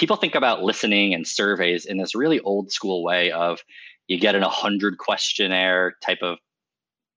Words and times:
people 0.00 0.16
think 0.16 0.34
about 0.34 0.62
listening 0.62 1.12
and 1.12 1.26
surveys 1.26 1.84
in 1.84 1.98
this 1.98 2.14
really 2.14 2.40
old 2.40 2.72
school 2.72 3.04
way 3.04 3.30
of 3.30 3.60
you 4.08 4.18
get 4.18 4.34
an 4.34 4.40
100 4.40 4.96
questionnaire 4.96 5.94
type 6.02 6.20
of 6.22 6.38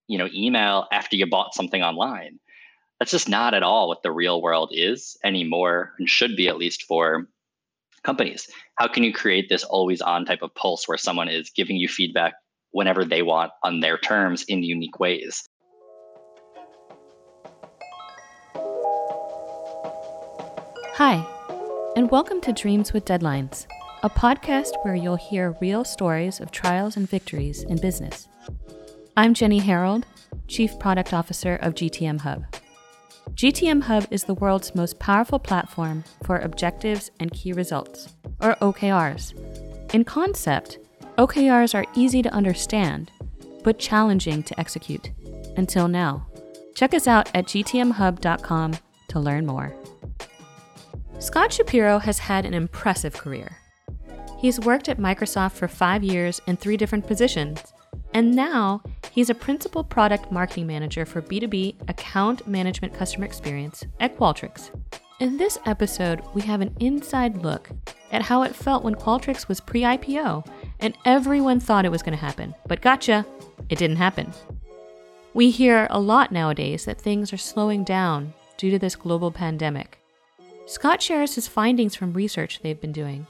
you 0.08 0.18
know 0.18 0.28
email 0.34 0.86
after 0.92 1.16
you 1.16 1.26
bought 1.26 1.56
something 1.56 1.82
online. 1.82 2.40
That's 3.00 3.12
just 3.12 3.30
not 3.30 3.54
at 3.54 3.64
all 3.64 3.88
what 3.88 4.04
the 4.04 4.12
real 4.12 4.42
world 4.42 4.72
is 4.74 5.18
anymore 5.24 5.94
and 5.98 6.10
should 6.10 6.36
be 6.36 6.50
at 6.50 6.58
least 6.58 6.84
for 6.84 7.26
companies. 8.04 8.50
How 8.76 8.90
can 8.90 9.04
you 9.04 9.14
create 9.14 9.48
this 9.48 9.64
always 9.64 10.02
on 10.02 10.26
type 10.26 10.42
of 10.42 10.54
pulse 10.54 10.86
where 10.86 10.98
someone 10.98 11.30
is 11.30 11.52
giving 11.52 11.78
you 11.78 11.88
feedback 11.88 12.34
whenever 12.72 13.06
they 13.06 13.22
want 13.22 13.54
on 13.64 13.80
their 13.80 13.98
terms 13.98 14.44
in 14.44 14.62
unique 14.62 15.00
ways? 15.00 15.48
Hi 20.96 21.26
and 21.96 22.10
welcome 22.10 22.42
to 22.42 22.52
Dreams 22.52 22.92
with 22.92 23.06
Deadlines, 23.06 23.68
a 24.02 24.10
podcast 24.10 24.72
where 24.82 24.96
you'll 24.96 25.16
hear 25.16 25.56
real 25.62 25.84
stories 25.84 26.40
of 26.40 26.50
trials 26.50 26.98
and 26.98 27.08
victories 27.08 27.62
in 27.62 27.78
business. 27.78 28.28
I'm 29.16 29.36
Jenny 29.36 29.60
Herald, 29.60 30.08
Chief 30.48 30.80
Product 30.80 31.14
Officer 31.14 31.58
of 31.58 31.76
GTM 31.76 32.22
Hub. 32.22 32.46
GTM 33.36 33.84
Hub 33.84 34.08
is 34.10 34.24
the 34.24 34.34
world's 34.34 34.74
most 34.74 34.98
powerful 34.98 35.38
platform 35.38 36.04
for 36.24 36.40
objectives 36.40 37.12
and 37.20 37.32
key 37.32 37.54
results, 37.54 38.16
or 38.42 38.56
OKRs. 38.56 39.94
In 39.94 40.04
concept, 40.04 40.80
OKRs 41.20 41.76
are 41.76 41.86
easy 41.96 42.24
to 42.24 42.34
understand, 42.34 43.12
but 43.64 43.78
challenging 43.78 44.42
to 44.42 44.60
execute. 44.60 45.12
Until 45.58 45.88
now. 45.88 46.26
Check 46.74 46.96
us 46.96 47.08
out 47.08 47.30
at 47.36 47.46
gtmhub.com 47.46 48.74
to 49.10 49.20
learn 49.20 49.46
more. 49.46 49.76
Scott 51.24 51.54
Shapiro 51.54 52.00
has 52.00 52.20
had 52.20 52.46
an 52.46 52.54
impressive 52.54 53.14
career. 53.14 53.56
He's 54.40 54.60
worked 54.60 54.90
at 54.90 54.98
Microsoft 55.00 55.54
for 55.54 55.70
five 55.70 56.04
years 56.04 56.42
in 56.48 56.58
three 56.58 56.76
different 56.76 57.08
positions, 57.08 57.64
and 58.14 58.36
now 58.36 58.84
he's 59.10 59.30
a 59.30 59.34
principal 59.34 59.86
product 59.86 60.34
marketing 60.34 60.68
manager 60.68 61.06
for 61.06 61.22
B2B 61.22 61.90
account 61.90 62.46
management 62.46 62.94
customer 62.94 63.26
experience 63.26 63.86
at 64.02 64.18
Qualtrics. 64.18 64.70
In 65.22 65.38
this 65.38 65.58
episode, 65.66 66.22
we 66.34 66.42
have 66.42 66.60
an 66.60 66.76
inside 66.82 67.38
look 67.38 67.70
at 68.12 68.24
how 68.24 68.44
it 68.44 68.54
felt 68.54 68.84
when 68.84 68.94
Qualtrics 68.94 69.48
was 69.48 69.62
pre 69.62 69.84
IPO 69.84 70.46
and 70.82 70.94
everyone 71.06 71.62
thought 71.62 71.86
it 71.86 71.92
was 71.92 72.04
going 72.04 72.18
to 72.18 72.26
happen. 72.26 72.54
But 72.68 72.82
gotcha, 72.82 73.26
it 73.70 73.78
didn't 73.78 73.96
happen. 73.96 74.34
We 75.34 75.52
hear 75.52 75.88
a 75.90 76.02
lot 76.02 76.34
nowadays 76.34 76.84
that 76.84 77.00
things 77.00 77.32
are 77.32 77.38
slowing 77.38 77.86
down 77.86 78.34
due 78.58 78.72
to 78.72 78.78
this 78.78 78.98
global 78.98 79.32
pandemic. 79.32 80.03
Scott 80.66 81.02
shares 81.02 81.36
his 81.36 81.48
findings 81.48 81.96
from 81.96 82.14
research 82.14 82.60
they've 82.62 82.80
been 82.80 82.92
doing, 82.92 83.28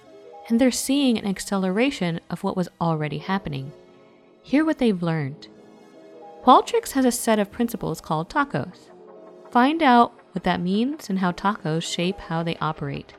and 0.49 0.59
they're 0.59 0.71
seeing 0.71 1.17
an 1.17 1.25
acceleration 1.25 2.19
of 2.29 2.43
what 2.43 2.55
was 2.55 2.69
already 2.79 3.17
happening. 3.17 3.71
Hear 4.43 4.63
what 4.63 4.77
they've 4.77 5.01
learned. 5.01 5.47
Qualtrics 6.43 6.91
has 6.91 7.05
a 7.05 7.11
set 7.11 7.39
of 7.39 7.51
principles 7.51 8.01
called 8.01 8.29
tacos. 8.29 8.89
Find 9.49 9.81
out 9.81 10.13
what 10.33 10.43
that 10.43 10.61
means 10.61 11.09
and 11.09 11.19
how 11.19 11.31
tacos 11.31 11.83
shape 11.83 12.19
how 12.19 12.43
they 12.43 12.57
operate. 12.57 13.13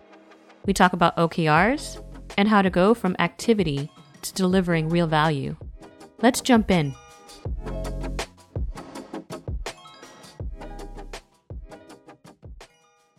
We 0.66 0.72
talk 0.72 0.92
about 0.92 1.16
OKRs 1.16 2.02
and 2.36 2.48
how 2.48 2.62
to 2.62 2.70
go 2.70 2.94
from 2.94 3.16
activity 3.18 3.90
to 4.22 4.34
delivering 4.34 4.88
real 4.88 5.06
value. 5.06 5.56
Let's 6.20 6.40
jump 6.40 6.70
in. 6.70 6.94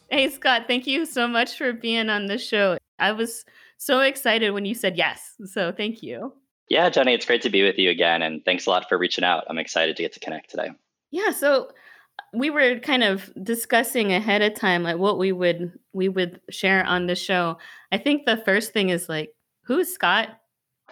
Hey, 0.10 0.30
Scott, 0.30 0.66
thank 0.68 0.86
you 0.86 1.06
so 1.06 1.28
much 1.28 1.58
for 1.58 1.74
being 1.74 2.10
on 2.10 2.28
the 2.28 2.38
show. 2.38 2.78
I 3.00 3.12
was 3.12 3.44
so 3.78 4.00
excited 4.02 4.52
when 4.52 4.66
you 4.66 4.76
said 4.76 4.98
yes. 4.98 5.36
So 5.46 5.72
thank 5.72 6.04
you. 6.04 6.34
Yeah, 6.70 6.90
Jenny, 6.90 7.14
it's 7.14 7.26
great 7.26 7.42
to 7.44 7.50
be 7.50 7.64
with 7.64 7.78
you 7.78 7.90
again. 7.90 8.22
And 8.22 8.44
thanks 8.46 8.66
a 8.66 8.70
lot 8.70 8.88
for 8.90 8.98
reaching 8.98 9.24
out. 9.24 9.44
I'm 9.50 9.58
excited 9.58 9.96
to 9.98 10.04
get 10.04 10.14
to 10.14 10.20
connect 10.20 10.50
today. 10.50 10.70
Yeah. 11.12 11.32
So 11.32 11.66
uh, 11.66 12.24
we 12.34 12.50
were 12.50 12.80
kind 12.80 13.04
of 13.04 13.32
discussing 13.44 14.14
ahead 14.14 14.42
of 14.42 14.56
time 14.56 14.84
like 14.84 14.98
what 14.98 15.18
we 15.18 15.32
would 15.32 15.72
we 15.94 16.10
would 16.10 16.40
share 16.50 16.84
on 16.86 17.08
the 17.08 17.16
show. 17.16 17.58
I 17.92 17.98
think 17.98 18.26
the 18.26 18.38
first 18.38 18.74
thing 18.74 18.90
is 18.90 19.10
like, 19.10 19.32
who's 19.64 19.94
Scott? 19.94 20.30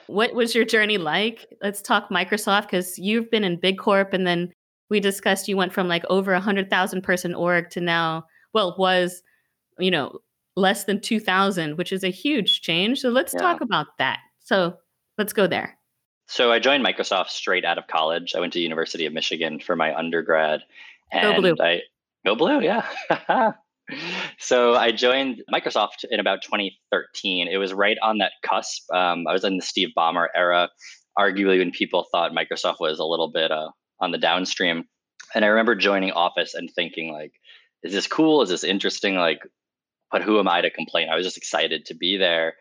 What 0.07 0.33
was 0.33 0.53
your 0.53 0.65
journey 0.65 0.97
like? 0.97 1.47
Let's 1.61 1.81
talk 1.81 2.09
Microsoft 2.09 2.63
because 2.63 2.99
you've 2.99 3.31
been 3.31 3.43
in 3.43 3.59
big 3.59 3.77
corp 3.77 4.13
and 4.13 4.27
then 4.27 4.51
we 4.89 4.99
discussed 4.99 5.47
you 5.47 5.57
went 5.57 5.73
from 5.73 5.87
like 5.87 6.03
over 6.09 6.33
a 6.33 6.41
hundred 6.41 6.69
thousand 6.69 7.01
person 7.01 7.33
org 7.33 7.69
to 7.71 7.81
now 7.81 8.25
well 8.53 8.75
was 8.77 9.23
you 9.79 9.91
know 9.91 10.19
less 10.55 10.83
than 10.83 10.99
2000 10.99 11.77
which 11.77 11.91
is 11.91 12.03
a 12.03 12.09
huge 12.09 12.61
change. 12.61 12.99
So 12.99 13.09
let's 13.09 13.33
yeah. 13.33 13.39
talk 13.39 13.61
about 13.61 13.87
that. 13.97 14.19
So 14.39 14.77
let's 15.17 15.33
go 15.33 15.47
there. 15.47 15.77
So 16.27 16.51
i 16.51 16.59
joined 16.59 16.85
microsoft 16.85 17.29
straight 17.29 17.65
out 17.65 17.77
of 17.77 17.87
college. 17.87 18.33
I 18.35 18.39
went 18.39 18.53
to 18.53 18.59
university 18.59 19.05
of 19.05 19.13
michigan 19.13 19.59
for 19.59 19.75
my 19.75 19.95
undergrad 19.95 20.61
and 21.11 21.35
go 21.35 21.41
blue. 21.41 21.55
i 21.59 21.81
go 22.25 22.35
blue 22.35 22.61
yeah. 22.61 22.85
So 24.39 24.75
i 24.75 24.91
joined 24.91 25.41
microsoft 25.53 26.05
in 26.09 26.19
about 26.19 26.41
2013 26.41 27.47
it 27.47 27.57
was 27.57 27.73
right 27.73 27.97
on 28.01 28.19
that 28.19 28.31
cusp. 28.43 28.89
Um, 28.93 29.27
i 29.27 29.33
was 29.33 29.43
in 29.43 29.57
the 29.57 29.63
steve 29.63 29.89
ballmer 29.97 30.27
era 30.35 30.69
arguably 31.17 31.59
when 31.59 31.71
people 31.71 32.07
thought 32.11 32.31
microsoft 32.31 32.79
was 32.79 32.99
a 32.99 33.05
little 33.05 33.29
bit 33.29 33.51
uh, 33.51 33.69
on 33.99 34.11
the 34.11 34.17
downstream. 34.17 34.85
And 35.35 35.43
i 35.43 35.49
remember 35.49 35.75
joining 35.75 36.11
office 36.11 36.53
and 36.53 36.69
thinking 36.73 37.11
like 37.11 37.33
is 37.83 37.93
this 37.93 38.07
cool? 38.07 38.41
Is 38.41 38.49
this 38.49 38.63
interesting? 38.63 39.15
Like, 39.15 39.39
but 40.11 40.21
who 40.21 40.39
am 40.39 40.47
I 40.47 40.61
to 40.61 40.69
complain? 40.69 41.09
I 41.09 41.15
was 41.15 41.25
just 41.25 41.37
excited 41.37 41.85
to 41.85 41.95
be 41.95 42.17
there. 42.17 42.55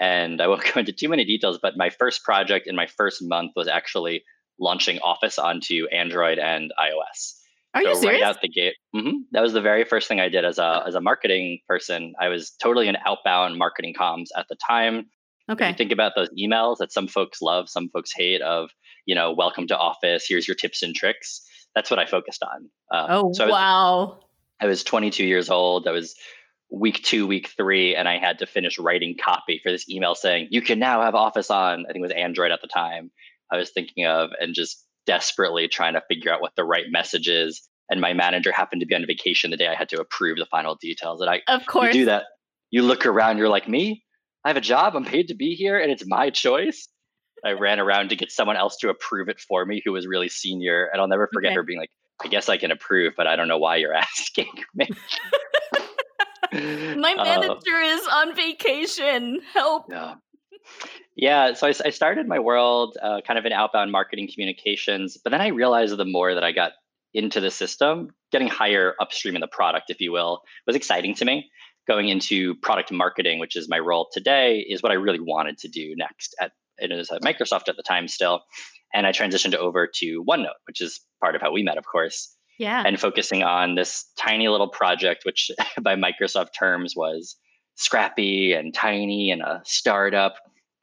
And 0.00 0.40
I 0.40 0.46
won't 0.48 0.64
go 0.72 0.80
into 0.80 0.92
too 0.92 1.08
many 1.08 1.24
details, 1.24 1.58
but 1.62 1.76
my 1.76 1.90
first 1.90 2.24
project 2.24 2.66
in 2.66 2.76
my 2.76 2.86
first 2.86 3.22
month 3.22 3.52
was 3.54 3.68
actually 3.68 4.24
launching 4.58 4.98
Office 5.00 5.38
onto 5.38 5.86
Android 5.92 6.38
and 6.38 6.72
iOS. 6.78 7.34
Are 7.74 7.82
so 7.82 7.88
you 7.88 7.94
serious? 7.96 8.22
Right 8.22 8.28
out 8.28 8.40
the 8.40 8.48
gate. 8.48 8.74
Mm-hmm, 8.94 9.16
that 9.32 9.42
was 9.42 9.52
the 9.52 9.60
very 9.60 9.84
first 9.84 10.06
thing 10.06 10.20
I 10.20 10.28
did 10.28 10.44
as 10.44 10.58
a 10.58 10.84
as 10.86 10.94
a 10.94 11.00
marketing 11.00 11.58
person. 11.68 12.14
I 12.20 12.28
was 12.28 12.52
totally 12.62 12.86
in 12.86 12.96
outbound 13.04 13.58
marketing 13.58 13.94
comms 13.98 14.28
at 14.36 14.46
the 14.48 14.56
time. 14.56 15.06
Okay. 15.50 15.74
think 15.74 15.92
about 15.92 16.12
those 16.16 16.30
emails 16.38 16.78
that 16.78 16.90
some 16.90 17.06
folks 17.06 17.42
love, 17.42 17.68
some 17.68 17.90
folks 17.90 18.12
hate. 18.14 18.42
Of 18.42 18.70
you 19.06 19.14
know, 19.16 19.32
welcome 19.32 19.66
to 19.66 19.76
Office. 19.76 20.24
Here's 20.28 20.46
your 20.46 20.54
tips 20.54 20.82
and 20.82 20.94
tricks. 20.94 21.42
That's 21.74 21.90
what 21.90 21.98
I 21.98 22.06
focused 22.06 22.44
on. 22.44 22.70
Um, 22.92 23.06
oh 23.10 23.32
so 23.32 23.48
wow! 23.48 24.20
I 24.64 24.66
was 24.66 24.82
22 24.82 25.26
years 25.26 25.50
old. 25.50 25.86
I 25.86 25.90
was 25.90 26.14
week 26.70 27.02
two, 27.02 27.26
week 27.26 27.50
three, 27.54 27.94
and 27.94 28.08
I 28.08 28.16
had 28.16 28.38
to 28.38 28.46
finish 28.46 28.78
writing 28.78 29.14
copy 29.22 29.60
for 29.62 29.70
this 29.70 29.88
email 29.90 30.14
saying, 30.14 30.48
you 30.50 30.62
can 30.62 30.78
now 30.78 31.02
have 31.02 31.14
Office 31.14 31.50
on. 31.50 31.80
I 31.80 31.92
think 31.92 31.98
it 31.98 32.08
was 32.08 32.12
Android 32.12 32.50
at 32.50 32.62
the 32.62 32.68
time. 32.68 33.10
I 33.52 33.58
was 33.58 33.70
thinking 33.70 34.06
of 34.06 34.30
and 34.40 34.54
just 34.54 34.82
desperately 35.06 35.68
trying 35.68 35.92
to 35.92 36.02
figure 36.08 36.32
out 36.32 36.40
what 36.40 36.56
the 36.56 36.64
right 36.64 36.86
message 36.90 37.28
is. 37.28 37.68
And 37.90 38.00
my 38.00 38.14
manager 38.14 38.52
happened 38.52 38.80
to 38.80 38.86
be 38.86 38.94
on 38.94 39.06
vacation 39.06 39.50
the 39.50 39.58
day 39.58 39.68
I 39.68 39.74
had 39.74 39.90
to 39.90 40.00
approve 40.00 40.38
the 40.38 40.46
final 40.46 40.76
details. 40.80 41.20
And 41.20 41.28
I 41.28 41.42
of 41.46 41.66
course 41.66 41.92
do 41.92 42.06
that. 42.06 42.24
You 42.70 42.82
look 42.82 43.04
around, 43.04 43.36
you're 43.36 43.50
like, 43.50 43.68
me? 43.68 44.02
I 44.46 44.48
have 44.48 44.56
a 44.56 44.62
job, 44.62 44.96
I'm 44.96 45.04
paid 45.04 45.28
to 45.28 45.34
be 45.34 45.54
here, 45.54 45.78
and 45.78 45.92
it's 45.92 46.04
my 46.06 46.30
choice. 46.30 46.88
I 47.44 47.52
ran 47.52 47.78
around 47.78 48.08
to 48.08 48.16
get 48.16 48.32
someone 48.32 48.56
else 48.56 48.78
to 48.78 48.88
approve 48.88 49.28
it 49.28 49.38
for 49.38 49.66
me 49.66 49.82
who 49.84 49.92
was 49.92 50.06
really 50.06 50.30
senior. 50.30 50.88
And 50.90 51.00
I'll 51.02 51.08
never 51.08 51.28
forget 51.32 51.50
okay. 51.50 51.56
her 51.56 51.62
being 51.62 51.78
like, 51.78 51.90
I 52.22 52.28
guess 52.28 52.48
I 52.48 52.56
can 52.56 52.70
approve, 52.70 53.14
but 53.16 53.26
I 53.26 53.36
don't 53.36 53.48
know 53.48 53.58
why 53.58 53.76
you're 53.76 53.94
asking 53.94 54.50
me. 54.74 54.88
My 56.52 57.14
uh, 57.18 57.24
manager 57.24 57.76
uh, 57.76 57.94
is 57.94 58.06
on 58.06 58.36
vacation. 58.36 59.40
Help. 59.52 59.86
Yeah. 59.90 60.14
Yeah, 61.16 61.54
so 61.54 61.66
I, 61.66 61.74
I 61.84 61.90
started 61.90 62.26
my 62.26 62.38
world 62.38 62.96
uh, 63.00 63.20
kind 63.26 63.38
of 63.38 63.44
in 63.44 63.52
outbound 63.52 63.92
marketing 63.92 64.28
communications, 64.32 65.16
but 65.22 65.30
then 65.30 65.40
I 65.40 65.48
realized 65.48 65.96
the 65.96 66.04
more 66.04 66.34
that 66.34 66.42
I 66.42 66.52
got 66.52 66.72
into 67.12 67.40
the 67.40 67.50
system, 67.50 68.08
getting 68.32 68.48
higher 68.48 68.94
upstream 69.00 69.36
in 69.36 69.40
the 69.40 69.46
product, 69.46 69.90
if 69.90 70.00
you 70.00 70.10
will, 70.10 70.42
was 70.66 70.74
exciting 70.74 71.14
to 71.16 71.24
me. 71.24 71.50
Going 71.86 72.08
into 72.08 72.54
product 72.56 72.90
marketing, 72.90 73.38
which 73.38 73.56
is 73.56 73.68
my 73.68 73.78
role 73.78 74.08
today, 74.12 74.64
is 74.68 74.82
what 74.82 74.90
I 74.90 74.96
really 74.96 75.20
wanted 75.20 75.58
to 75.58 75.68
do 75.68 75.94
next 75.96 76.34
at 76.40 76.52
it 76.78 76.92
was 76.92 77.10
at 77.10 77.22
Microsoft 77.22 77.68
at 77.68 77.76
the 77.76 77.82
time 77.82 78.08
still. 78.08 78.42
And 78.94 79.06
I 79.06 79.12
transitioned 79.12 79.54
over 79.54 79.88
to 79.96 80.24
OneNote, 80.24 80.60
which 80.66 80.80
is 80.80 81.00
part 81.20 81.34
of 81.34 81.42
how 81.42 81.52
we 81.52 81.64
met, 81.64 81.76
of 81.76 81.84
course. 81.84 82.34
Yeah. 82.58 82.84
And 82.86 82.98
focusing 82.98 83.42
on 83.42 83.74
this 83.74 84.06
tiny 84.16 84.48
little 84.48 84.68
project, 84.68 85.24
which 85.24 85.50
by 85.82 85.96
Microsoft 85.96 86.50
terms 86.56 86.94
was 86.96 87.36
scrappy 87.74 88.52
and 88.52 88.72
tiny 88.72 89.32
and 89.32 89.42
a 89.42 89.60
startup. 89.64 90.36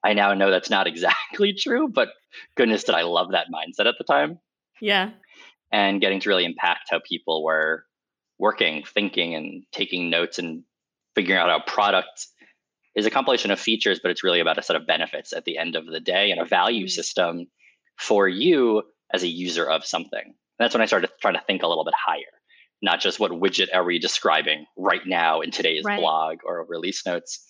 I 0.04 0.14
now 0.14 0.34
know 0.34 0.52
that's 0.52 0.70
not 0.70 0.88
exactly 0.88 1.54
true, 1.54 1.88
but 1.88 2.10
goodness, 2.56 2.84
did 2.84 2.96
I 2.96 3.04
love 3.04 3.32
that 3.32 3.48
mindset 3.48 3.88
at 3.88 3.96
the 3.98 4.04
time. 4.04 4.40
Yeah. 4.82 5.12
And 5.72 6.02
getting 6.02 6.20
to 6.20 6.30
really 6.30 6.44
impact 6.44 6.90
how 6.92 7.00
people 7.08 7.46
were 7.46 7.86
working, 8.38 8.84
thinking, 8.84 9.36
and 9.36 9.64
taking 9.72 10.10
notes 10.10 10.38
and 10.38 10.64
figuring 11.16 11.40
out 11.40 11.50
how 11.50 11.62
product 11.66 12.28
is 12.94 13.06
a 13.06 13.10
compilation 13.10 13.52
of 13.52 13.60
features, 13.60 14.02
but 14.02 14.12
it's 14.12 14.24
really 14.24 14.42
about 14.42 14.58
a 14.58 14.62
set 14.62 14.76
of 14.76 14.86
benefits 14.86 15.32
at 15.32 15.46
the 15.46 15.58
end 15.58 15.78
of 15.78 15.86
the 15.86 16.02
day 16.02 16.32
and 16.32 16.42
a 16.42 16.46
value 16.46 16.86
mm-hmm. 16.86 16.90
system 16.90 17.48
for 18.02 18.28
you 18.28 18.84
as 19.14 19.24
a 19.24 19.28
user 19.28 19.70
of 19.70 19.86
something. 19.86 20.24
And 20.24 20.36
that's 20.60 20.74
when 20.74 20.82
I 20.82 20.88
started 20.88 21.10
trying 21.22 21.36
to 21.36 21.44
think 21.46 21.64
a 21.64 21.68
little 21.68 21.86
bit 21.86 21.94
higher, 21.96 22.34
not 22.82 23.00
just 23.00 23.20
what 23.20 23.32
widget 23.32 23.68
are 23.74 23.84
we 23.84 24.00
describing 24.00 24.66
right 24.78 25.06
now 25.06 25.42
in 25.42 25.52
today's 25.52 25.84
right. 25.84 26.00
blog 26.00 26.40
or 26.46 26.66
release 26.68 27.06
notes. 27.06 27.46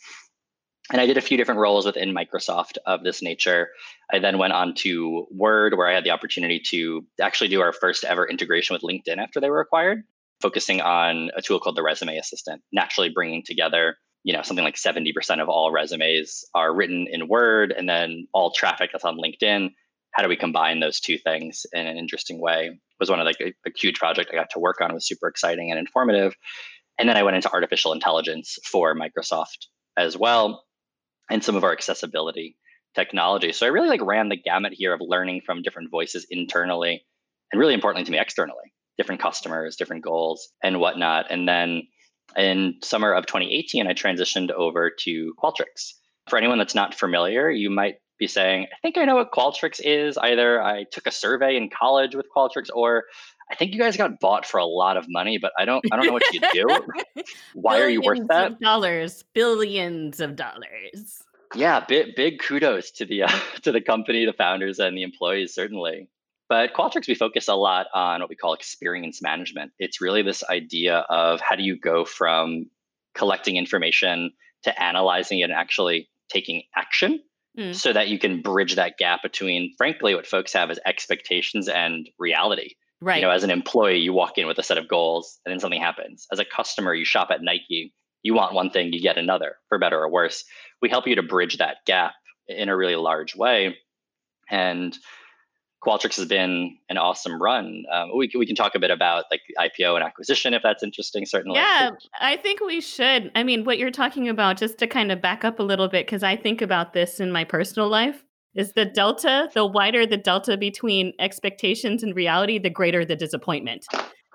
And 0.92 1.00
I 1.00 1.06
did 1.06 1.18
a 1.18 1.21
few 1.21 1.38
different 1.38 1.62
roles 1.62 1.86
within 1.86 2.13
Microsoft 2.13 2.77
of 2.86 3.03
this 3.03 3.21
nature. 3.21 3.69
I 4.12 4.19
then 4.19 4.38
went 4.38 4.51
on 4.51 4.74
to 4.80 5.25
Word, 5.31 5.77
where 5.77 5.88
I 5.88 5.94
had 5.94 6.03
the 6.03 6.12
opportunity 6.12 6.59
to 6.68 7.06
actually 7.21 7.48
do 7.48 7.62
our 7.62 7.71
first 7.71 8.03
ever 8.03 8.27
integration 8.27 8.74
with 8.74 8.81
LinkedIn 8.81 9.18
after 9.18 9.39
they 9.39 9.50
were 9.50 9.62
acquired, 9.62 10.03
focusing 10.42 10.81
on 10.81 11.31
a 11.36 11.42
tool 11.42 11.59
called 11.59 11.77
the 11.77 11.83
Resume 11.83 12.18
Assistant, 12.18 12.62
naturally 12.74 13.09
bringing 13.09 13.44
together 13.45 13.95
you 14.24 14.33
know 14.33 14.42
something 14.44 14.63
like 14.63 14.75
70% 14.75 15.42
of 15.42 15.50
all 15.50 15.71
resumes 15.71 16.45
are 16.53 16.74
written 16.74 17.07
in 17.09 17.27
word 17.27 17.74
and 17.75 17.89
then 17.89 18.27
all 18.33 18.51
traffic 18.51 18.92
that's 18.92 19.03
on 19.03 19.18
linkedin 19.18 19.71
how 20.12 20.24
do 20.24 20.30
we 20.30 20.36
combine 20.36 20.80
those 20.80 21.00
two 21.00 21.18
things 21.18 21.66
in 21.74 21.88
an 21.88 21.98
interesting 21.98 22.40
way 22.42 22.80
was 23.00 23.10
one 23.10 23.19
of 23.19 23.25
like 23.25 23.40
a, 23.42 23.54
huge 23.75 23.98
project 23.98 24.30
i 24.31 24.36
got 24.36 24.50
to 24.52 24.60
work 24.60 24.81
on 24.81 24.92
it 24.92 24.94
was 24.94 25.08
super 25.08 25.28
exciting 25.28 25.72
and 25.72 25.80
informative. 25.80 26.36
And 26.98 27.10
then 27.10 27.18
i 27.18 27.24
went 27.24 27.36
into 27.36 27.52
artificial 27.52 27.94
intelligence 27.94 28.58
for 28.66 28.96
microsoft 28.96 29.68
as 29.98 30.18
well 30.18 30.63
and 31.30 31.44
some 31.44 31.56
of 31.56 31.63
our 31.63 31.72
accessibility 31.72 32.58
technology. 32.96 33.54
So 33.54 33.66
i 33.66 33.69
really 33.69 33.90
like 33.90 34.06
ran 34.06 34.30
the 34.30 34.38
gamut 34.38 34.74
here 34.74 34.94
of 34.94 35.02
learning 35.02 35.42
from 35.46 35.62
different 35.62 35.92
voices 35.92 36.25
internally 36.30 37.04
and 37.52 37.60
really 37.60 37.74
importantly 37.74 38.06
to 38.06 38.12
me 38.12 38.19
externally 38.19 38.74
different 38.98 39.22
customers 39.22 39.75
different 39.75 40.04
goals 40.04 40.50
and 40.63 40.80
whatnot. 40.80 41.28
And 41.30 41.48
then 41.48 41.84
in 42.38 42.75
summer 42.84 43.13
of 43.13 43.25
2018, 43.25 43.88
I 43.88 43.94
transitioned 43.94 44.52
over 44.52 44.92
to 45.00 45.34
Qualtrics. 45.42 45.94
For 46.30 46.38
anyone 46.38 46.58
that's 46.58 46.75
not 46.75 46.94
familiar, 46.94 47.50
you 47.50 47.69
might 47.69 47.96
be 48.21 48.27
saying, 48.27 48.68
I 48.71 48.77
think 48.81 48.97
I 48.97 49.03
know 49.03 49.15
what 49.15 49.31
Qualtrics 49.31 49.81
is. 49.83 50.18
Either 50.18 50.62
I 50.62 50.85
took 50.85 51.07
a 51.07 51.12
survey 51.12 51.57
in 51.57 51.69
college 51.69 52.15
with 52.15 52.27
Qualtrics 52.33 52.69
or 52.73 53.06
I 53.51 53.56
think 53.56 53.73
you 53.73 53.79
guys 53.79 53.97
got 53.97 54.19
bought 54.21 54.45
for 54.45 54.59
a 54.59 54.65
lot 54.65 54.95
of 54.95 55.07
money, 55.09 55.39
but 55.39 55.51
I 55.57 55.65
don't 55.65 55.83
I 55.91 55.97
don't 55.97 56.06
know 56.06 56.13
what 56.13 56.31
you 56.31 56.39
do. 56.53 56.68
Why 57.53 57.81
are 57.81 57.89
you 57.89 58.01
worth 58.01 58.27
that? 58.29 58.59
dollars, 58.62 59.25
billions 59.33 60.21
of 60.21 60.35
dollars. 60.35 61.23
Yeah, 61.56 61.83
big 61.85 62.15
big 62.15 62.39
kudos 62.39 62.91
to 62.91 63.06
the 63.06 63.23
uh, 63.23 63.39
to 63.63 63.71
the 63.71 63.81
company, 63.81 64.25
the 64.25 64.33
founders 64.33 64.79
and 64.79 64.95
the 64.95 65.03
employees 65.03 65.53
certainly. 65.53 66.07
But 66.47 66.74
Qualtrics, 66.74 67.07
we 67.07 67.15
focus 67.15 67.47
a 67.47 67.56
lot 67.56 67.88
on 67.94 68.19
what 68.19 68.29
we 68.29 68.35
call 68.35 68.53
experience 68.53 69.21
management. 69.21 69.71
It's 69.79 70.00
really 70.00 70.21
this 70.21 70.44
idea 70.44 71.06
of 71.09 71.41
how 71.41 71.56
do 71.56 71.63
you 71.63 71.77
go 71.79 72.06
from 72.06 72.69
collecting 73.15 73.57
information 73.57 74.31
to 74.63 74.81
analyzing 74.81 75.39
it 75.39 75.45
and 75.45 75.53
actually 75.53 76.09
taking 76.29 76.63
action 76.75 77.21
mm. 77.57 77.75
so 77.75 77.94
that 77.94 78.07
you 78.07 78.19
can 78.19 78.42
bridge 78.42 78.75
that 78.75 78.98
gap 78.98 79.21
between, 79.21 79.74
frankly, 79.77 80.15
what 80.15 80.27
folks 80.27 80.53
have 80.53 80.69
as 80.69 80.80
expectations 80.86 81.68
and 81.68 82.09
reality. 82.19 82.75
Right. 83.01 83.18
You 83.18 83.24
know, 83.24 83.31
as 83.31 83.44
an 83.44 83.50
employee, 83.50 83.98
you 83.98 84.13
walk 84.13 84.38
in 84.38 84.48
with 84.48 84.59
a 84.59 84.63
set 84.63 84.77
of 84.77 84.88
goals 84.88 85.39
and 85.45 85.51
then 85.51 85.59
something 85.59 85.81
happens. 85.81 86.27
As 86.31 86.39
a 86.39 86.45
customer, 86.45 86.94
you 86.94 87.06
shop 87.06 87.30
at 87.31 87.42
Nike, 87.42 87.94
you 88.24 88.36
want 88.36 88.53
one 88.53 88.69
thing, 88.69 88.94
you 88.94 89.01
get 89.01 89.18
another, 89.18 89.56
for 89.69 89.80
better 89.80 90.00
or 90.00 90.09
worse. 90.09 90.44
We 90.81 90.89
help 90.89 91.07
you 91.07 91.15
to 91.15 91.24
bridge 91.24 91.57
that 91.57 91.77
gap 91.88 92.13
in 92.48 92.69
a 92.69 92.77
really 92.77 92.95
large 92.95 93.36
way. 93.36 93.77
And 94.50 94.95
Qualtrics 95.86 96.18
has 96.18 96.28
been 96.28 96.78
an 96.89 96.98
awesome 96.98 97.42
run. 97.42 97.83
Um, 97.92 98.16
we, 98.16 98.30
we 98.38 98.45
can 98.45 98.56
talk 98.56 98.75
a 98.75 98.80
bit 98.80 98.92
about 98.92 99.25
like 99.31 99.42
IPO 99.60 99.95
and 99.95 100.04
acquisition 100.04 100.54
if 100.54 100.62
that's 100.62 100.83
interesting, 100.83 101.25
certainly. 101.25 101.57
Yeah, 101.57 101.92
I 102.19 102.38
think 102.38 102.62
we 102.62 102.81
should. 102.81 103.31
I 103.33 103.44
mean, 103.44 103.63
what 103.63 103.80
you're 103.80 103.89
talking 103.92 104.30
about, 104.30 104.57
just 104.57 104.78
to 104.80 104.88
kind 104.88 105.12
of 105.12 105.22
back 105.22 105.44
up 105.44 105.60
a 105.60 105.63
little 105.63 105.88
bit, 105.88 106.06
because 106.06 106.22
I 106.22 106.36
think 106.36 106.62
about 106.62 106.94
this 106.94 107.19
in 107.19 107.31
my 107.31 107.44
personal 107.44 107.89
life, 107.89 108.24
is 108.54 108.74
the 108.74 108.86
delta, 108.86 109.50
the 109.54 109.66
wider 109.66 110.06
the 110.06 110.18
delta 110.18 110.57
between 110.57 111.13
expectations 111.19 112.04
and 112.04 112.16
reality, 112.16 112.60
the 112.60 112.69
greater 112.69 113.06
the 113.06 113.16
disappointment. 113.16 113.86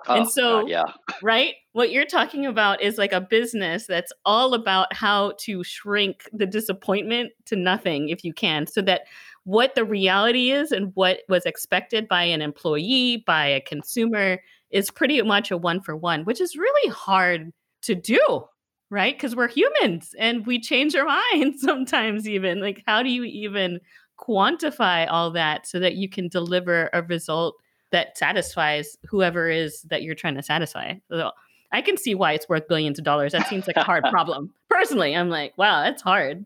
Oh, 0.08 0.14
and 0.14 0.28
so, 0.28 0.62
God, 0.62 0.68
yeah. 0.68 0.84
right, 1.22 1.54
what 1.72 1.90
you're 1.90 2.06
talking 2.06 2.46
about 2.46 2.80
is 2.80 2.96
like 2.96 3.12
a 3.12 3.20
business 3.20 3.86
that's 3.86 4.12
all 4.24 4.54
about 4.54 4.92
how 4.94 5.32
to 5.40 5.64
shrink 5.64 6.28
the 6.32 6.46
disappointment 6.46 7.32
to 7.46 7.56
nothing 7.56 8.08
if 8.08 8.24
you 8.24 8.32
can, 8.32 8.66
so 8.66 8.80
that 8.82 9.02
what 9.46 9.74
the 9.74 9.84
reality 9.84 10.50
is 10.50 10.72
and 10.72 10.90
what 10.94 11.20
was 11.28 11.46
expected 11.46 12.06
by 12.08 12.24
an 12.24 12.42
employee, 12.42 13.22
by 13.26 13.46
a 13.46 13.60
consumer, 13.60 14.38
is 14.70 14.90
pretty 14.90 15.22
much 15.22 15.50
a 15.50 15.56
one 15.56 15.80
for 15.80 15.96
one, 15.96 16.24
which 16.24 16.40
is 16.40 16.56
really 16.56 16.90
hard 16.90 17.52
to 17.82 17.94
do, 17.94 18.44
right? 18.90 19.16
Because 19.16 19.34
we're 19.34 19.48
humans 19.48 20.14
and 20.18 20.46
we 20.46 20.60
change 20.60 20.94
our 20.94 21.04
minds 21.32 21.62
sometimes, 21.62 22.28
even. 22.28 22.60
Like, 22.60 22.82
how 22.86 23.02
do 23.02 23.08
you 23.08 23.24
even 23.24 23.80
quantify 24.18 25.06
all 25.10 25.30
that 25.30 25.66
so 25.66 25.78
that 25.78 25.94
you 25.94 26.08
can 26.08 26.28
deliver 26.28 26.90
a 26.92 27.02
result? 27.02 27.54
that 27.92 28.18
satisfies 28.18 28.96
whoever 29.08 29.48
is 29.48 29.82
that 29.82 30.02
you're 30.02 30.14
trying 30.14 30.34
to 30.34 30.42
satisfy. 30.42 30.94
So 31.10 31.30
I 31.72 31.82
can 31.82 31.96
see 31.96 32.14
why 32.14 32.32
it's 32.32 32.48
worth 32.48 32.68
billions 32.68 32.98
of 32.98 33.04
dollars. 33.04 33.32
That 33.32 33.48
seems 33.48 33.66
like 33.66 33.76
a 33.76 33.84
hard 33.84 34.04
problem. 34.10 34.52
Personally, 34.68 35.14
I'm 35.14 35.28
like, 35.28 35.56
wow, 35.56 35.82
that's 35.82 36.02
hard. 36.02 36.44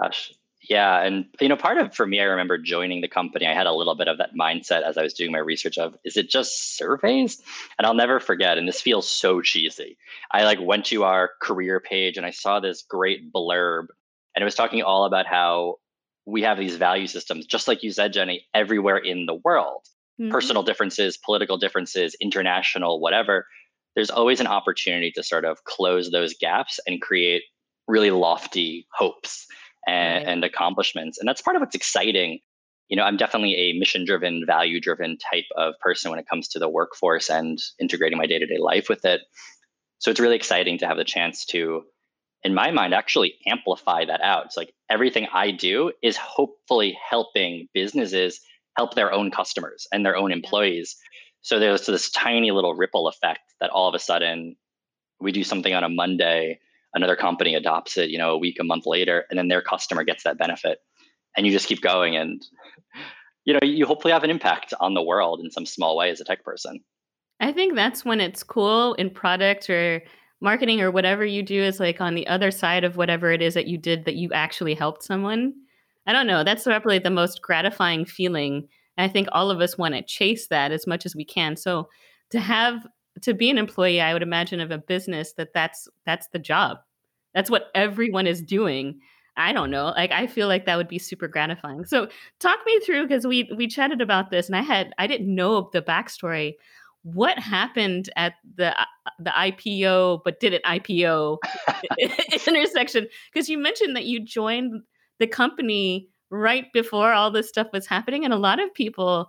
Gosh. 0.00 0.32
Yeah. 0.68 1.02
And, 1.02 1.26
you 1.40 1.48
know, 1.48 1.56
part 1.56 1.78
of 1.78 1.94
for 1.94 2.06
me, 2.06 2.20
I 2.20 2.24
remember 2.24 2.58
joining 2.58 3.00
the 3.00 3.08
company, 3.08 3.46
I 3.46 3.54
had 3.54 3.66
a 3.66 3.72
little 3.72 3.94
bit 3.94 4.08
of 4.08 4.18
that 4.18 4.34
mindset 4.38 4.82
as 4.82 4.98
I 4.98 5.02
was 5.02 5.14
doing 5.14 5.32
my 5.32 5.38
research 5.38 5.78
of, 5.78 5.96
is 6.04 6.16
it 6.16 6.28
just 6.28 6.76
surveys? 6.76 7.40
And 7.78 7.86
I'll 7.86 7.94
never 7.94 8.20
forget, 8.20 8.58
and 8.58 8.68
this 8.68 8.80
feels 8.80 9.08
so 9.08 9.40
cheesy. 9.40 9.96
I 10.30 10.44
like 10.44 10.58
went 10.60 10.86
to 10.86 11.04
our 11.04 11.30
career 11.40 11.80
page 11.80 12.16
and 12.18 12.26
I 12.26 12.30
saw 12.30 12.60
this 12.60 12.82
great 12.82 13.32
blurb 13.32 13.86
and 14.34 14.42
it 14.42 14.44
was 14.44 14.54
talking 14.54 14.82
all 14.82 15.04
about 15.06 15.26
how 15.26 15.76
we 16.26 16.42
have 16.42 16.58
these 16.58 16.76
value 16.76 17.06
systems, 17.06 17.46
just 17.46 17.66
like 17.66 17.82
you 17.82 17.90
said, 17.90 18.12
Jenny, 18.12 18.46
everywhere 18.54 18.98
in 18.98 19.26
the 19.26 19.34
world 19.34 19.86
mm-hmm. 20.20 20.30
personal 20.30 20.62
differences, 20.62 21.16
political 21.16 21.56
differences, 21.56 22.14
international, 22.20 23.00
whatever, 23.00 23.46
there's 23.94 24.10
always 24.10 24.40
an 24.40 24.46
opportunity 24.46 25.10
to 25.12 25.22
sort 25.22 25.44
of 25.44 25.64
close 25.64 26.10
those 26.10 26.34
gaps 26.34 26.78
and 26.86 27.00
create 27.00 27.42
really 27.88 28.10
lofty 28.10 28.86
hopes 28.94 29.46
and, 29.86 30.24
right. 30.24 30.32
and 30.32 30.44
accomplishments. 30.44 31.18
And 31.18 31.28
that's 31.28 31.42
part 31.42 31.56
of 31.56 31.60
what's 31.60 31.74
exciting. 31.74 32.40
You 32.88 32.96
know, 32.96 33.04
I'm 33.04 33.16
definitely 33.16 33.54
a 33.54 33.78
mission 33.78 34.04
driven, 34.04 34.44
value 34.46 34.80
driven 34.80 35.16
type 35.18 35.44
of 35.56 35.74
person 35.80 36.10
when 36.10 36.18
it 36.18 36.28
comes 36.28 36.48
to 36.48 36.58
the 36.58 36.68
workforce 36.68 37.30
and 37.30 37.58
integrating 37.80 38.18
my 38.18 38.26
day 38.26 38.38
to 38.38 38.46
day 38.46 38.58
life 38.58 38.88
with 38.88 39.04
it. 39.04 39.20
So 39.98 40.10
it's 40.10 40.20
really 40.20 40.36
exciting 40.36 40.78
to 40.78 40.86
have 40.86 40.96
the 40.96 41.04
chance 41.04 41.44
to, 41.46 41.82
in 42.42 42.54
my 42.54 42.70
mind, 42.70 42.94
actually 42.94 43.34
amplify 43.46 44.06
that 44.06 44.22
out. 44.22 44.46
It's 44.46 44.56
like 44.56 44.72
everything 44.88 45.28
I 45.32 45.50
do 45.50 45.92
is 46.02 46.16
hopefully 46.16 46.98
helping 47.08 47.68
businesses 47.74 48.40
help 48.76 48.94
their 48.94 49.12
own 49.12 49.30
customers 49.30 49.86
and 49.92 50.04
their 50.04 50.16
own 50.16 50.32
employees. 50.32 50.96
So 51.42 51.58
there's 51.58 51.86
this 51.86 52.10
tiny 52.10 52.50
little 52.50 52.74
ripple 52.74 53.08
effect 53.08 53.40
that 53.60 53.70
all 53.70 53.88
of 53.88 53.94
a 53.94 53.98
sudden 53.98 54.56
we 55.20 55.32
do 55.32 55.44
something 55.44 55.74
on 55.74 55.84
a 55.84 55.88
Monday, 55.88 56.60
another 56.94 57.16
company 57.16 57.54
adopts 57.54 57.96
it, 57.96 58.10
you 58.10 58.18
know, 58.18 58.30
a 58.30 58.38
week, 58.38 58.58
a 58.60 58.64
month 58.64 58.86
later, 58.86 59.24
and 59.30 59.38
then 59.38 59.48
their 59.48 59.62
customer 59.62 60.04
gets 60.04 60.24
that 60.24 60.38
benefit. 60.38 60.78
And 61.36 61.46
you 61.46 61.52
just 61.52 61.68
keep 61.68 61.80
going 61.80 62.16
and 62.16 62.42
you 63.46 63.54
know, 63.54 63.60
you 63.62 63.86
hopefully 63.86 64.12
have 64.12 64.22
an 64.22 64.30
impact 64.30 64.74
on 64.80 64.94
the 64.94 65.02
world 65.02 65.40
in 65.42 65.50
some 65.50 65.64
small 65.64 65.96
way 65.96 66.10
as 66.10 66.20
a 66.20 66.24
tech 66.24 66.44
person. 66.44 66.80
I 67.40 67.52
think 67.52 67.74
that's 67.74 68.04
when 68.04 68.20
it's 68.20 68.42
cool 68.42 68.94
in 68.94 69.08
product 69.10 69.70
or 69.70 70.02
marketing 70.42 70.82
or 70.82 70.90
whatever 70.90 71.24
you 71.24 71.42
do 71.42 71.62
is 71.62 71.80
like 71.80 72.00
on 72.00 72.14
the 72.14 72.26
other 72.26 72.50
side 72.50 72.84
of 72.84 72.96
whatever 72.96 73.32
it 73.32 73.40
is 73.40 73.54
that 73.54 73.66
you 73.66 73.78
did 73.78 74.04
that 74.04 74.16
you 74.16 74.30
actually 74.32 74.74
helped 74.74 75.02
someone 75.02 75.54
I 76.06 76.12
don't 76.12 76.26
know. 76.26 76.42
That's 76.44 76.64
probably 76.64 76.98
the 76.98 77.10
most 77.10 77.42
gratifying 77.42 78.04
feeling. 78.04 78.68
And 78.96 79.08
I 79.08 79.12
think 79.12 79.28
all 79.32 79.50
of 79.50 79.60
us 79.60 79.78
want 79.78 79.94
to 79.94 80.02
chase 80.02 80.48
that 80.48 80.72
as 80.72 80.86
much 80.86 81.06
as 81.06 81.14
we 81.14 81.24
can. 81.24 81.56
So 81.56 81.88
to 82.30 82.40
have 82.40 82.86
to 83.22 83.34
be 83.34 83.50
an 83.50 83.58
employee, 83.58 84.00
I 84.00 84.12
would 84.12 84.22
imagine 84.22 84.60
of 84.60 84.70
a 84.70 84.78
business 84.78 85.32
that 85.34 85.52
that's 85.54 85.88
that's 86.06 86.28
the 86.28 86.38
job. 86.38 86.78
That's 87.34 87.50
what 87.50 87.70
everyone 87.74 88.26
is 88.26 88.42
doing. 88.42 89.00
I 89.36 89.52
don't 89.52 89.70
know. 89.70 89.92
Like 89.96 90.12
I 90.12 90.26
feel 90.26 90.48
like 90.48 90.66
that 90.66 90.76
would 90.76 90.88
be 90.88 90.98
super 90.98 91.28
gratifying. 91.28 91.84
So 91.84 92.08
talk 92.40 92.58
me 92.66 92.80
through 92.80 93.06
because 93.06 93.26
we 93.26 93.50
we 93.56 93.68
chatted 93.68 94.00
about 94.00 94.30
this 94.30 94.48
and 94.48 94.56
I 94.56 94.62
had 94.62 94.92
I 94.98 95.06
didn't 95.06 95.34
know 95.34 95.70
the 95.72 95.82
backstory. 95.82 96.54
What 97.02 97.38
happened 97.38 98.10
at 98.16 98.34
the 98.56 98.78
uh, 98.78 98.84
the 99.18 99.30
IPO 99.30 100.20
but 100.24 100.40
didn't 100.40 100.64
IPO 100.64 101.38
intersection? 102.46 103.06
Because 103.32 103.48
you 103.48 103.58
mentioned 103.58 103.96
that 103.96 104.04
you 104.04 104.24
joined 104.24 104.82
the 105.18 105.26
company 105.26 106.08
right 106.30 106.66
before 106.72 107.12
all 107.12 107.30
this 107.30 107.48
stuff 107.48 107.68
was 107.72 107.86
happening. 107.86 108.24
And 108.24 108.34
a 108.34 108.38
lot 108.38 108.60
of 108.60 108.72
people 108.74 109.28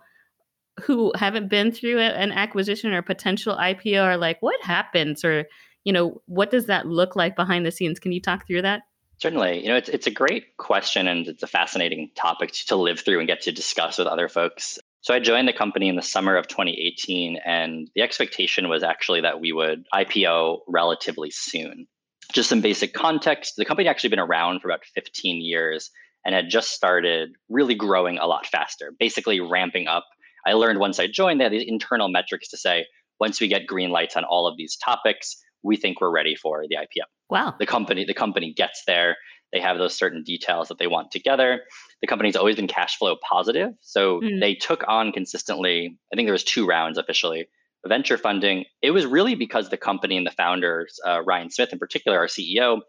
who 0.80 1.12
haven't 1.16 1.48
been 1.48 1.72
through 1.72 1.98
an 1.98 2.32
acquisition 2.32 2.92
or 2.92 3.02
potential 3.02 3.56
IPO 3.56 4.02
are 4.02 4.16
like, 4.16 4.38
what 4.40 4.62
happens? 4.62 5.24
Or, 5.24 5.46
you 5.84 5.92
know, 5.92 6.22
what 6.26 6.50
does 6.50 6.66
that 6.66 6.86
look 6.86 7.16
like 7.16 7.36
behind 7.36 7.66
the 7.66 7.70
scenes? 7.70 7.98
Can 7.98 8.12
you 8.12 8.20
talk 8.20 8.46
through 8.46 8.62
that? 8.62 8.82
Certainly. 9.18 9.62
You 9.62 9.68
know, 9.68 9.76
it's, 9.76 9.88
it's 9.88 10.06
a 10.06 10.10
great 10.10 10.56
question 10.56 11.06
and 11.06 11.28
it's 11.28 11.42
a 11.42 11.46
fascinating 11.46 12.10
topic 12.16 12.52
to 12.68 12.76
live 12.76 13.00
through 13.00 13.18
and 13.18 13.28
get 13.28 13.42
to 13.42 13.52
discuss 13.52 13.98
with 13.98 14.06
other 14.06 14.28
folks. 14.28 14.78
So 15.02 15.14
I 15.14 15.20
joined 15.20 15.48
the 15.48 15.52
company 15.52 15.88
in 15.88 15.96
the 15.96 16.02
summer 16.02 16.36
of 16.36 16.46
2018, 16.46 17.38
and 17.44 17.90
the 17.96 18.02
expectation 18.02 18.68
was 18.68 18.84
actually 18.84 19.22
that 19.22 19.40
we 19.40 19.52
would 19.52 19.84
IPO 19.92 20.60
relatively 20.68 21.30
soon 21.32 21.88
just 22.32 22.48
some 22.48 22.60
basic 22.60 22.92
context 22.92 23.54
the 23.56 23.64
company 23.64 23.88
actually 23.88 24.10
been 24.10 24.18
around 24.18 24.60
for 24.60 24.68
about 24.68 24.84
15 24.94 25.40
years 25.40 25.90
and 26.24 26.34
had 26.34 26.48
just 26.48 26.70
started 26.70 27.34
really 27.48 27.74
growing 27.74 28.18
a 28.18 28.26
lot 28.26 28.46
faster 28.46 28.92
basically 28.98 29.40
ramping 29.40 29.86
up 29.86 30.04
i 30.46 30.52
learned 30.52 30.78
once 30.78 30.98
i 30.98 31.06
joined 31.06 31.40
they 31.40 31.44
had 31.44 31.52
these 31.52 31.68
internal 31.68 32.08
metrics 32.08 32.48
to 32.48 32.56
say 32.56 32.86
once 33.20 33.40
we 33.40 33.48
get 33.48 33.66
green 33.66 33.90
lights 33.90 34.16
on 34.16 34.24
all 34.24 34.46
of 34.46 34.56
these 34.56 34.76
topics 34.76 35.36
we 35.62 35.76
think 35.76 36.00
we're 36.00 36.10
ready 36.10 36.34
for 36.34 36.64
the 36.68 36.76
ipo 36.76 37.04
wow 37.30 37.54
the 37.58 37.66
company 37.66 38.04
the 38.04 38.14
company 38.14 38.52
gets 38.52 38.82
there 38.86 39.16
They 39.52 39.60
have 39.60 39.78
those 39.78 39.94
certain 39.94 40.22
details 40.22 40.68
that 40.68 40.78
they 40.78 40.86
want 40.86 41.10
together. 41.10 41.60
The 42.00 42.06
company's 42.06 42.36
always 42.36 42.56
been 42.56 42.68
cash 42.68 42.96
flow 42.96 43.16
positive. 43.16 43.70
So 43.82 44.20
mm. 44.20 44.40
they 44.40 44.54
took 44.54 44.82
on 44.88 45.12
consistently, 45.12 45.98
I 46.10 46.16
think 46.16 46.26
there 46.26 46.32
was 46.32 46.42
two 46.44 46.66
rounds 46.66 46.96
officially, 46.98 47.48
venture 47.86 48.16
funding. 48.16 48.64
It 48.80 48.92
was 48.92 49.04
really 49.04 49.34
because 49.34 49.68
the 49.68 49.76
company 49.76 50.16
and 50.16 50.26
the 50.26 50.30
founders, 50.30 50.98
uh, 51.06 51.22
Ryan 51.22 51.50
Smith 51.50 51.72
in 51.72 51.78
particular, 51.78 52.18
our 52.18 52.28
CEO, 52.28 52.80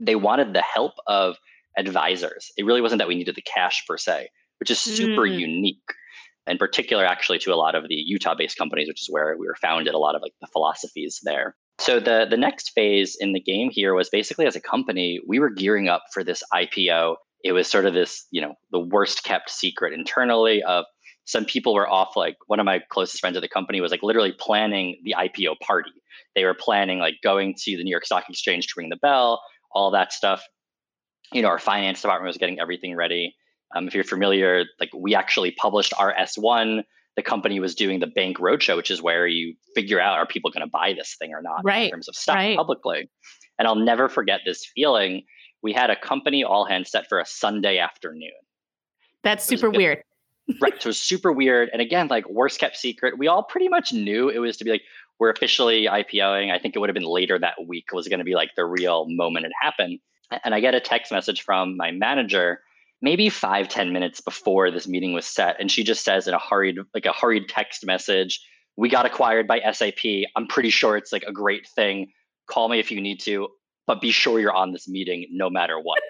they 0.00 0.16
wanted 0.16 0.54
the 0.54 0.62
help 0.62 0.94
of 1.06 1.36
advisors. 1.76 2.50
It 2.56 2.64
really 2.64 2.80
wasn't 2.80 3.00
that 3.00 3.08
we 3.08 3.14
needed 3.14 3.34
the 3.34 3.42
cash 3.42 3.84
per 3.86 3.98
se, 3.98 4.30
which 4.60 4.70
is 4.70 4.80
super 4.80 5.26
mm. 5.28 5.38
unique. 5.38 5.84
In 6.46 6.58
particular, 6.58 7.04
actually, 7.04 7.38
to 7.40 7.52
a 7.52 7.56
lot 7.56 7.74
of 7.74 7.88
the 7.88 7.94
Utah-based 7.94 8.56
companies, 8.56 8.88
which 8.88 9.02
is 9.02 9.08
where 9.10 9.36
we 9.38 9.46
were 9.46 9.56
founded. 9.60 9.94
A 9.94 9.98
lot 9.98 10.14
of 10.14 10.22
like 10.22 10.34
the 10.40 10.46
philosophies 10.46 11.20
there. 11.24 11.56
So 11.78 12.00
the 12.00 12.26
the 12.28 12.36
next 12.36 12.70
phase 12.70 13.16
in 13.18 13.32
the 13.32 13.40
game 13.40 13.70
here 13.70 13.94
was 13.94 14.08
basically 14.08 14.46
as 14.46 14.56
a 14.56 14.60
company, 14.60 15.20
we 15.26 15.38
were 15.38 15.50
gearing 15.50 15.88
up 15.88 16.04
for 16.12 16.24
this 16.24 16.42
IPO. 16.54 17.16
It 17.44 17.52
was 17.52 17.68
sort 17.68 17.86
of 17.86 17.94
this, 17.94 18.26
you 18.30 18.40
know, 18.40 18.54
the 18.72 18.80
worst 18.80 19.24
kept 19.24 19.50
secret 19.50 19.92
internally 19.92 20.62
of 20.62 20.84
some 21.26 21.44
people 21.44 21.74
were 21.74 21.88
off 21.88 22.16
like 22.16 22.36
one 22.46 22.60
of 22.60 22.64
my 22.64 22.80
closest 22.90 23.20
friends 23.20 23.36
at 23.36 23.42
the 23.42 23.48
company 23.48 23.80
was 23.80 23.90
like 23.90 24.02
literally 24.02 24.32
planning 24.38 25.00
the 25.04 25.14
IPO 25.18 25.58
party. 25.60 25.90
They 26.34 26.44
were 26.44 26.54
planning 26.54 26.98
like 26.98 27.16
going 27.22 27.54
to 27.64 27.76
the 27.76 27.82
New 27.82 27.90
York 27.90 28.06
Stock 28.06 28.24
Exchange 28.28 28.68
to 28.68 28.74
ring 28.76 28.88
the 28.88 28.96
bell, 28.96 29.42
all 29.72 29.90
that 29.90 30.12
stuff. 30.12 30.42
You 31.32 31.42
know, 31.42 31.48
our 31.48 31.58
finance 31.58 32.00
department 32.00 32.28
was 32.28 32.38
getting 32.38 32.60
everything 32.60 32.94
ready. 32.94 33.34
Um, 33.76 33.88
if 33.88 33.94
you're 33.94 34.04
familiar, 34.04 34.64
like 34.80 34.90
we 34.94 35.14
actually 35.14 35.50
published 35.52 35.92
our 35.98 36.14
S1 36.14 36.82
the 37.16 37.22
company 37.22 37.58
was 37.58 37.74
doing 37.74 37.98
the 37.98 38.06
bank 38.06 38.38
roadshow, 38.38 38.76
which 38.76 38.90
is 38.90 39.02
where 39.02 39.26
you 39.26 39.54
figure 39.74 39.98
out 39.98 40.18
are 40.18 40.26
people 40.26 40.50
going 40.50 40.64
to 40.64 40.70
buy 40.70 40.92
this 40.92 41.16
thing 41.18 41.32
or 41.32 41.42
not 41.42 41.62
right. 41.64 41.84
in 41.84 41.90
terms 41.90 42.08
of 42.08 42.14
stock 42.14 42.36
right. 42.36 42.56
publicly. 42.56 43.10
And 43.58 43.66
I'll 43.66 43.74
never 43.74 44.08
forget 44.08 44.42
this 44.44 44.66
feeling. 44.66 45.24
We 45.62 45.72
had 45.72 45.88
a 45.88 45.96
company 45.96 46.44
all 46.44 46.66
hands 46.66 46.90
set 46.90 47.08
for 47.08 47.18
a 47.18 47.24
Sunday 47.24 47.78
afternoon. 47.78 48.30
That's 49.22 49.44
super 49.44 49.70
weird. 49.70 50.02
right. 50.60 50.74
So 50.80 50.88
it 50.88 50.90
was 50.90 50.98
super 50.98 51.32
weird. 51.32 51.70
And 51.72 51.80
again, 51.80 52.08
like 52.08 52.28
worst 52.28 52.60
kept 52.60 52.76
secret. 52.76 53.18
We 53.18 53.28
all 53.28 53.42
pretty 53.42 53.68
much 53.68 53.94
knew 53.94 54.28
it 54.28 54.38
was 54.38 54.58
to 54.58 54.64
be 54.64 54.70
like, 54.70 54.82
we're 55.18 55.30
officially 55.30 55.86
IPOing. 55.86 56.52
I 56.52 56.58
think 56.58 56.76
it 56.76 56.80
would 56.80 56.90
have 56.90 56.94
been 56.94 57.02
later 57.02 57.38
that 57.38 57.54
week 57.66 57.92
was 57.92 58.08
going 58.08 58.18
to 58.18 58.24
be 58.24 58.34
like 58.34 58.50
the 58.56 58.66
real 58.66 59.06
moment 59.08 59.46
it 59.46 59.52
happened. 59.58 60.00
And 60.44 60.54
I 60.54 60.60
get 60.60 60.74
a 60.74 60.80
text 60.80 61.10
message 61.10 61.40
from 61.40 61.78
my 61.78 61.92
manager 61.92 62.60
maybe 63.02 63.28
five 63.28 63.68
ten 63.68 63.92
minutes 63.92 64.20
before 64.20 64.70
this 64.70 64.88
meeting 64.88 65.12
was 65.12 65.26
set 65.26 65.56
and 65.60 65.70
she 65.70 65.84
just 65.84 66.04
says 66.04 66.26
in 66.26 66.34
a 66.34 66.38
hurried 66.38 66.76
like 66.94 67.06
a 67.06 67.12
hurried 67.12 67.48
text 67.48 67.84
message 67.84 68.40
we 68.76 68.88
got 68.88 69.06
acquired 69.06 69.46
by 69.46 69.60
sap 69.72 69.94
i'm 70.36 70.46
pretty 70.46 70.70
sure 70.70 70.96
it's 70.96 71.12
like 71.12 71.24
a 71.26 71.32
great 71.32 71.66
thing. 71.74 72.08
Call 72.48 72.68
me 72.68 72.78
if 72.78 72.90
you 72.90 73.00
need 73.00 73.20
to 73.20 73.48
but 73.86 74.00
be 74.00 74.10
sure 74.10 74.40
you're 74.40 74.52
on 74.52 74.72
this 74.72 74.88
meeting 74.88 75.26
no 75.30 75.48
matter 75.48 75.78
what. 75.78 76.00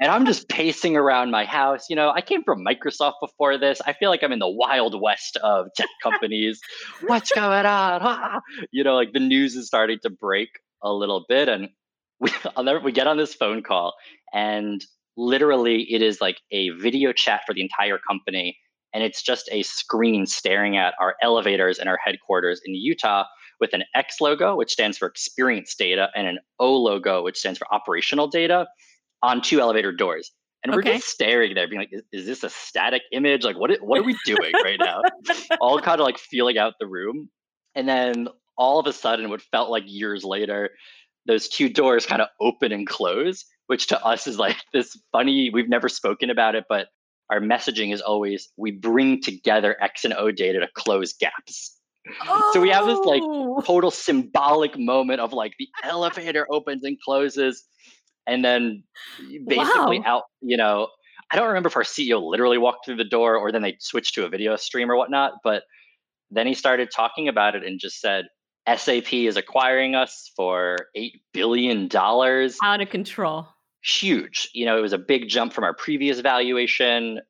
And 0.00 0.10
i'm 0.10 0.26
just 0.26 0.48
pacing 0.48 0.96
around 0.96 1.30
my 1.30 1.44
house. 1.44 1.88
You 1.88 1.96
know 1.96 2.10
i 2.10 2.20
came 2.20 2.42
from 2.44 2.64
microsoft 2.64 3.14
before 3.20 3.58
this. 3.58 3.80
I 3.86 3.92
feel 3.92 4.10
like 4.10 4.22
i'm 4.22 4.32
in 4.32 4.38
the 4.38 4.48
wild 4.48 5.00
west 5.00 5.36
of 5.36 5.66
tech 5.76 5.88
companies. 6.02 6.60
What's 7.06 7.30
going 7.32 7.66
on? 7.66 8.40
You 8.70 8.84
know 8.84 8.94
like 8.94 9.12
the 9.12 9.20
news 9.20 9.56
is 9.56 9.66
starting 9.66 9.98
to 10.02 10.10
break 10.10 10.48
a 10.82 10.92
little 10.92 11.24
bit 11.28 11.48
and 11.48 11.68
we'll 12.20 12.32
never, 12.64 12.80
we 12.80 12.92
get 12.92 13.06
on 13.06 13.16
this 13.16 13.34
phone 13.34 13.62
call 13.62 13.94
and 14.32 14.84
literally 15.16 15.82
it 15.92 16.02
is 16.02 16.20
like 16.20 16.38
a 16.50 16.70
video 16.70 17.12
chat 17.12 17.42
for 17.46 17.54
the 17.54 17.60
entire 17.60 17.98
company 17.98 18.56
and 18.92 19.02
it's 19.02 19.22
just 19.22 19.48
a 19.50 19.62
screen 19.62 20.26
staring 20.26 20.76
at 20.76 20.94
our 21.00 21.16
elevators 21.22 21.78
and 21.78 21.88
our 21.88 21.98
headquarters 22.04 22.60
in 22.64 22.74
Utah 22.74 23.24
with 23.60 23.72
an 23.72 23.84
X 23.94 24.16
logo, 24.20 24.56
which 24.56 24.72
stands 24.72 24.98
for 24.98 25.06
experience 25.06 25.74
data, 25.74 26.08
and 26.14 26.26
an 26.26 26.38
O 26.58 26.76
logo, 26.76 27.22
which 27.22 27.38
stands 27.38 27.58
for 27.58 27.72
operational 27.72 28.26
data, 28.26 28.66
on 29.22 29.40
two 29.40 29.60
elevator 29.60 29.92
doors. 29.92 30.30
And 30.62 30.74
we're 30.74 30.82
just 30.82 31.08
staring 31.08 31.54
there, 31.54 31.66
being 31.66 31.80
like, 31.80 31.92
is, 31.92 32.02
is, 32.12 32.26
this 32.26 32.44
a 32.44 32.50
static 32.50 33.02
image? 33.12 33.44
Like, 33.44 33.58
what, 33.58 33.72
what 33.80 33.98
are 33.98 34.04
we 34.04 34.16
doing 34.24 34.52
right 34.62 34.78
now? 34.78 35.02
all 35.60 35.80
kind 35.80 36.00
of 36.00 36.04
like 36.04 36.18
feeling 36.18 36.56
out 36.56 36.74
the 36.78 36.86
room. 36.86 37.30
And 37.74 37.88
then 37.88 38.28
all 38.56 38.78
of 38.78 38.86
a 38.86 38.92
sudden, 38.92 39.28
what 39.28 39.42
felt 39.42 39.70
like 39.70 39.82
years 39.86 40.22
later, 40.22 40.70
those 41.26 41.48
two 41.48 41.68
doors 41.68 42.06
kind 42.06 42.22
of 42.22 42.28
open 42.40 42.70
and 42.70 42.86
close 42.86 43.44
which 43.72 43.86
to 43.86 44.04
us 44.04 44.26
is 44.26 44.38
like 44.38 44.58
this 44.74 44.94
funny, 45.12 45.48
we've 45.48 45.70
never 45.70 45.88
spoken 45.88 46.28
about 46.28 46.54
it, 46.54 46.64
but 46.68 46.88
our 47.30 47.40
messaging 47.40 47.90
is 47.90 48.02
always 48.02 48.50
we 48.58 48.70
bring 48.70 49.22
together 49.22 49.78
X 49.80 50.04
and 50.04 50.12
O 50.12 50.30
data 50.30 50.60
to 50.60 50.68
close 50.76 51.14
gaps. 51.14 51.78
Oh. 52.26 52.50
So 52.52 52.60
we 52.60 52.68
have 52.68 52.84
this 52.84 52.98
like 52.98 53.22
oh! 53.24 53.62
total 53.64 53.90
symbolic 53.90 54.78
moment 54.78 55.20
of 55.20 55.32
like 55.32 55.54
the 55.58 55.68
elevator 55.82 56.46
opens 56.50 56.84
and 56.84 56.98
closes, 57.00 57.64
and 58.26 58.44
then 58.44 58.84
basically 59.46 60.00
wow. 60.00 60.04
out, 60.04 60.22
you 60.42 60.58
know, 60.58 60.88
I 61.32 61.36
don't 61.36 61.48
remember 61.48 61.68
if 61.68 61.76
our 61.76 61.82
CEO 61.82 62.22
literally 62.22 62.58
walked 62.58 62.84
through 62.84 62.96
the 62.96 63.04
door 63.04 63.36
or 63.36 63.52
then 63.52 63.62
they 63.62 63.78
switched 63.80 64.14
to 64.16 64.26
a 64.26 64.28
video 64.28 64.54
stream 64.56 64.90
or 64.90 64.98
whatnot, 64.98 65.32
but 65.42 65.62
then 66.30 66.46
he 66.46 66.52
started 66.52 66.90
talking 66.94 67.26
about 67.26 67.54
it 67.54 67.64
and 67.64 67.80
just 67.80 68.02
said, 68.02 68.26
SAP 68.68 69.14
is 69.14 69.38
acquiring 69.38 69.94
us 69.94 70.30
for 70.36 70.76
$8 70.94 71.12
billion. 71.32 71.88
Out 71.96 72.80
of 72.82 72.90
control. 72.90 73.48
Huge. 73.84 74.48
You 74.52 74.66
know, 74.66 74.78
it 74.78 74.80
was 74.80 74.92
a 74.92 74.98
big 74.98 75.28
jump 75.28 75.52
from 75.52 75.64
our 75.64 75.74
previous 75.74 76.20
valuation. 76.20 77.20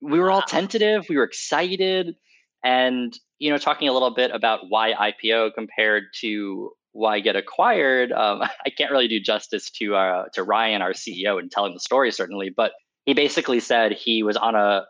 We 0.00 0.18
were 0.18 0.30
all 0.30 0.42
tentative, 0.42 1.06
we 1.08 1.16
were 1.16 1.24
excited. 1.24 2.16
And, 2.64 3.16
you 3.38 3.50
know, 3.50 3.58
talking 3.58 3.88
a 3.88 3.92
little 3.92 4.14
bit 4.14 4.30
about 4.32 4.60
why 4.68 4.92
IPO 4.92 5.54
compared 5.54 6.04
to 6.20 6.72
why 6.92 7.20
get 7.20 7.36
acquired, 7.36 8.10
um, 8.12 8.42
I 8.66 8.70
can't 8.70 8.90
really 8.90 9.08
do 9.08 9.20
justice 9.20 9.70
to 9.72 9.94
uh, 9.94 10.24
to 10.34 10.42
Ryan, 10.42 10.82
our 10.82 10.92
CEO, 10.92 11.38
and 11.38 11.50
telling 11.50 11.74
the 11.74 11.80
story 11.80 12.10
certainly, 12.10 12.50
but 12.54 12.72
he 13.04 13.14
basically 13.14 13.60
said 13.60 13.92
he 13.92 14.22
was 14.22 14.36
on 14.36 14.54
a 14.54 14.86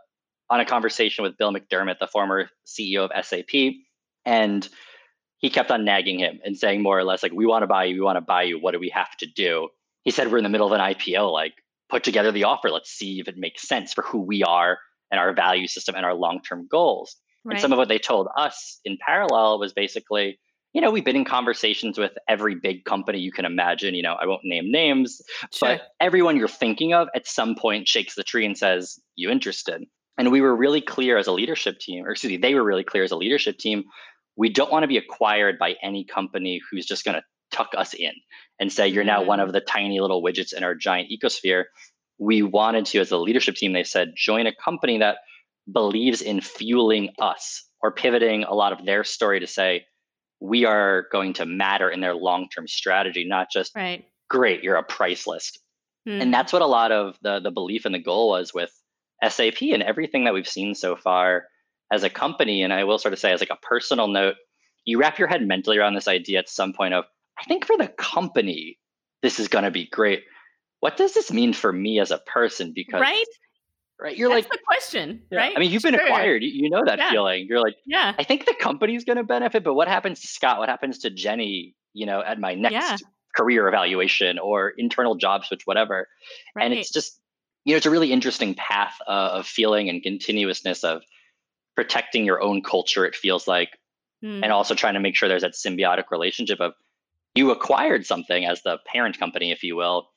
on 0.50 0.60
a 0.60 0.64
conversation 0.64 1.24
with 1.24 1.36
Bill 1.36 1.52
McDermott, 1.52 1.98
the 1.98 2.06
former 2.06 2.48
CEO 2.66 3.08
of 3.08 3.24
SAP, 3.24 3.74
and 4.24 4.66
he 5.38 5.50
kept 5.50 5.70
on 5.70 5.84
nagging 5.84 6.18
him 6.18 6.40
and 6.44 6.56
saying 6.56 6.82
more 6.82 6.98
or 6.98 7.04
less 7.04 7.22
like 7.22 7.32
we 7.32 7.46
want 7.46 7.62
to 7.62 7.66
buy 7.66 7.84
you 7.84 7.94
we 7.94 8.00
want 8.00 8.16
to 8.16 8.20
buy 8.20 8.42
you 8.42 8.58
what 8.60 8.72
do 8.72 8.78
we 8.78 8.90
have 8.90 9.16
to 9.16 9.26
do 9.26 9.68
he 10.08 10.12
said 10.12 10.32
we're 10.32 10.38
in 10.38 10.44
the 10.44 10.48
middle 10.48 10.66
of 10.66 10.72
an 10.72 10.80
ipo 10.80 11.30
like 11.30 11.52
put 11.90 12.02
together 12.02 12.32
the 12.32 12.44
offer 12.44 12.70
let's 12.70 12.90
see 12.90 13.20
if 13.20 13.28
it 13.28 13.36
makes 13.36 13.68
sense 13.68 13.92
for 13.92 14.00
who 14.00 14.22
we 14.22 14.42
are 14.42 14.78
and 15.10 15.20
our 15.20 15.34
value 15.34 15.66
system 15.66 15.94
and 15.94 16.06
our 16.06 16.14
long-term 16.14 16.66
goals 16.70 17.16
right. 17.44 17.52
and 17.52 17.60
some 17.60 17.72
of 17.72 17.76
what 17.76 17.88
they 17.88 17.98
told 17.98 18.26
us 18.34 18.80
in 18.86 18.96
parallel 19.04 19.58
was 19.58 19.74
basically 19.74 20.40
you 20.72 20.80
know 20.80 20.90
we've 20.90 21.04
been 21.04 21.14
in 21.14 21.26
conversations 21.26 21.98
with 21.98 22.12
every 22.26 22.54
big 22.54 22.86
company 22.86 23.18
you 23.18 23.30
can 23.30 23.44
imagine 23.44 23.94
you 23.94 24.02
know 24.02 24.14
i 24.14 24.24
won't 24.24 24.40
name 24.44 24.70
names 24.70 25.20
sure. 25.52 25.68
but 25.68 25.82
everyone 26.00 26.38
you're 26.38 26.48
thinking 26.48 26.94
of 26.94 27.08
at 27.14 27.26
some 27.26 27.54
point 27.54 27.86
shakes 27.86 28.14
the 28.14 28.24
tree 28.24 28.46
and 28.46 28.56
says 28.56 28.98
you 29.14 29.28
interested 29.28 29.84
and 30.16 30.32
we 30.32 30.40
were 30.40 30.56
really 30.56 30.80
clear 30.80 31.18
as 31.18 31.26
a 31.26 31.32
leadership 31.32 31.78
team 31.80 32.06
or 32.06 32.12
excuse 32.12 32.30
me 32.30 32.38
they 32.38 32.54
were 32.54 32.64
really 32.64 32.84
clear 32.84 33.04
as 33.04 33.10
a 33.10 33.16
leadership 33.16 33.58
team 33.58 33.84
we 34.36 34.48
don't 34.48 34.72
want 34.72 34.84
to 34.84 34.88
be 34.88 34.96
acquired 34.96 35.58
by 35.58 35.74
any 35.82 36.02
company 36.02 36.62
who's 36.70 36.86
just 36.86 37.04
going 37.04 37.14
to 37.14 37.22
tuck 37.50 37.70
us 37.76 37.94
in 37.94 38.12
and 38.60 38.72
say 38.72 38.88
you're 38.88 39.04
now 39.04 39.22
one 39.22 39.40
of 39.40 39.50
mm. 39.50 39.52
the 39.52 39.60
tiny 39.60 40.00
little 40.00 40.22
widgets 40.22 40.52
in 40.52 40.64
our 40.64 40.74
giant 40.74 41.10
ecosphere. 41.10 41.64
We 42.18 42.42
wanted 42.42 42.86
to, 42.86 43.00
as 43.00 43.10
a 43.10 43.16
leadership 43.16 43.54
team, 43.54 43.72
they 43.72 43.84
said, 43.84 44.12
join 44.16 44.46
a 44.46 44.54
company 44.54 44.98
that 44.98 45.18
believes 45.72 46.20
in 46.20 46.40
fueling 46.40 47.10
us 47.20 47.64
or 47.80 47.92
pivoting 47.92 48.44
a 48.44 48.54
lot 48.54 48.72
of 48.72 48.84
their 48.84 49.04
story 49.04 49.40
to 49.40 49.46
say, 49.46 49.84
we 50.40 50.64
are 50.64 51.06
going 51.12 51.34
to 51.34 51.46
matter 51.46 51.90
in 51.90 52.00
their 52.00 52.14
long 52.14 52.48
term 52.54 52.66
strategy, 52.66 53.24
not 53.26 53.48
just, 53.52 53.74
right. 53.74 54.04
great, 54.28 54.62
you're 54.62 54.76
a 54.76 54.82
price 54.82 55.26
list. 55.26 55.60
Mm. 56.08 56.22
And 56.22 56.34
that's 56.34 56.52
what 56.52 56.62
a 56.62 56.66
lot 56.66 56.92
of 56.92 57.16
the, 57.22 57.40
the 57.40 57.50
belief 57.50 57.84
and 57.84 57.94
the 57.94 58.02
goal 58.02 58.30
was 58.30 58.54
with 58.54 58.70
SAP 59.26 59.62
and 59.62 59.82
everything 59.82 60.24
that 60.24 60.34
we've 60.34 60.48
seen 60.48 60.74
so 60.74 60.96
far 60.96 61.44
as 61.92 62.02
a 62.02 62.10
company, 62.10 62.62
and 62.62 62.72
I 62.72 62.84
will 62.84 62.98
sort 62.98 63.14
of 63.14 63.18
say 63.18 63.32
as 63.32 63.40
like 63.40 63.50
a 63.50 63.56
personal 63.56 64.08
note, 64.08 64.34
you 64.84 64.98
wrap 64.98 65.18
your 65.18 65.28
head 65.28 65.46
mentally 65.46 65.78
around 65.78 65.94
this 65.94 66.08
idea 66.08 66.38
at 66.38 66.48
some 66.48 66.72
point 66.72 66.94
of, 66.94 67.04
I 67.38 67.44
think 67.44 67.66
for 67.66 67.76
the 67.76 67.88
company, 67.88 68.78
this 69.22 69.38
is 69.38 69.48
going 69.48 69.64
to 69.64 69.70
be 69.70 69.86
great. 69.86 70.24
What 70.80 70.96
does 70.96 71.14
this 71.14 71.32
mean 71.32 71.52
for 71.52 71.72
me 71.72 72.00
as 72.00 72.10
a 72.10 72.18
person? 72.18 72.72
Because 72.74 73.00
right, 73.00 73.24
right, 74.00 74.16
you're 74.16 74.28
That's 74.28 74.44
like 74.44 74.52
the 74.52 74.58
question, 74.66 75.22
yeah. 75.30 75.38
right? 75.38 75.52
I 75.56 75.60
mean, 75.60 75.70
you've 75.70 75.82
been 75.82 75.94
sure. 75.94 76.04
acquired. 76.04 76.42
You, 76.42 76.50
you, 76.52 76.70
know 76.70 76.84
that 76.84 76.98
yeah. 76.98 77.10
feeling. 77.10 77.46
You're 77.48 77.60
like, 77.60 77.74
yeah. 77.86 78.14
I 78.18 78.24
think 78.24 78.46
the 78.46 78.54
company's 78.54 79.04
going 79.04 79.16
to 79.16 79.24
benefit, 79.24 79.64
but 79.64 79.74
what 79.74 79.88
happens 79.88 80.20
to 80.20 80.28
Scott? 80.28 80.58
What 80.58 80.68
happens 80.68 80.98
to 81.00 81.10
Jenny? 81.10 81.74
You 81.94 82.06
know, 82.06 82.22
at 82.22 82.38
my 82.38 82.54
next 82.54 82.74
yeah. 82.74 82.96
career 83.36 83.66
evaluation 83.66 84.38
or 84.38 84.70
internal 84.76 85.16
job 85.16 85.44
switch, 85.44 85.62
whatever. 85.64 86.06
Right. 86.54 86.64
And 86.64 86.74
it's 86.74 86.92
just, 86.92 87.18
you 87.64 87.72
know, 87.72 87.78
it's 87.78 87.86
a 87.86 87.90
really 87.90 88.12
interesting 88.12 88.54
path 88.54 88.94
uh, 89.06 89.30
of 89.32 89.46
feeling 89.46 89.88
and 89.88 90.02
continuousness 90.02 90.84
of 90.84 91.02
protecting 91.74 92.24
your 92.24 92.42
own 92.42 92.62
culture, 92.62 93.04
it 93.04 93.14
feels 93.14 93.46
like, 93.46 93.70
mm. 94.24 94.42
and 94.42 94.52
also 94.52 94.74
trying 94.74 94.94
to 94.94 95.00
make 95.00 95.16
sure 95.16 95.28
there's 95.28 95.42
that 95.42 95.54
symbiotic 95.54 96.10
relationship 96.10 96.60
of 96.60 96.72
you 97.38 97.52
acquired 97.52 98.04
something 98.04 98.44
as 98.44 98.62
the 98.62 98.78
parent 98.92 99.18
company, 99.18 99.52
if 99.52 99.62
you 99.62 99.76
will. 99.76 100.08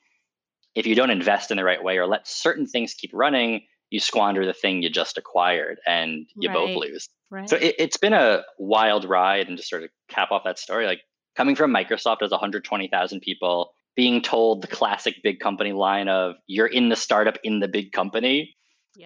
If 0.74 0.86
you 0.86 0.96
don't 0.96 1.10
invest 1.10 1.52
in 1.52 1.56
the 1.56 1.64
right 1.64 1.82
way 1.82 1.96
or 1.98 2.06
let 2.06 2.26
certain 2.26 2.66
things 2.66 2.94
keep 2.94 3.10
running, 3.14 3.62
you 3.90 4.00
squander 4.00 4.44
the 4.44 4.52
thing 4.52 4.82
you 4.82 4.90
just 4.90 5.16
acquired 5.16 5.78
and 5.86 6.26
you 6.34 6.48
right. 6.48 6.54
both 6.54 6.76
lose. 6.76 7.08
Right. 7.30 7.48
So 7.48 7.56
it, 7.56 7.76
it's 7.78 7.96
been 7.96 8.12
a 8.12 8.42
wild 8.58 9.04
ride. 9.04 9.46
And 9.46 9.56
just 9.56 9.70
sort 9.70 9.84
of 9.84 9.90
cap 10.08 10.32
off 10.32 10.42
that 10.44 10.58
story, 10.58 10.86
like 10.86 11.00
coming 11.36 11.54
from 11.54 11.72
Microsoft 11.72 12.22
as 12.22 12.32
120,000 12.32 13.20
people, 13.20 13.72
being 13.94 14.20
told 14.20 14.62
the 14.62 14.66
classic 14.66 15.16
big 15.22 15.38
company 15.38 15.72
line 15.72 16.08
of 16.08 16.34
you're 16.48 16.66
in 16.66 16.88
the 16.88 16.96
startup 16.96 17.36
in 17.44 17.60
the 17.60 17.68
big 17.68 17.92
company 17.92 18.56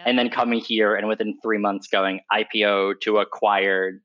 and 0.04 0.18
then 0.18 0.30
coming 0.30 0.60
here 0.60 0.94
and 0.94 1.06
within 1.08 1.38
three 1.42 1.58
months 1.58 1.88
going 1.88 2.20
ipo 2.32 2.98
to 3.00 3.18
acquired 3.18 4.00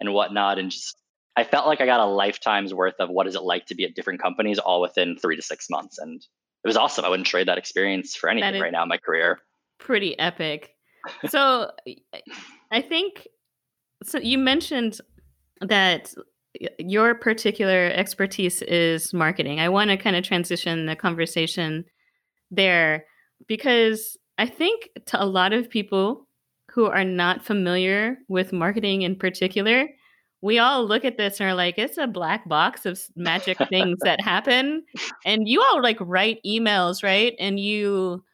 and 0.00 0.12
whatnot 0.12 0.58
and 0.58 0.70
just 0.70 0.96
i 1.36 1.44
felt 1.44 1.66
like 1.66 1.80
i 1.80 1.86
got 1.86 2.00
a 2.00 2.06
lifetime's 2.06 2.74
worth 2.74 2.94
of 2.98 3.08
what 3.08 3.26
is 3.26 3.34
it 3.34 3.42
like 3.42 3.66
to 3.66 3.74
be 3.74 3.84
at 3.84 3.94
different 3.94 4.20
companies 4.20 4.58
all 4.58 4.80
within 4.80 5.16
three 5.16 5.36
to 5.36 5.42
six 5.42 5.68
months 5.70 5.98
and 5.98 6.24
it 6.64 6.68
was 6.68 6.76
awesome. 6.76 7.04
I 7.04 7.08
wouldn't 7.08 7.28
trade 7.28 7.46
that 7.46 7.58
experience 7.58 8.16
for 8.16 8.28
anything 8.28 8.60
right 8.60 8.72
now 8.72 8.82
in 8.82 8.88
my 8.88 8.96
career. 8.96 9.38
pretty 9.78 10.18
epic. 10.18 10.70
So 11.28 11.70
i 12.72 12.80
think 12.80 13.28
so 14.02 14.18
you 14.18 14.38
mentioned 14.38 14.98
that 15.60 16.12
your 16.78 17.14
particular 17.14 17.90
expertise 17.94 18.62
is 18.62 19.14
marketing. 19.14 19.60
I 19.60 19.68
want 19.68 19.90
to 19.90 19.96
kind 19.96 20.16
of 20.16 20.24
transition 20.24 20.86
the 20.86 20.96
conversation 20.96 21.84
there 22.50 23.04
because 23.46 24.16
I 24.38 24.46
think 24.46 24.88
to 25.06 25.22
a 25.22 25.26
lot 25.26 25.52
of 25.52 25.70
people 25.70 26.26
who 26.72 26.86
are 26.86 27.04
not 27.04 27.44
familiar 27.44 28.18
with 28.28 28.52
marketing 28.52 29.02
in 29.02 29.16
particular, 29.16 29.86
we 30.46 30.58
all 30.58 30.86
look 30.86 31.04
at 31.04 31.18
this 31.18 31.40
and 31.40 31.50
are 31.50 31.54
like, 31.54 31.76
it's 31.76 31.98
a 31.98 32.06
black 32.06 32.48
box 32.48 32.86
of 32.86 33.00
magic 33.16 33.58
things 33.68 33.98
that 34.02 34.20
happen. 34.20 34.84
And 35.24 35.48
you 35.48 35.60
all 35.60 35.82
like 35.82 35.98
write 36.00 36.38
emails, 36.46 37.02
right? 37.02 37.34
And 37.38 37.58
you 37.58 38.24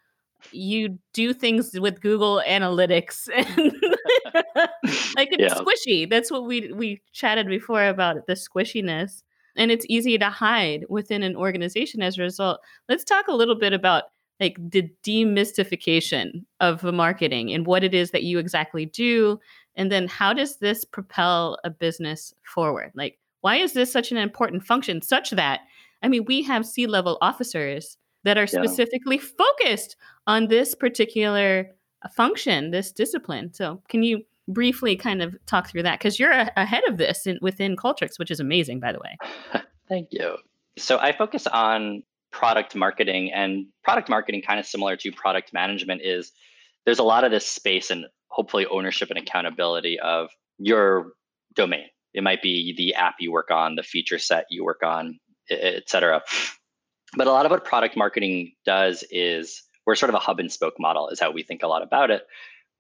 you 0.51 0.99
do 1.13 1.33
things 1.33 1.79
with 1.79 2.01
Google 2.01 2.43
Analytics 2.47 3.29
and 3.35 3.73
like 5.17 5.29
it's 5.33 5.55
yeah. 5.55 5.55
squishy. 5.55 6.09
That's 6.09 6.31
what 6.31 6.45
we 6.45 6.73
we 6.73 7.01
chatted 7.13 7.49
before 7.49 7.87
about 7.87 8.27
the 8.27 8.35
squishiness. 8.35 9.23
And 9.57 9.71
it's 9.71 9.87
easy 9.89 10.17
to 10.19 10.31
hide 10.31 10.85
within 10.89 11.23
an 11.23 11.37
organization 11.37 12.03
as 12.03 12.19
a 12.19 12.23
result. 12.23 12.61
Let's 12.89 13.05
talk 13.05 13.29
a 13.29 13.35
little 13.35 13.55
bit 13.55 13.73
about 13.73 14.05
like 14.41 14.57
the 14.59 14.91
demystification 15.05 16.45
of 16.59 16.83
marketing 16.83 17.53
and 17.53 17.67
what 17.67 17.85
it 17.85 17.95
is 17.95 18.11
that 18.11 18.25
you 18.25 18.39
exactly 18.39 18.87
do. 18.87 19.39
And 19.77 19.91
then 19.91 20.09
how 20.09 20.33
does 20.33 20.57
this 20.57 20.85
propel 20.85 21.59
a 21.65 21.71
business 21.71 22.35
forward? 22.43 22.93
Like, 22.95 23.19
why 23.41 23.57
is 23.57 23.73
this 23.73 23.91
such 23.91 24.13
an 24.13 24.19
important 24.19 24.65
function 24.65 25.03
such 25.03 25.31
that 25.31 25.61
I 26.03 26.09
mean, 26.09 26.25
we 26.27 26.43
have 26.43 26.67
C 26.67 26.87
level 26.87 27.17
officers 27.21 27.97
that 28.25 28.37
are 28.37 28.47
specifically 28.47 29.17
yeah. 29.17 29.29
focused 29.39 29.97
on 30.27 30.49
this 30.49 30.75
particular 30.75 31.71
uh, 32.03 32.09
function, 32.09 32.71
this 32.71 32.93
discipline. 32.93 33.53
So, 33.53 33.83
can 33.89 34.03
you 34.03 34.23
briefly 34.49 34.97
kind 34.97 35.23
of 35.23 35.37
talk 35.47 35.71
through 35.71 35.85
that? 35.85 35.99
Because 35.99 36.19
you're 36.19 36.33
a- 36.33 36.53
ahead 36.57 36.83
of 36.89 36.99
this 36.99 37.27
in, 37.27 37.39
within 37.41 37.77
Qualtrics, 37.77 38.19
which 38.19 38.31
is 38.31 38.41
amazing, 38.41 38.81
by 38.81 38.93
the 38.93 38.99
way. 38.99 39.17
Thank 39.89 40.09
you. 40.11 40.37
So, 40.79 40.99
I 40.99 41.13
focus 41.13 41.47
on 41.47 42.03
product 42.31 42.75
marketing, 42.75 43.33
and 43.33 43.67
product 43.85 44.09
marketing, 44.09 44.43
kind 44.43 44.59
of 44.59 44.67
similar 44.67 44.97
to 44.97 45.13
product 45.13 45.53
management, 45.53 46.03
is 46.03 46.33
there's 46.85 46.99
a 46.99 47.05
lot 47.05 47.25
of 47.25 47.31
this 47.31 47.47
space 47.47 47.91
and 47.91 48.07
hopefully 48.33 48.67
ownership 48.67 49.11
and 49.11 49.19
accountability 49.19 50.01
of 50.01 50.31
your 50.59 51.13
domain. 51.55 51.85
It 52.15 52.23
might 52.23 52.43
be 52.43 52.75
the 52.77 52.95
app 52.95 53.17
you 53.21 53.31
work 53.31 53.51
on, 53.51 53.77
the 53.77 53.83
feature 53.83 54.19
set 54.19 54.47
you 54.51 54.65
work 54.65 54.83
on, 54.83 55.19
et 55.51 55.89
cetera. 55.89 56.23
But 57.17 57.27
a 57.27 57.31
lot 57.31 57.45
of 57.45 57.51
what 57.51 57.65
product 57.65 57.97
marketing 57.97 58.53
does 58.65 59.05
is 59.11 59.63
we're 59.87 59.97
sort 59.97 60.11
of 60.11 60.15
a 60.15 60.19
hub 60.19 60.41
and 60.41 60.51
spoke 60.51 60.75
model, 60.79 61.09
is 61.09 61.21
how 61.21 61.31
we 61.31 61.43
think 61.43 61.63
a 61.63 61.69
lot 61.69 61.83
about 61.83 62.11
it. 62.11 62.23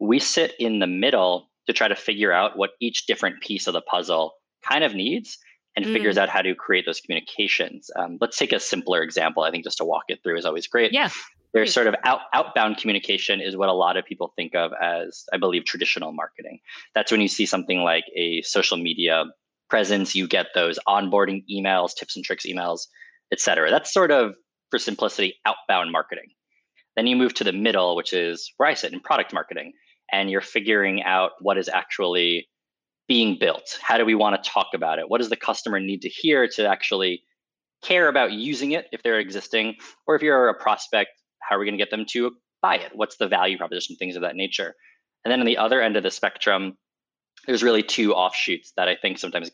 We 0.00 0.18
sit 0.18 0.54
in 0.58 0.78
the 0.78 0.86
middle 0.86 1.50
to 1.66 1.72
try 1.72 1.88
to 1.88 1.94
figure 1.94 2.32
out 2.32 2.56
what 2.56 2.70
each 2.80 3.06
different 3.06 3.42
piece 3.42 3.66
of 3.66 3.74
the 3.74 3.82
puzzle 3.82 4.34
kind 4.66 4.84
of 4.84 4.94
needs 4.94 5.38
and 5.76 5.84
mm. 5.84 5.92
figures 5.92 6.18
out 6.18 6.28
how 6.28 6.42
to 6.42 6.54
create 6.54 6.86
those 6.86 7.00
communications. 7.00 7.90
Um, 7.96 8.18
let's 8.20 8.36
take 8.36 8.52
a 8.52 8.60
simpler 8.60 9.02
example. 9.02 9.42
I 9.42 9.50
think 9.50 9.64
just 9.64 9.78
to 9.78 9.84
walk 9.84 10.04
it 10.08 10.20
through 10.22 10.38
is 10.38 10.44
always 10.44 10.66
great. 10.66 10.92
Yeah. 10.92 11.10
There's 11.52 11.70
hmm. 11.70 11.74
sort 11.74 11.86
of 11.86 11.94
out, 12.04 12.20
outbound 12.32 12.78
communication 12.78 13.40
is 13.40 13.56
what 13.56 13.68
a 13.68 13.74
lot 13.74 13.96
of 13.96 14.04
people 14.04 14.32
think 14.36 14.54
of 14.54 14.72
as, 14.80 15.24
I 15.32 15.38
believe, 15.38 15.64
traditional 15.64 16.12
marketing. 16.12 16.58
That's 16.94 17.10
when 17.12 17.20
you 17.20 17.28
see 17.28 17.46
something 17.46 17.80
like 17.80 18.04
a 18.16 18.42
social 18.42 18.76
media 18.76 19.24
presence, 19.70 20.14
you 20.14 20.28
get 20.28 20.48
those 20.54 20.78
onboarding 20.86 21.44
emails, 21.50 21.94
tips 21.94 22.16
and 22.16 22.24
tricks 22.24 22.44
emails 22.46 22.86
et 23.32 23.40
cetera. 23.40 23.70
That's 23.70 23.92
sort 23.92 24.12
of, 24.12 24.34
for 24.70 24.78
simplicity, 24.78 25.34
outbound 25.46 25.90
marketing. 25.90 26.26
Then 26.94 27.06
you 27.06 27.16
move 27.16 27.34
to 27.34 27.44
the 27.44 27.52
middle, 27.52 27.96
which 27.96 28.12
is 28.12 28.52
where 28.58 28.68
I 28.68 28.74
sit 28.74 28.92
in 28.92 29.00
product 29.00 29.32
marketing, 29.32 29.72
and 30.12 30.30
you're 30.30 30.42
figuring 30.42 31.02
out 31.02 31.32
what 31.40 31.56
is 31.56 31.68
actually 31.68 32.46
being 33.08 33.38
built. 33.40 33.78
How 33.80 33.96
do 33.96 34.04
we 34.04 34.14
want 34.14 34.42
to 34.42 34.50
talk 34.50 34.68
about 34.74 34.98
it? 34.98 35.08
What 35.08 35.18
does 35.18 35.30
the 35.30 35.36
customer 35.36 35.80
need 35.80 36.02
to 36.02 36.08
hear 36.08 36.46
to 36.48 36.68
actually 36.68 37.22
care 37.82 38.08
about 38.08 38.32
using 38.32 38.72
it 38.72 38.86
if 38.92 39.02
they're 39.02 39.18
existing? 39.18 39.76
Or 40.06 40.14
if 40.14 40.22
you're 40.22 40.48
a 40.48 40.54
prospect, 40.54 41.10
how 41.48 41.56
are 41.56 41.58
we 41.58 41.66
going 41.66 41.78
to 41.78 41.82
get 41.82 41.90
them 41.90 42.06
to 42.10 42.32
buy 42.60 42.76
it? 42.76 42.92
What's 42.94 43.16
the 43.16 43.28
value 43.28 43.58
proposition? 43.58 43.96
Things 43.96 44.16
of 44.16 44.22
that 44.22 44.36
nature. 44.36 44.74
And 45.24 45.32
then 45.32 45.40
on 45.40 45.46
the 45.46 45.58
other 45.58 45.80
end 45.80 45.96
of 45.96 46.02
the 46.02 46.10
spectrum, 46.10 46.76
there's 47.46 47.62
really 47.62 47.82
two 47.82 48.14
offshoots 48.14 48.72
that 48.76 48.88
I 48.88 48.96
think 48.96 49.18
sometimes 49.18 49.50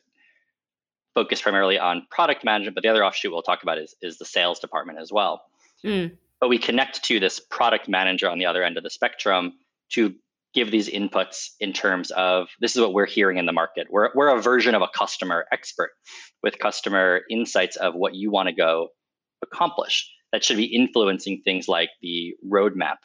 focus 1.14 1.42
primarily 1.42 1.79
on 1.79 2.07
product 2.11 2.44
management, 2.44 2.74
but 2.74 2.83
the 2.83 2.88
other 2.88 3.05
offshoot 3.05 3.33
we'll 3.33 3.42
talk 3.42 3.62
about 3.62 3.79
is, 3.79 3.94
is 4.03 4.18
the 4.18 4.24
sales 4.24 4.61
department 4.61 4.98
as 5.01 5.11
well. 5.12 5.42
Mm. 5.85 6.16
But 6.40 6.48
we 6.48 6.59
connect 6.59 7.03
to 7.05 7.18
this 7.18 7.40
product 7.40 7.88
manager 7.88 8.29
on 8.29 8.38
the 8.38 8.46
other 8.46 8.62
end 8.62 8.77
of 8.77 8.85
the 8.85 8.90
spectrum 8.90 9.55
to 9.92 10.14
give 10.55 10.70
these 10.70 10.88
inputs 10.88 11.51
in 11.61 11.72
terms 11.72 12.11
of 12.12 12.48
this 12.61 12.74
is 12.74 12.81
what 12.81 12.92
we're 12.92 13.07
hearing 13.07 13.38
in 13.38 13.46
the 13.46 13.53
market. 13.53 13.87
We're, 13.90 14.11
we're 14.14 14.35
a 14.35 14.40
version 14.40 14.74
of 14.74 14.83
a 14.83 14.88
customer 14.88 15.46
expert 15.53 15.90
with 16.42 16.59
customer 16.59 17.22
insights 17.31 17.77
of 17.77 17.94
what 17.94 18.14
you 18.14 18.31
want 18.31 18.48
to 18.48 18.55
go 18.55 18.88
accomplish. 19.42 20.11
That 20.32 20.44
should 20.44 20.56
be 20.56 20.64
influencing 20.64 21.42
things 21.44 21.68
like 21.68 21.90
the 22.02 22.34
roadmap. 22.46 22.96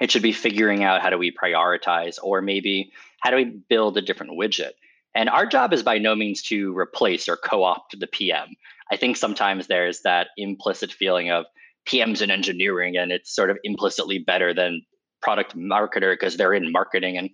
It 0.00 0.10
should 0.10 0.22
be 0.22 0.32
figuring 0.32 0.82
out 0.82 1.00
how 1.00 1.10
do 1.10 1.18
we 1.18 1.32
prioritize, 1.32 2.18
or 2.22 2.42
maybe 2.42 2.92
how 3.20 3.30
do 3.30 3.36
we 3.36 3.44
build 3.44 3.96
a 3.96 4.02
different 4.02 4.32
widget 4.38 4.72
and 5.14 5.28
our 5.28 5.46
job 5.46 5.72
is 5.72 5.82
by 5.82 5.98
no 5.98 6.14
means 6.14 6.42
to 6.42 6.76
replace 6.76 7.28
or 7.28 7.36
co 7.36 7.62
opt 7.62 7.98
the 7.98 8.06
PM. 8.06 8.48
I 8.90 8.96
think 8.96 9.16
sometimes 9.16 9.66
there's 9.66 10.00
that 10.02 10.28
implicit 10.36 10.92
feeling 10.92 11.30
of 11.30 11.46
PMs 11.88 12.20
in 12.20 12.30
engineering 12.30 12.96
and 12.96 13.12
it's 13.12 13.34
sort 13.34 13.50
of 13.50 13.58
implicitly 13.62 14.18
better 14.18 14.52
than 14.52 14.82
product 15.22 15.56
marketer 15.56 16.12
because 16.12 16.36
they're 16.36 16.52
in 16.52 16.72
marketing. 16.72 17.16
And 17.16 17.30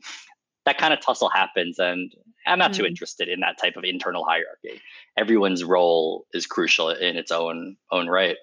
that 0.67 0.79
kind 0.79 0.93
of 0.93 1.01
tussle 1.01 1.31
happens. 1.31 1.79
And 1.79 2.13
I'm 2.47 2.59
not 2.59 2.73
mm. 2.73 2.77
too 2.77 2.87
interested 2.87 3.29
in 3.29 3.41
that 3.41 3.59
type 3.59 3.77
of 3.77 3.85
internal 3.85 4.25
hierarchy. 4.25 4.81
Everyone's 5.17 5.65
role 5.65 6.27
is 6.33 6.47
crucial 6.47 6.91
in 6.91 7.17
its 7.17 7.31
own 7.31 7.77
own 7.91 8.09
right. 8.09 8.37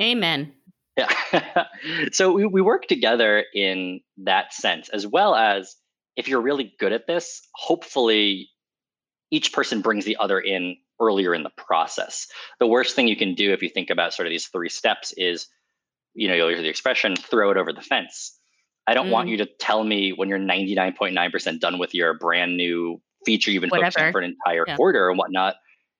Amen. 0.00 0.52
Yeah. 0.96 1.64
so 2.12 2.32
we, 2.32 2.46
we 2.46 2.60
work 2.60 2.86
together 2.86 3.44
in 3.54 4.00
that 4.18 4.52
sense, 4.52 4.88
as 4.88 5.06
well 5.06 5.34
as 5.34 5.76
if 6.16 6.28
you're 6.28 6.40
really 6.40 6.72
good 6.78 6.92
at 6.92 7.06
this, 7.06 7.46
hopefully 7.54 8.48
each 9.30 9.52
person 9.52 9.80
brings 9.80 10.04
the 10.04 10.16
other 10.16 10.38
in 10.38 10.76
earlier 11.00 11.34
in 11.34 11.42
the 11.42 11.50
process. 11.56 12.28
The 12.60 12.66
worst 12.66 12.94
thing 12.94 13.08
you 13.08 13.16
can 13.16 13.34
do 13.34 13.52
if 13.52 13.62
you 13.62 13.68
think 13.68 13.90
about 13.90 14.14
sort 14.14 14.26
of 14.26 14.30
these 14.30 14.46
three 14.46 14.68
steps 14.68 15.12
is, 15.16 15.48
you 16.14 16.28
know, 16.28 16.34
you'll 16.34 16.50
hear 16.50 16.62
the 16.62 16.68
expression, 16.68 17.16
throw 17.16 17.50
it 17.50 17.56
over 17.56 17.72
the 17.72 17.80
fence. 17.80 18.38
I 18.86 18.94
don't 18.94 19.08
mm. 19.08 19.12
want 19.12 19.28
you 19.28 19.38
to 19.38 19.46
tell 19.46 19.82
me 19.82 20.12
when 20.12 20.28
you're 20.28 20.38
99.9% 20.38 21.58
done 21.58 21.78
with 21.78 21.94
your 21.94 22.14
brand 22.14 22.56
new 22.56 23.00
feature 23.24 23.50
you've 23.50 23.62
been 23.62 23.70
Whatever. 23.70 23.90
focusing 23.90 24.12
for 24.12 24.20
an 24.20 24.36
entire 24.36 24.64
yeah. 24.66 24.76
quarter 24.76 25.08
and 25.08 25.18
whatnot. 25.18 25.56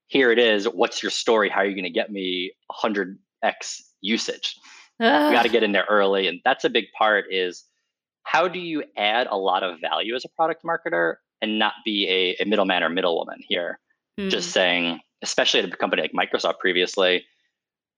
Here 0.07 0.30
it 0.30 0.38
is. 0.38 0.66
What's 0.66 1.02
your 1.02 1.11
story? 1.11 1.48
How 1.48 1.61
are 1.61 1.64
you 1.64 1.74
going 1.74 1.85
to 1.85 1.90
get 1.90 2.12
me 2.12 2.52
100x 3.44 3.83
usage? 4.00 4.57
Ugh. 5.00 5.30
We 5.30 5.37
got 5.37 5.42
to 5.42 5.48
get 5.48 5.62
in 5.62 5.72
there 5.72 5.87
early. 5.88 6.26
And 6.28 6.40
that's 6.44 6.64
a 6.64 6.70
big 6.70 6.87
part 6.96 7.26
is 7.30 7.64
how 8.22 8.48
do 8.48 8.59
you 8.59 8.85
add 8.96 9.26
a 9.28 9.37
lot 9.37 9.62
of 9.62 9.80
value 9.80 10.14
as 10.14 10.24
a 10.24 10.28
product 10.28 10.64
marketer 10.64 11.16
and 11.42 11.59
not 11.59 11.74
be 11.85 12.09
a, 12.09 12.42
a 12.42 12.46
middleman 12.46 12.83
or 12.83 12.88
middlewoman 12.88 13.40
here. 13.46 13.78
Mm. 14.18 14.30
Just 14.30 14.50
saying, 14.52 15.00
especially 15.22 15.61
at 15.61 15.72
a 15.72 15.76
company 15.76 16.02
like 16.02 16.12
Microsoft 16.12 16.59
previously, 16.59 17.24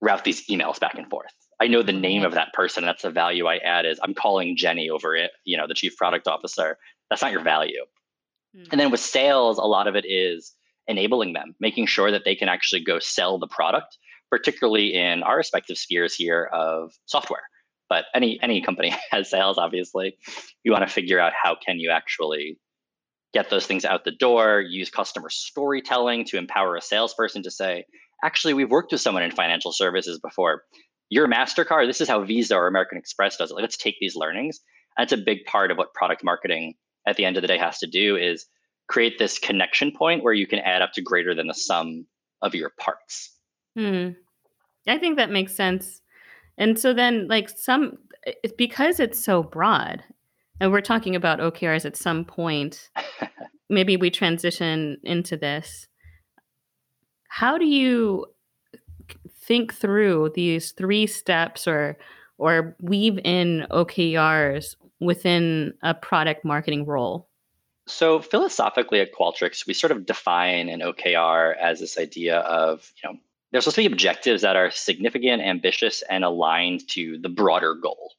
route 0.00 0.24
these 0.24 0.46
emails 0.48 0.80
back 0.80 0.94
and 0.94 1.08
forth. 1.08 1.32
I 1.60 1.68
know 1.68 1.82
the 1.82 1.92
name 1.92 2.22
of 2.22 2.32
that 2.32 2.52
person. 2.52 2.84
That's 2.84 3.02
the 3.02 3.10
value 3.10 3.46
I 3.46 3.56
add 3.58 3.86
is 3.86 3.98
I'm 4.02 4.14
calling 4.14 4.56
Jenny 4.56 4.90
over 4.90 5.16
it, 5.16 5.30
you 5.44 5.56
know, 5.56 5.66
the 5.66 5.74
chief 5.74 5.96
product 5.96 6.28
officer. 6.28 6.76
That's 7.08 7.22
not 7.22 7.32
your 7.32 7.42
value. 7.42 7.84
Mm. 8.56 8.68
And 8.72 8.80
then 8.80 8.90
with 8.90 9.00
sales, 9.00 9.58
a 9.58 9.62
lot 9.62 9.86
of 9.86 9.96
it 9.96 10.04
is 10.06 10.52
enabling 10.88 11.32
them, 11.32 11.54
making 11.60 11.86
sure 11.86 12.10
that 12.10 12.22
they 12.24 12.34
can 12.34 12.48
actually 12.48 12.82
go 12.82 12.98
sell 12.98 13.38
the 13.38 13.46
product, 13.46 13.96
particularly 14.30 14.94
in 14.94 15.22
our 15.22 15.36
respective 15.36 15.78
spheres 15.78 16.14
here 16.14 16.48
of 16.52 16.92
software. 17.06 17.42
But 17.88 18.06
any 18.14 18.38
any 18.42 18.58
mm-hmm. 18.58 18.66
company 18.66 18.94
has 19.10 19.30
sales, 19.30 19.58
obviously. 19.58 20.16
You 20.64 20.72
want 20.72 20.86
to 20.86 20.92
figure 20.92 21.20
out 21.20 21.32
how 21.40 21.56
can 21.56 21.78
you 21.78 21.90
actually 21.90 22.58
get 23.32 23.50
those 23.50 23.66
things 23.66 23.84
out 23.84 24.04
the 24.04 24.12
door, 24.12 24.60
use 24.60 24.88
customer 24.88 25.28
storytelling 25.28 26.24
to 26.24 26.38
empower 26.38 26.76
a 26.76 26.80
salesperson 26.80 27.42
to 27.42 27.50
say, 27.50 27.84
actually, 28.24 28.54
we've 28.54 28.70
worked 28.70 28.92
with 28.92 29.00
someone 29.00 29.22
in 29.22 29.30
financial 29.30 29.72
services 29.72 30.18
before. 30.18 30.62
Your 31.10 31.28
MasterCard, 31.28 31.86
this 31.86 32.00
is 32.00 32.08
how 32.08 32.24
Visa 32.24 32.56
or 32.56 32.66
American 32.66 32.98
Express 32.98 33.36
does 33.36 33.50
it. 33.50 33.54
let's 33.54 33.76
take 33.76 33.96
these 34.00 34.16
learnings. 34.16 34.60
That's 34.96 35.12
a 35.12 35.18
big 35.18 35.44
part 35.44 35.70
of 35.70 35.76
what 35.76 35.92
product 35.92 36.24
marketing 36.24 36.74
at 37.06 37.16
the 37.16 37.24
end 37.24 37.36
of 37.36 37.42
the 37.42 37.48
day 37.48 37.58
has 37.58 37.78
to 37.78 37.86
do 37.86 38.16
is 38.16 38.46
create 38.88 39.18
this 39.18 39.38
connection 39.38 39.92
point 39.92 40.24
where 40.24 40.32
you 40.32 40.46
can 40.46 40.58
add 40.60 40.82
up 40.82 40.92
to 40.92 41.02
greater 41.02 41.34
than 41.34 41.46
the 41.46 41.54
sum 41.54 42.06
of 42.42 42.54
your 42.54 42.72
parts. 42.80 43.35
Hmm. 43.76 44.10
I 44.88 44.98
think 44.98 45.16
that 45.16 45.30
makes 45.30 45.54
sense. 45.54 46.00
And 46.58 46.78
so 46.78 46.94
then, 46.94 47.28
like, 47.28 47.50
some, 47.50 47.98
it's 48.24 48.54
because 48.56 49.00
it's 49.00 49.22
so 49.22 49.42
broad, 49.42 50.02
and 50.60 50.72
we're 50.72 50.80
talking 50.80 51.14
about 51.14 51.40
OKRs 51.40 51.84
at 51.84 51.96
some 51.96 52.24
point, 52.24 52.88
maybe 53.68 53.96
we 53.96 54.10
transition 54.10 54.98
into 55.02 55.36
this. 55.36 55.88
How 57.28 57.58
do 57.58 57.66
you 57.66 58.26
think 59.46 59.74
through 59.74 60.32
these 60.34 60.72
three 60.72 61.06
steps 61.06 61.68
or 61.68 61.98
or 62.38 62.76
weave 62.80 63.18
in 63.24 63.66
OKRs 63.70 64.76
within 65.00 65.72
a 65.82 65.94
product 65.94 66.44
marketing 66.44 66.84
role? 66.84 67.28
So 67.86 68.20
philosophically 68.20 69.00
at 69.00 69.14
Qualtrics, 69.14 69.66
we 69.66 69.72
sort 69.72 69.90
of 69.90 70.04
define 70.04 70.68
an 70.68 70.80
OKR 70.80 71.56
as 71.56 71.80
this 71.80 71.98
idea 71.98 72.38
of, 72.40 72.92
you 73.02 73.08
know, 73.08 73.18
there's 73.56 73.64
supposed 73.64 73.76
to 73.76 73.88
be 73.88 73.92
objectives 73.92 74.42
that 74.42 74.56
are 74.56 74.70
significant, 74.70 75.42
ambitious, 75.42 76.02
and 76.08 76.24
aligned 76.24 76.88
to 76.90 77.18
the 77.22 77.28
broader 77.28 77.74
goal 77.74 78.12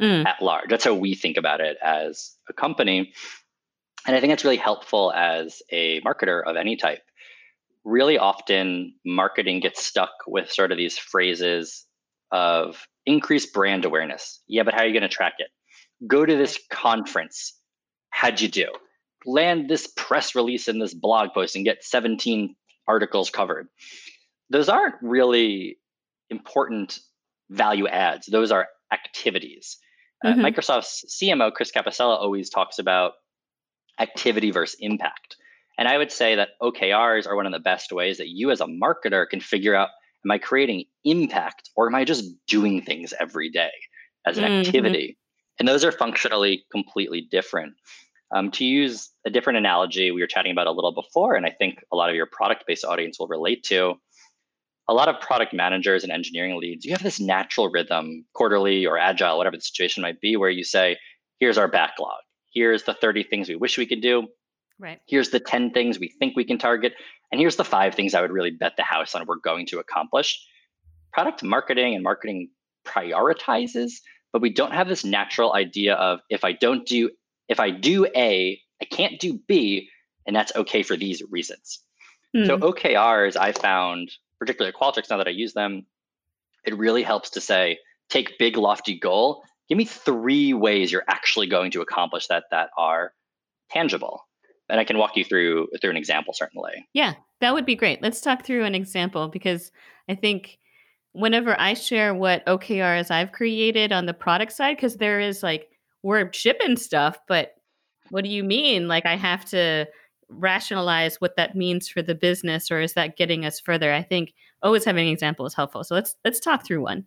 mm. 0.00 0.26
at 0.26 0.42
large. 0.42 0.68
That's 0.68 0.84
how 0.84 0.94
we 0.94 1.14
think 1.14 1.36
about 1.36 1.60
it 1.60 1.76
as 1.82 2.32
a 2.48 2.52
company. 2.52 3.12
And 4.06 4.14
I 4.14 4.20
think 4.20 4.32
it's 4.32 4.44
really 4.44 4.56
helpful 4.56 5.12
as 5.12 5.62
a 5.70 6.00
marketer 6.02 6.42
of 6.44 6.56
any 6.56 6.76
type. 6.76 7.02
Really 7.84 8.18
often, 8.18 8.94
marketing 9.04 9.60
gets 9.60 9.84
stuck 9.84 10.12
with 10.26 10.50
sort 10.50 10.72
of 10.72 10.78
these 10.78 10.98
phrases 10.98 11.84
of 12.30 12.86
increased 13.06 13.52
brand 13.52 13.84
awareness. 13.84 14.40
Yeah, 14.46 14.62
but 14.62 14.74
how 14.74 14.80
are 14.80 14.86
you 14.86 14.92
going 14.92 15.02
to 15.02 15.08
track 15.08 15.34
it? 15.38 15.48
Go 16.06 16.24
to 16.24 16.36
this 16.36 16.58
conference. 16.70 17.54
How'd 18.10 18.40
you 18.40 18.48
do? 18.48 18.68
land 19.26 19.68
this 19.68 19.86
press 19.96 20.34
release 20.34 20.68
in 20.68 20.78
this 20.78 20.94
blog 20.94 21.30
post 21.32 21.56
and 21.56 21.64
get 21.64 21.84
17 21.84 22.54
articles 22.86 23.30
covered. 23.30 23.68
Those 24.54 24.68
aren't 24.68 24.94
really 25.02 25.78
important 26.30 27.00
value 27.50 27.88
adds, 27.88 28.26
those 28.26 28.52
are 28.52 28.68
activities. 28.92 29.78
Uh, 30.24 30.28
mm-hmm. 30.28 30.44
Uh, 30.44 30.48
Microsoft's 30.48 31.18
CMO, 31.20 31.52
Chris 31.52 31.72
Capossela, 31.72 32.16
always 32.16 32.50
talks 32.50 32.78
about 32.78 33.14
activity 33.98 34.52
versus 34.52 34.76
impact. 34.78 35.34
And 35.76 35.88
I 35.88 35.98
would 35.98 36.12
say 36.12 36.36
that 36.36 36.50
OKRs 36.62 37.26
are 37.26 37.34
one 37.34 37.46
of 37.46 37.52
the 37.52 37.58
best 37.58 37.90
ways 37.90 38.18
that 38.18 38.28
you 38.28 38.52
as 38.52 38.60
a 38.60 38.66
marketer 38.66 39.28
can 39.28 39.40
figure 39.40 39.74
out 39.74 39.88
am 40.24 40.30
I 40.30 40.38
creating 40.38 40.84
impact 41.04 41.70
or 41.74 41.88
am 41.88 41.96
I 41.96 42.04
just 42.04 42.24
doing 42.46 42.80
things 42.80 43.12
every 43.18 43.50
day 43.50 43.72
as 44.24 44.38
an 44.38 44.44
mm-hmm. 44.44 44.68
activity? 44.68 45.18
And 45.58 45.66
those 45.66 45.84
are 45.84 45.90
functionally 45.90 46.64
completely 46.70 47.26
different. 47.28 47.74
Um, 48.32 48.52
to 48.52 48.64
use 48.64 49.10
a 49.26 49.30
different 49.30 49.58
analogy 49.58 50.12
we 50.12 50.20
were 50.20 50.28
chatting 50.28 50.52
about 50.52 50.68
a 50.68 50.72
little 50.72 50.94
before, 50.94 51.34
and 51.34 51.44
I 51.44 51.50
think 51.50 51.84
a 51.92 51.96
lot 51.96 52.08
of 52.08 52.14
your 52.14 52.26
product 52.26 52.64
based 52.68 52.84
audience 52.84 53.18
will 53.18 53.28
relate 53.28 53.64
to, 53.64 53.94
a 54.88 54.94
lot 54.94 55.08
of 55.08 55.20
product 55.20 55.54
managers 55.54 56.02
and 56.02 56.12
engineering 56.12 56.58
leads, 56.58 56.84
you 56.84 56.92
have 56.92 57.02
this 57.02 57.20
natural 57.20 57.70
rhythm, 57.70 58.24
quarterly 58.34 58.86
or 58.86 58.98
agile, 58.98 59.38
whatever 59.38 59.56
the 59.56 59.62
situation 59.62 60.02
might 60.02 60.20
be, 60.20 60.36
where 60.36 60.50
you 60.50 60.64
say, 60.64 60.98
here's 61.40 61.58
our 61.58 61.68
backlog. 61.68 62.20
Here's 62.52 62.84
the 62.84 62.94
30 62.94 63.24
things 63.24 63.48
we 63.48 63.56
wish 63.56 63.78
we 63.78 63.86
could 63.86 64.02
do. 64.02 64.28
Right. 64.78 65.00
Here's 65.06 65.30
the 65.30 65.40
10 65.40 65.70
things 65.70 65.98
we 65.98 66.08
think 66.08 66.36
we 66.36 66.44
can 66.44 66.58
target. 66.58 66.94
And 67.32 67.40
here's 67.40 67.56
the 67.56 67.64
five 67.64 67.94
things 67.94 68.14
I 68.14 68.20
would 68.20 68.32
really 68.32 68.50
bet 68.50 68.76
the 68.76 68.82
house 68.82 69.14
on 69.14 69.26
we're 69.26 69.36
going 69.36 69.66
to 69.66 69.78
accomplish. 69.78 70.44
Product 71.12 71.42
marketing 71.42 71.94
and 71.94 72.02
marketing 72.02 72.50
prioritizes, 72.84 73.92
but 74.32 74.42
we 74.42 74.50
don't 74.50 74.72
have 74.72 74.88
this 74.88 75.04
natural 75.04 75.54
idea 75.54 75.94
of 75.94 76.20
if 76.28 76.44
I 76.44 76.52
don't 76.52 76.86
do 76.86 77.10
if 77.48 77.60
I 77.60 77.70
do 77.70 78.06
A, 78.16 78.60
I 78.80 78.84
can't 78.84 79.20
do 79.20 79.38
B, 79.46 79.88
and 80.26 80.34
that's 80.34 80.54
okay 80.56 80.82
for 80.82 80.96
these 80.96 81.22
reasons. 81.30 81.80
Mm. 82.34 82.46
So 82.46 82.56
hmm. 82.56 82.64
OKRs, 82.64 83.36
I 83.36 83.52
found, 83.52 84.10
particularly 84.44 84.74
Qualtrics, 84.78 85.10
now 85.10 85.16
that 85.16 85.26
I 85.26 85.30
use 85.30 85.54
them, 85.54 85.86
it 86.64 86.76
really 86.76 87.02
helps 87.02 87.30
to 87.30 87.40
say, 87.40 87.78
take 88.10 88.38
big, 88.38 88.56
lofty 88.56 88.98
goal. 88.98 89.42
Give 89.68 89.78
me 89.78 89.84
three 89.84 90.52
ways 90.52 90.92
you're 90.92 91.04
actually 91.08 91.46
going 91.46 91.70
to 91.72 91.80
accomplish 91.80 92.26
that 92.26 92.44
that 92.50 92.68
are 92.76 93.12
tangible. 93.70 94.20
And 94.68 94.78
I 94.80 94.84
can 94.84 94.98
walk 94.98 95.16
you 95.16 95.24
through 95.24 95.68
through 95.80 95.90
an 95.90 95.96
example, 95.96 96.32
certainly. 96.34 96.86
Yeah, 96.92 97.14
that 97.40 97.54
would 97.54 97.66
be 97.66 97.74
great. 97.74 98.02
Let's 98.02 98.20
talk 98.20 98.44
through 98.44 98.64
an 98.64 98.74
example 98.74 99.28
because 99.28 99.72
I 100.08 100.14
think 100.14 100.58
whenever 101.12 101.58
I 101.58 101.74
share 101.74 102.14
what 102.14 102.44
OKRs 102.46 103.10
I've 103.10 103.32
created 103.32 103.92
on 103.92 104.06
the 104.06 104.14
product 104.14 104.52
side, 104.52 104.76
because 104.76 104.96
there 104.96 105.20
is 105.20 105.42
like 105.42 105.68
we're 106.02 106.30
shipping 106.32 106.76
stuff, 106.76 107.18
but 107.28 107.54
what 108.10 108.24
do 108.24 108.30
you 108.30 108.44
mean? 108.44 108.88
Like 108.88 109.06
I 109.06 109.16
have 109.16 109.44
to 109.46 109.86
rationalize 110.28 111.16
what 111.20 111.36
that 111.36 111.54
means 111.54 111.88
for 111.88 112.02
the 112.02 112.14
business 112.14 112.70
or 112.70 112.80
is 112.80 112.94
that 112.94 113.16
getting 113.16 113.44
us 113.44 113.60
further? 113.60 113.92
I 113.92 114.02
think 114.02 114.34
always 114.62 114.84
having 114.84 115.06
an 115.06 115.12
example 115.12 115.46
is 115.46 115.54
helpful. 115.54 115.84
So 115.84 115.94
let's 115.94 116.16
let's 116.24 116.40
talk 116.40 116.64
through 116.64 116.82
one. 116.82 117.04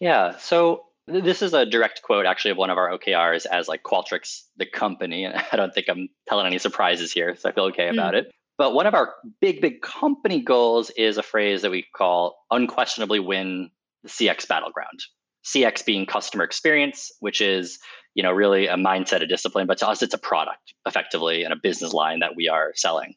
Yeah. 0.00 0.36
So 0.38 0.82
this 1.06 1.42
is 1.42 1.54
a 1.54 1.64
direct 1.64 2.02
quote 2.02 2.26
actually 2.26 2.50
of 2.52 2.56
one 2.56 2.70
of 2.70 2.78
our 2.78 2.90
OKRs 2.90 3.46
as 3.46 3.68
like 3.68 3.82
Qualtrics, 3.82 4.42
the 4.56 4.66
company. 4.66 5.24
And 5.24 5.34
I 5.52 5.56
don't 5.56 5.72
think 5.72 5.86
I'm 5.88 6.08
telling 6.28 6.46
any 6.46 6.58
surprises 6.58 7.12
here, 7.12 7.36
so 7.36 7.48
I 7.48 7.52
feel 7.52 7.64
okay 7.64 7.88
about 7.88 8.14
mm. 8.14 8.18
it. 8.18 8.32
But 8.58 8.72
one 8.72 8.86
of 8.86 8.94
our 8.94 9.14
big, 9.40 9.60
big 9.60 9.82
company 9.82 10.40
goals 10.40 10.90
is 10.90 11.18
a 11.18 11.22
phrase 11.22 11.62
that 11.62 11.70
we 11.70 11.84
call 11.94 12.36
unquestionably 12.50 13.20
win 13.20 13.70
the 14.02 14.08
CX 14.08 14.48
battleground. 14.48 15.00
CX 15.44 15.84
being 15.84 16.06
customer 16.06 16.42
experience, 16.42 17.12
which 17.20 17.40
is 17.40 17.78
you 18.16 18.22
know 18.22 18.32
really 18.32 18.66
a 18.66 18.74
mindset 18.76 19.20
a 19.20 19.26
discipline 19.26 19.66
but 19.66 19.78
to 19.78 19.86
us 19.86 20.02
it's 20.02 20.14
a 20.14 20.18
product 20.18 20.74
effectively 20.86 21.44
and 21.44 21.52
a 21.52 21.56
business 21.56 21.92
line 21.92 22.20
that 22.20 22.34
we 22.34 22.48
are 22.48 22.72
selling. 22.74 23.14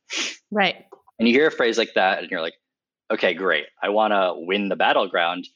Right. 0.51 0.85
And 1.17 1.27
you 1.27 1.33
hear 1.33 1.47
a 1.47 1.51
phrase 1.51 1.77
like 1.77 1.93
that 1.95 2.19
and 2.19 2.29
you're 2.29 2.41
like 2.41 2.55
okay 3.11 3.33
great. 3.33 3.65
I 3.81 3.89
want 3.89 4.11
to 4.11 4.33
win 4.35 4.69
the 4.69 4.75
battleground. 4.75 5.47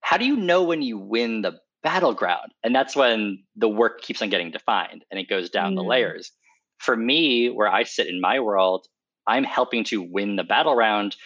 How 0.00 0.16
do 0.16 0.24
you 0.24 0.36
know 0.36 0.64
when 0.64 0.82
you 0.82 0.98
win 0.98 1.42
the 1.42 1.60
battleground? 1.82 2.52
And 2.64 2.74
that's 2.74 2.96
when 2.96 3.44
the 3.54 3.68
work 3.68 4.00
keeps 4.00 4.22
on 4.22 4.30
getting 4.30 4.50
defined 4.50 5.04
and 5.10 5.20
it 5.20 5.28
goes 5.28 5.50
down 5.50 5.74
mm. 5.74 5.76
the 5.76 5.84
layers. 5.84 6.32
For 6.78 6.96
me 6.96 7.48
where 7.48 7.68
i 7.68 7.84
sit 7.84 8.06
in 8.06 8.20
my 8.20 8.40
world 8.40 8.86
i'm 9.26 9.44
helping 9.44 9.84
to 9.84 10.02
win 10.02 10.36
the 10.36 10.44
battle 10.44 10.74
round 10.74 11.16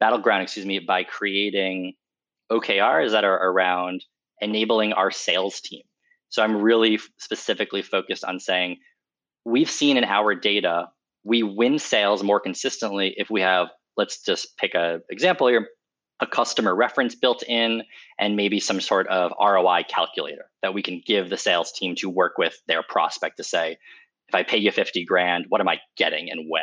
battleground 0.00 0.42
excuse 0.42 0.64
me 0.64 0.78
by 0.78 1.04
creating 1.04 1.92
okrs 2.50 3.10
that 3.10 3.24
are 3.24 3.50
around 3.50 4.02
enabling 4.40 4.94
our 4.94 5.10
sales 5.10 5.60
team 5.60 5.82
so 6.28 6.42
I'm 6.42 6.60
really 6.60 6.98
specifically 7.18 7.82
focused 7.82 8.24
on 8.24 8.40
saying 8.40 8.78
we've 9.44 9.70
seen 9.70 9.96
in 9.96 10.04
our 10.04 10.34
data, 10.34 10.88
we 11.24 11.42
win 11.42 11.78
sales 11.78 12.22
more 12.22 12.40
consistently 12.40 13.14
if 13.16 13.30
we 13.30 13.40
have, 13.40 13.68
let's 13.96 14.22
just 14.22 14.56
pick 14.56 14.74
a 14.74 15.00
example 15.08 15.46
here, 15.48 15.68
a 16.20 16.26
customer 16.26 16.74
reference 16.74 17.14
built 17.14 17.42
in 17.46 17.82
and 18.18 18.36
maybe 18.36 18.58
some 18.58 18.80
sort 18.80 19.06
of 19.08 19.32
ROI 19.40 19.84
calculator 19.88 20.46
that 20.62 20.74
we 20.74 20.82
can 20.82 21.02
give 21.04 21.28
the 21.30 21.36
sales 21.36 21.72
team 21.72 21.94
to 21.96 22.08
work 22.08 22.38
with 22.38 22.60
their 22.66 22.82
prospect 22.82 23.36
to 23.36 23.44
say, 23.44 23.76
if 24.28 24.34
I 24.34 24.42
pay 24.42 24.56
you 24.56 24.72
50 24.72 25.04
grand, 25.04 25.46
what 25.48 25.60
am 25.60 25.68
I 25.68 25.78
getting 25.96 26.30
and 26.30 26.48
when? 26.48 26.62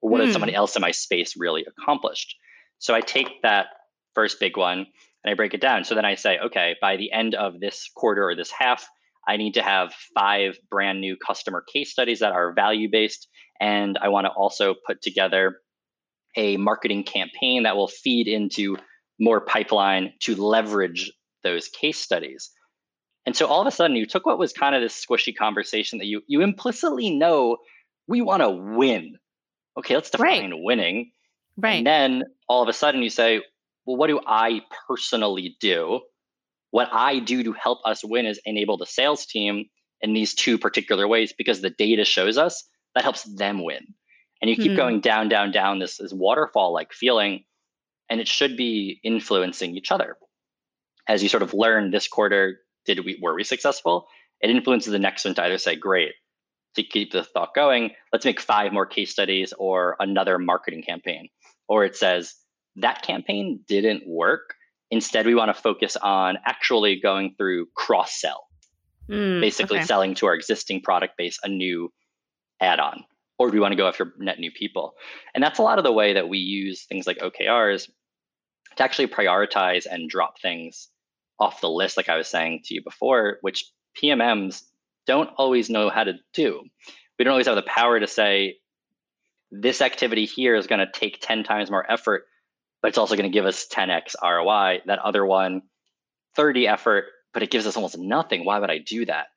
Or 0.00 0.10
what 0.10 0.20
mm. 0.20 0.24
has 0.24 0.32
somebody 0.32 0.54
else 0.54 0.76
in 0.76 0.82
my 0.82 0.90
space 0.90 1.34
really 1.36 1.64
accomplished? 1.64 2.36
So 2.78 2.94
I 2.94 3.00
take 3.00 3.42
that 3.42 3.66
first 4.14 4.40
big 4.40 4.56
one 4.56 4.86
and 5.24 5.32
I 5.32 5.34
break 5.34 5.54
it 5.54 5.60
down. 5.60 5.84
So 5.84 5.94
then 5.94 6.04
I 6.04 6.14
say, 6.14 6.38
okay, 6.38 6.76
by 6.80 6.96
the 6.96 7.12
end 7.12 7.34
of 7.34 7.60
this 7.60 7.90
quarter 7.94 8.28
or 8.28 8.34
this 8.34 8.50
half, 8.50 8.86
I 9.26 9.36
need 9.36 9.54
to 9.54 9.62
have 9.62 9.94
five 10.14 10.58
brand 10.70 11.00
new 11.00 11.16
customer 11.16 11.64
case 11.72 11.92
studies 11.92 12.20
that 12.20 12.32
are 12.32 12.52
value 12.52 12.88
based. 12.90 13.28
And 13.60 13.98
I 14.00 14.08
want 14.08 14.26
to 14.26 14.30
also 14.30 14.74
put 14.86 15.00
together 15.02 15.56
a 16.36 16.56
marketing 16.56 17.04
campaign 17.04 17.64
that 17.64 17.76
will 17.76 17.88
feed 17.88 18.26
into 18.26 18.76
more 19.20 19.40
pipeline 19.40 20.12
to 20.20 20.34
leverage 20.34 21.12
those 21.44 21.68
case 21.68 21.98
studies. 21.98 22.50
And 23.24 23.36
so 23.36 23.46
all 23.46 23.60
of 23.60 23.66
a 23.68 23.70
sudden, 23.70 23.96
you 23.96 24.06
took 24.06 24.26
what 24.26 24.38
was 24.38 24.52
kind 24.52 24.74
of 24.74 24.82
this 24.82 25.04
squishy 25.04 25.36
conversation 25.36 25.98
that 25.98 26.06
you 26.06 26.22
you 26.26 26.40
implicitly 26.42 27.10
know 27.10 27.58
we 28.08 28.20
want 28.20 28.42
to 28.42 28.50
win. 28.50 29.14
Okay, 29.78 29.94
let's 29.94 30.10
define 30.10 30.50
right. 30.50 30.52
winning. 30.54 31.12
Right. 31.56 31.74
And 31.74 31.86
then 31.86 32.22
all 32.48 32.62
of 32.62 32.68
a 32.68 32.72
sudden 32.72 33.02
you 33.02 33.10
say, 33.10 33.42
well, 33.86 33.96
what 33.96 34.08
do 34.08 34.20
I 34.26 34.62
personally 34.86 35.56
do? 35.60 36.00
What 36.70 36.88
I 36.92 37.18
do 37.18 37.42
to 37.44 37.52
help 37.52 37.80
us 37.84 38.04
win 38.04 38.26
is 38.26 38.40
enable 38.44 38.78
the 38.78 38.86
sales 38.86 39.26
team 39.26 39.66
in 40.00 40.14
these 40.14 40.34
two 40.34 40.58
particular 40.58 41.06
ways 41.06 41.32
because 41.36 41.60
the 41.60 41.70
data 41.70 42.04
shows 42.04 42.38
us 42.38 42.68
that 42.94 43.04
helps 43.04 43.22
them 43.22 43.64
win. 43.64 43.94
And 44.40 44.50
you 44.50 44.56
keep 44.56 44.72
mm-hmm. 44.72 44.76
going 44.76 45.00
down, 45.00 45.28
down, 45.28 45.52
down 45.52 45.78
this, 45.78 45.98
this 45.98 46.12
waterfall 46.12 46.72
like 46.72 46.92
feeling, 46.92 47.44
and 48.10 48.20
it 48.20 48.26
should 48.26 48.56
be 48.56 49.00
influencing 49.04 49.76
each 49.76 49.92
other. 49.92 50.16
As 51.08 51.22
you 51.22 51.28
sort 51.28 51.42
of 51.42 51.54
learn 51.54 51.90
this 51.90 52.08
quarter, 52.08 52.58
did 52.84 53.04
we 53.04 53.18
were 53.22 53.34
we 53.34 53.44
successful? 53.44 54.06
It 54.40 54.50
influences 54.50 54.92
the 54.92 54.98
next 54.98 55.24
one 55.24 55.34
to 55.34 55.44
either 55.44 55.58
say, 55.58 55.76
great, 55.76 56.14
to 56.74 56.82
keep 56.82 57.12
the 57.12 57.22
thought 57.22 57.54
going, 57.54 57.92
let's 58.12 58.24
make 58.24 58.40
five 58.40 58.72
more 58.72 58.86
case 58.86 59.10
studies 59.10 59.52
or 59.56 59.96
another 60.00 60.38
marketing 60.38 60.82
campaign. 60.82 61.28
Or 61.68 61.84
it 61.84 61.96
says, 61.96 62.34
that 62.76 63.02
campaign 63.02 63.60
didn't 63.66 64.06
work. 64.06 64.54
Instead, 64.90 65.26
we 65.26 65.34
want 65.34 65.54
to 65.54 65.60
focus 65.60 65.96
on 65.96 66.38
actually 66.44 67.00
going 67.00 67.34
through 67.36 67.66
cross 67.74 68.20
sell, 68.20 68.46
mm, 69.10 69.40
basically 69.40 69.78
okay. 69.78 69.86
selling 69.86 70.14
to 70.16 70.26
our 70.26 70.34
existing 70.34 70.82
product 70.82 71.16
base 71.16 71.38
a 71.42 71.48
new 71.48 71.92
add 72.60 72.78
on. 72.78 73.04
Or 73.38 73.48
do 73.48 73.54
we 73.54 73.60
want 73.60 73.72
to 73.72 73.76
go 73.76 73.88
after 73.88 74.12
net 74.18 74.38
new 74.38 74.52
people? 74.52 74.94
And 75.34 75.42
that's 75.42 75.58
a 75.58 75.62
lot 75.62 75.78
of 75.78 75.84
the 75.84 75.92
way 75.92 76.14
that 76.14 76.28
we 76.28 76.38
use 76.38 76.84
things 76.84 77.06
like 77.06 77.18
OKRs. 77.18 77.88
to 78.76 78.82
actually 78.82 79.08
prioritize 79.08 79.86
and 79.90 80.08
drop 80.08 80.40
things 80.40 80.88
off 81.38 81.60
the 81.60 81.68
list, 81.68 81.96
like 81.96 82.08
I 82.08 82.16
was 82.16 82.28
saying 82.28 82.60
to 82.64 82.74
you 82.74 82.82
before, 82.82 83.38
which 83.40 83.64
PMMs 84.00 84.62
don't 85.06 85.30
always 85.36 85.68
know 85.68 85.90
how 85.90 86.04
to 86.04 86.14
do. 86.32 86.62
We 87.18 87.24
don't 87.24 87.32
always 87.32 87.46
have 87.46 87.56
the 87.56 87.62
power 87.62 87.98
to 87.98 88.06
say, 88.06 88.58
this 89.50 89.82
activity 89.82 90.24
here 90.24 90.54
is 90.54 90.66
going 90.66 90.78
to 90.78 90.90
take 90.90 91.18
10 91.20 91.44
times 91.44 91.70
more 91.70 91.90
effort, 91.90 92.24
but 92.82 92.88
it's 92.88 92.98
also 92.98 93.16
going 93.16 93.30
to 93.30 93.34
give 93.34 93.46
us 93.46 93.66
10x 93.72 94.14
ROI. 94.22 94.82
That 94.86 94.98
other 94.98 95.24
one, 95.24 95.62
30 96.36 96.66
effort, 96.66 97.04
but 97.32 97.42
it 97.42 97.50
gives 97.50 97.66
us 97.66 97.76
almost 97.76 97.96
nothing. 97.96 98.44
Why 98.44 98.58
would 98.58 98.70
I 98.70 98.78
do 98.78 99.06
that? 99.06 99.28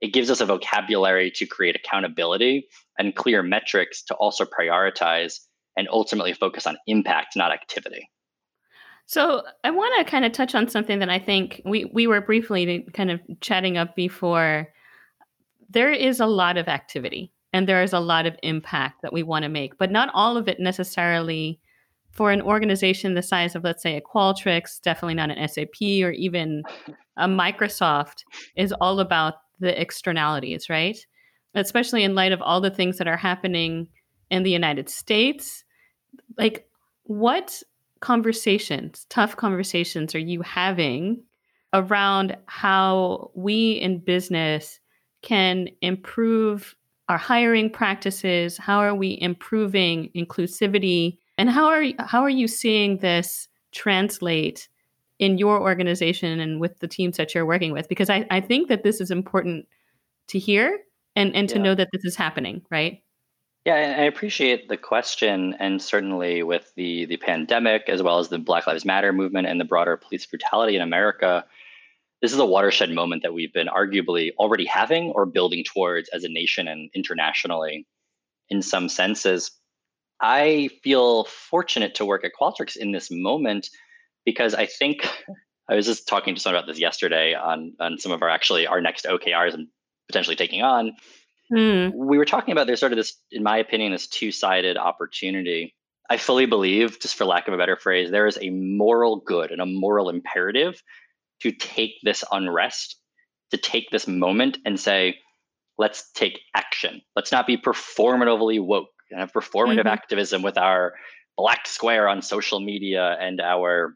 It 0.00 0.12
gives 0.12 0.30
us 0.30 0.40
a 0.40 0.46
vocabulary 0.46 1.30
to 1.36 1.46
create 1.46 1.76
accountability 1.76 2.68
and 2.98 3.14
clear 3.14 3.42
metrics 3.42 4.02
to 4.04 4.14
also 4.14 4.44
prioritize 4.44 5.40
and 5.76 5.88
ultimately 5.90 6.32
focus 6.32 6.66
on 6.66 6.76
impact, 6.86 7.36
not 7.36 7.52
activity. 7.52 8.10
So 9.06 9.42
I 9.62 9.70
want 9.70 9.94
to 9.98 10.10
kind 10.10 10.24
of 10.24 10.32
touch 10.32 10.54
on 10.54 10.68
something 10.68 10.98
that 11.00 11.10
I 11.10 11.18
think 11.18 11.60
we 11.64 11.84
we 11.84 12.06
were 12.06 12.22
briefly 12.22 12.86
kind 12.94 13.10
of 13.10 13.20
chatting 13.40 13.76
up 13.76 13.94
before. 13.94 14.68
There 15.68 15.92
is 15.92 16.20
a 16.20 16.26
lot 16.26 16.56
of 16.56 16.68
activity 16.68 17.32
and 17.52 17.68
there 17.68 17.82
is 17.82 17.92
a 17.92 18.00
lot 18.00 18.26
of 18.26 18.36
impact 18.42 19.02
that 19.02 19.12
we 19.12 19.22
want 19.22 19.42
to 19.42 19.48
make, 19.48 19.76
but 19.78 19.90
not 19.90 20.10
all 20.14 20.36
of 20.36 20.48
it 20.48 20.58
necessarily 20.58 21.60
for 22.14 22.30
an 22.30 22.40
organization 22.40 23.14
the 23.14 23.22
size 23.22 23.54
of 23.54 23.64
let's 23.64 23.82
say 23.82 23.96
a 23.96 24.00
Qualtrics, 24.00 24.80
definitely 24.80 25.14
not 25.14 25.30
an 25.30 25.48
SAP 25.48 25.80
or 26.02 26.12
even 26.12 26.62
a 27.16 27.26
Microsoft 27.26 28.24
is 28.56 28.72
all 28.80 29.00
about 29.00 29.34
the 29.60 29.80
externalities, 29.80 30.70
right? 30.70 30.96
Especially 31.54 32.04
in 32.04 32.14
light 32.14 32.32
of 32.32 32.42
all 32.42 32.60
the 32.60 32.70
things 32.70 32.98
that 32.98 33.08
are 33.08 33.16
happening 33.16 33.88
in 34.30 34.42
the 34.42 34.50
United 34.50 34.88
States. 34.88 35.64
Like 36.38 36.68
what 37.04 37.62
conversations, 38.00 39.06
tough 39.08 39.36
conversations 39.36 40.14
are 40.14 40.20
you 40.20 40.42
having 40.42 41.22
around 41.72 42.36
how 42.46 43.30
we 43.34 43.72
in 43.72 43.98
business 43.98 44.78
can 45.22 45.68
improve 45.80 46.76
our 47.08 47.18
hiring 47.18 47.70
practices? 47.70 48.56
How 48.56 48.78
are 48.78 48.94
we 48.94 49.18
improving 49.20 50.10
inclusivity? 50.14 51.18
And 51.36 51.50
how 51.50 51.66
are 51.66 51.84
how 51.98 52.22
are 52.22 52.30
you 52.30 52.48
seeing 52.48 52.98
this 52.98 53.48
translate 53.72 54.68
in 55.18 55.38
your 55.38 55.60
organization 55.60 56.40
and 56.40 56.60
with 56.60 56.78
the 56.78 56.88
teams 56.88 57.16
that 57.16 57.34
you're 57.34 57.46
working 57.46 57.72
with? 57.72 57.88
Because 57.88 58.10
I, 58.10 58.26
I 58.30 58.40
think 58.40 58.68
that 58.68 58.82
this 58.82 59.00
is 59.00 59.10
important 59.10 59.66
to 60.28 60.38
hear 60.38 60.78
and, 61.16 61.34
and 61.34 61.48
to 61.48 61.56
yeah. 61.56 61.62
know 61.62 61.74
that 61.74 61.88
this 61.92 62.04
is 62.04 62.16
happening, 62.16 62.62
right? 62.70 63.02
Yeah, 63.64 63.74
I 63.74 64.02
appreciate 64.02 64.68
the 64.68 64.76
question, 64.76 65.56
and 65.58 65.80
certainly 65.80 66.42
with 66.42 66.70
the 66.76 67.06
the 67.06 67.16
pandemic, 67.16 67.84
as 67.88 68.02
well 68.02 68.18
as 68.18 68.28
the 68.28 68.38
Black 68.38 68.66
Lives 68.66 68.84
Matter 68.84 69.10
movement 69.10 69.46
and 69.46 69.58
the 69.58 69.64
broader 69.64 69.96
police 69.96 70.26
brutality 70.26 70.76
in 70.76 70.82
America, 70.82 71.46
this 72.20 72.34
is 72.34 72.38
a 72.38 72.44
watershed 72.44 72.90
moment 72.90 73.22
that 73.22 73.32
we've 73.32 73.54
been 73.54 73.68
arguably 73.68 74.32
already 74.38 74.66
having 74.66 75.12
or 75.12 75.24
building 75.24 75.64
towards 75.64 76.10
as 76.10 76.24
a 76.24 76.28
nation 76.28 76.68
and 76.68 76.90
internationally. 76.94 77.86
In 78.50 78.60
some 78.60 78.90
senses, 78.90 79.50
I 80.24 80.70
feel 80.82 81.24
fortunate 81.24 81.96
to 81.96 82.04
work 82.04 82.24
at 82.24 82.32
Qualtrics 82.38 82.76
in 82.76 82.92
this 82.92 83.10
moment 83.10 83.68
because 84.24 84.54
I 84.54 84.66
think 84.66 85.06
I 85.68 85.74
was 85.74 85.86
just 85.86 86.08
talking 86.08 86.34
to 86.34 86.40
someone 86.40 86.58
about 86.58 86.66
this 86.66 86.80
yesterday 86.80 87.34
on 87.34 87.74
on 87.78 87.98
some 87.98 88.12
of 88.12 88.22
our 88.22 88.28
actually 88.28 88.66
our 88.66 88.80
next 88.80 89.04
OKRs 89.04 89.54
and 89.54 89.68
potentially 90.08 90.36
taking 90.36 90.62
on 90.62 90.92
Mm. 91.52 91.92
We 91.94 92.18
were 92.18 92.24
talking 92.24 92.52
about 92.52 92.66
there's 92.66 92.80
sort 92.80 92.92
of 92.92 92.96
this, 92.96 93.16
in 93.30 93.42
my 93.42 93.58
opinion, 93.58 93.92
this 93.92 94.08
two 94.08 94.32
sided 94.32 94.76
opportunity. 94.76 95.74
I 96.08 96.16
fully 96.16 96.46
believe, 96.46 97.00
just 97.00 97.16
for 97.16 97.24
lack 97.24 97.48
of 97.48 97.54
a 97.54 97.58
better 97.58 97.76
phrase, 97.76 98.10
there 98.10 98.26
is 98.26 98.38
a 98.40 98.50
moral 98.50 99.16
good 99.20 99.50
and 99.50 99.60
a 99.60 99.66
moral 99.66 100.10
imperative 100.10 100.82
to 101.40 101.52
take 101.52 101.94
this 102.02 102.24
unrest, 102.30 102.96
to 103.50 103.56
take 103.56 103.90
this 103.90 104.06
moment 104.06 104.58
and 104.64 104.78
say, 104.78 105.16
let's 105.78 106.10
take 106.12 106.40
action. 106.54 107.00
Let's 107.16 107.32
not 107.32 107.46
be 107.46 107.56
performatively 107.56 108.64
woke 108.64 108.88
and 109.14 109.20
have 109.20 109.32
performative 109.32 109.78
mm-hmm. 109.78 109.88
activism 109.88 110.42
with 110.42 110.58
our 110.58 110.94
black 111.36 111.66
square 111.66 112.08
on 112.08 112.20
social 112.20 112.60
media 112.60 113.16
and 113.20 113.40
our, 113.40 113.94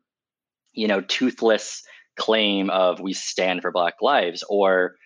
you 0.73 0.89
know, 0.89 1.01
toothless 1.01 1.83
claim 2.17 2.71
of 2.71 3.01
we 3.01 3.13
stand 3.13 3.63
for 3.63 3.71
black 3.71 3.95
lives 4.01 4.45
or 4.49 4.97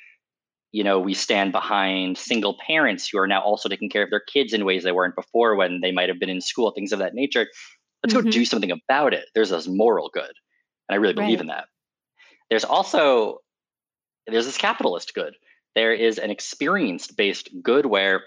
you 0.73 0.83
know 0.83 0.99
we 0.99 1.13
stand 1.13 1.53
behind 1.53 2.17
single 2.17 2.57
parents 2.67 3.07
who 3.07 3.19
are 3.19 3.27
now 3.27 3.43
also 3.43 3.69
taking 3.69 3.91
care 3.91 4.03
of 4.03 4.09
their 4.09 4.23
kids 4.33 4.55
in 4.55 4.65
ways 4.65 4.83
they 4.83 4.93
weren't 4.93 5.15
before 5.15 5.55
when 5.55 5.81
they 5.83 5.93
might 5.93 6.09
have 6.09 6.19
been 6.19 6.31
in 6.31 6.41
school 6.41 6.71
things 6.71 6.91
of 6.91 7.01
that 7.01 7.13
nature 7.13 7.47
let's 8.03 8.15
mm-hmm. 8.15 8.25
go 8.25 8.31
do 8.31 8.47
something 8.47 8.71
about 8.71 9.13
it 9.13 9.27
there's 9.35 9.51
this 9.51 9.69
moral 9.69 10.11
good 10.15 10.33
and 10.89 10.95
i 10.95 10.95
really 10.95 11.13
believe 11.13 11.39
right. 11.39 11.41
in 11.41 11.47
that 11.49 11.67
there's 12.49 12.65
also 12.65 13.37
there's 14.27 14.47
this 14.47 14.57
capitalist 14.57 15.13
good 15.15 15.35
there 15.75 15.93
is 15.93 16.19
an 16.19 16.31
experience 16.31 17.07
based 17.09 17.51
good 17.63 17.85
where 17.85 18.23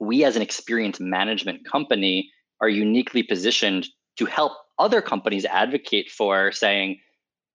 we 0.00 0.24
as 0.24 0.36
an 0.36 0.42
experience 0.42 1.00
management 1.00 1.64
company 1.70 2.30
are 2.60 2.68
uniquely 2.68 3.22
positioned 3.22 3.86
to 4.16 4.26
help 4.26 4.52
other 4.78 5.00
companies 5.00 5.44
advocate 5.44 6.10
for 6.10 6.52
saying 6.52 6.98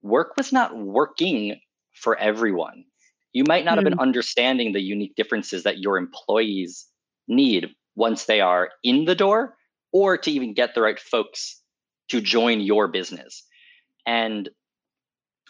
work 0.02 0.34
was 0.38 0.52
not 0.52 0.78
working 0.78 1.60
for 1.94 2.18
everyone 2.18 2.84
you 3.34 3.44
might 3.48 3.66
not 3.66 3.74
mm. 3.74 3.78
have 3.78 3.84
been 3.86 3.94
hmm. 3.94 4.00
understanding 4.00 4.72
the 4.72 4.82
unique 4.82 5.16
differences 5.16 5.64
that 5.64 5.80
your 5.80 5.98
employees 5.98 6.88
need 7.28 7.70
once 7.96 8.26
they 8.26 8.42
are 8.42 8.70
in 8.84 9.06
the 9.06 9.16
door 9.16 9.56
or 9.92 10.18
to 10.18 10.32
even 10.32 10.54
get 10.54 10.76
the 10.76 10.82
right 10.82 11.00
folks 11.00 11.62
to 12.10 12.22
join 12.22 12.62
your 12.62 12.88
business. 12.88 13.44
And 14.06 14.50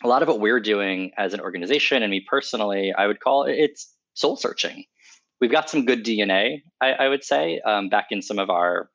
a 0.04 0.08
lot 0.08 0.21
of 0.21 0.27
what 0.27 0.39
we're 0.39 0.60
doing 0.60 1.12
as 1.17 1.34
an 1.34 1.41
organization 1.41 2.04
and 2.04 2.12
me 2.12 2.25
personally, 2.27 2.93
I 2.95 3.08
would 3.08 3.19
call 3.19 3.45
it 3.45 3.54
it's 3.54 3.93
soul 4.13 4.36
searching. 4.36 4.86
We've 5.41 5.51
got 5.51 5.69
some 5.69 5.86
good 5.86 6.06
DNA, 6.06 6.62
I, 6.80 6.91
I 6.93 7.08
would 7.10 7.23
say, 7.23 7.60
um, 7.65 7.89
back 7.89 8.08
in 8.12 8.21
some 8.21 8.39
of 8.39 8.49
our 8.49 8.89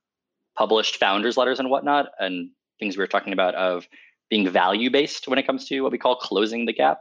published 0.57 0.97
founders 0.97 1.37
letters 1.37 1.59
and 1.59 1.69
whatnot, 1.69 2.07
and 2.19 2.51
things 2.79 2.97
we 2.97 3.03
were 3.03 3.09
talking 3.09 3.33
about 3.33 3.55
of 3.57 3.87
being 4.31 4.49
value 4.49 4.91
based 4.91 5.29
when 5.29 5.39
it 5.39 5.47
comes 5.47 5.67
to 5.67 5.81
what 5.81 5.93
we 5.93 5.99
call 5.99 6.17
closing 6.17 6.67
the 6.67 6.73
gap. 6.73 7.01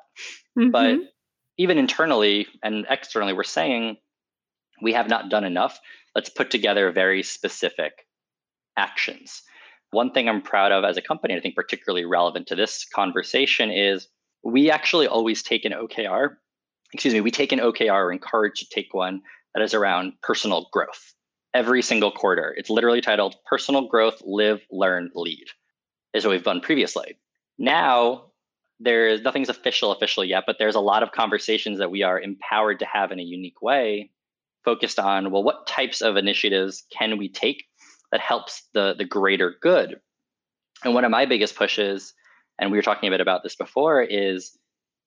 Mm-hmm. 0.58 0.72
But 0.72 0.98
even 1.58 1.78
internally 1.78 2.48
and 2.64 2.86
externally, 2.90 3.34
we're 3.34 3.44
saying 3.44 3.98
we 4.82 4.94
have 4.94 5.10
not 5.10 5.30
done 5.30 5.44
enough. 5.44 5.80
Let's 6.14 6.30
put 6.30 6.52
together 6.52 6.92
very 6.92 7.24
specific 7.24 8.06
actions. 8.78 9.42
One 9.92 10.12
thing 10.12 10.28
I'm 10.28 10.42
proud 10.42 10.72
of 10.72 10.84
as 10.84 10.98
a 10.98 11.02
company, 11.02 11.36
I 11.36 11.40
think 11.40 11.56
particularly 11.56 12.06
relevant 12.06 12.48
to 12.48 12.56
this 12.56 12.86
conversation, 12.86 13.72
is 13.72 14.08
we 14.44 14.70
actually 14.70 15.08
always 15.08 15.42
take 15.42 15.66
an 15.66 15.72
OKR. 15.72 16.36
Excuse 16.94 17.14
me, 17.14 17.22
we 17.22 17.32
take 17.32 17.52
an 17.52 17.60
OKR 17.60 17.92
or 17.92 18.12
encourage 18.12 18.60
to 18.60 18.70
take 18.70 18.94
one 18.94 19.22
that 19.54 19.64
is 19.64 19.74
around 19.74 20.14
personal 20.22 20.68
growth 20.72 21.14
every 21.54 21.82
single 21.82 22.12
quarter. 22.12 22.54
It's 22.58 22.70
literally 22.70 23.02
titled 23.02 23.36
Personal 23.46 23.88
Growth, 23.88 24.22
Live, 24.26 24.62
Learn, 24.72 25.10
Lead, 25.16 25.46
is 26.14 26.26
what 26.26 26.32
we've 26.32 26.44
done 26.44 26.62
previously. 26.62 27.18
Now, 27.58 28.26
there's 28.80 29.22
nothing's 29.22 29.50
official 29.50 29.92
official 29.92 30.24
yet 30.24 30.44
but 30.46 30.58
there's 30.60 30.76
a 30.76 30.82
lot 30.82 31.04
of 31.04 31.12
conversations 31.12 31.80
that 31.80 31.92
we 31.92 32.04
are 32.04 32.20
empowered 32.20 32.80
to 32.80 32.86
have 32.86 33.12
in 33.12 33.20
a 33.20 33.24
unique 33.24 33.62
way 33.62 34.10
focused 34.64 35.00
on 35.00 35.32
well 35.32 35.44
what 35.44 35.68
types 35.68 36.02
of 36.02 36.18
initiatives 36.18 36.84
can 36.92 37.18
we 37.18 37.30
take 37.30 37.66
that 38.12 38.20
helps 38.20 38.64
the 38.74 38.94
the 38.98 39.06
greater 39.06 39.56
good 39.62 40.00
and 40.84 40.94
one 40.94 41.06
of 41.06 41.12
my 41.12 41.26
biggest 41.26 41.56
pushes 41.56 42.14
and 42.60 42.72
we 42.72 42.78
were 42.78 42.82
talking 42.84 43.08
a 43.08 43.12
bit 43.12 43.22
about 43.22 43.44
this 43.44 43.56
before 43.56 44.02
is 44.02 44.58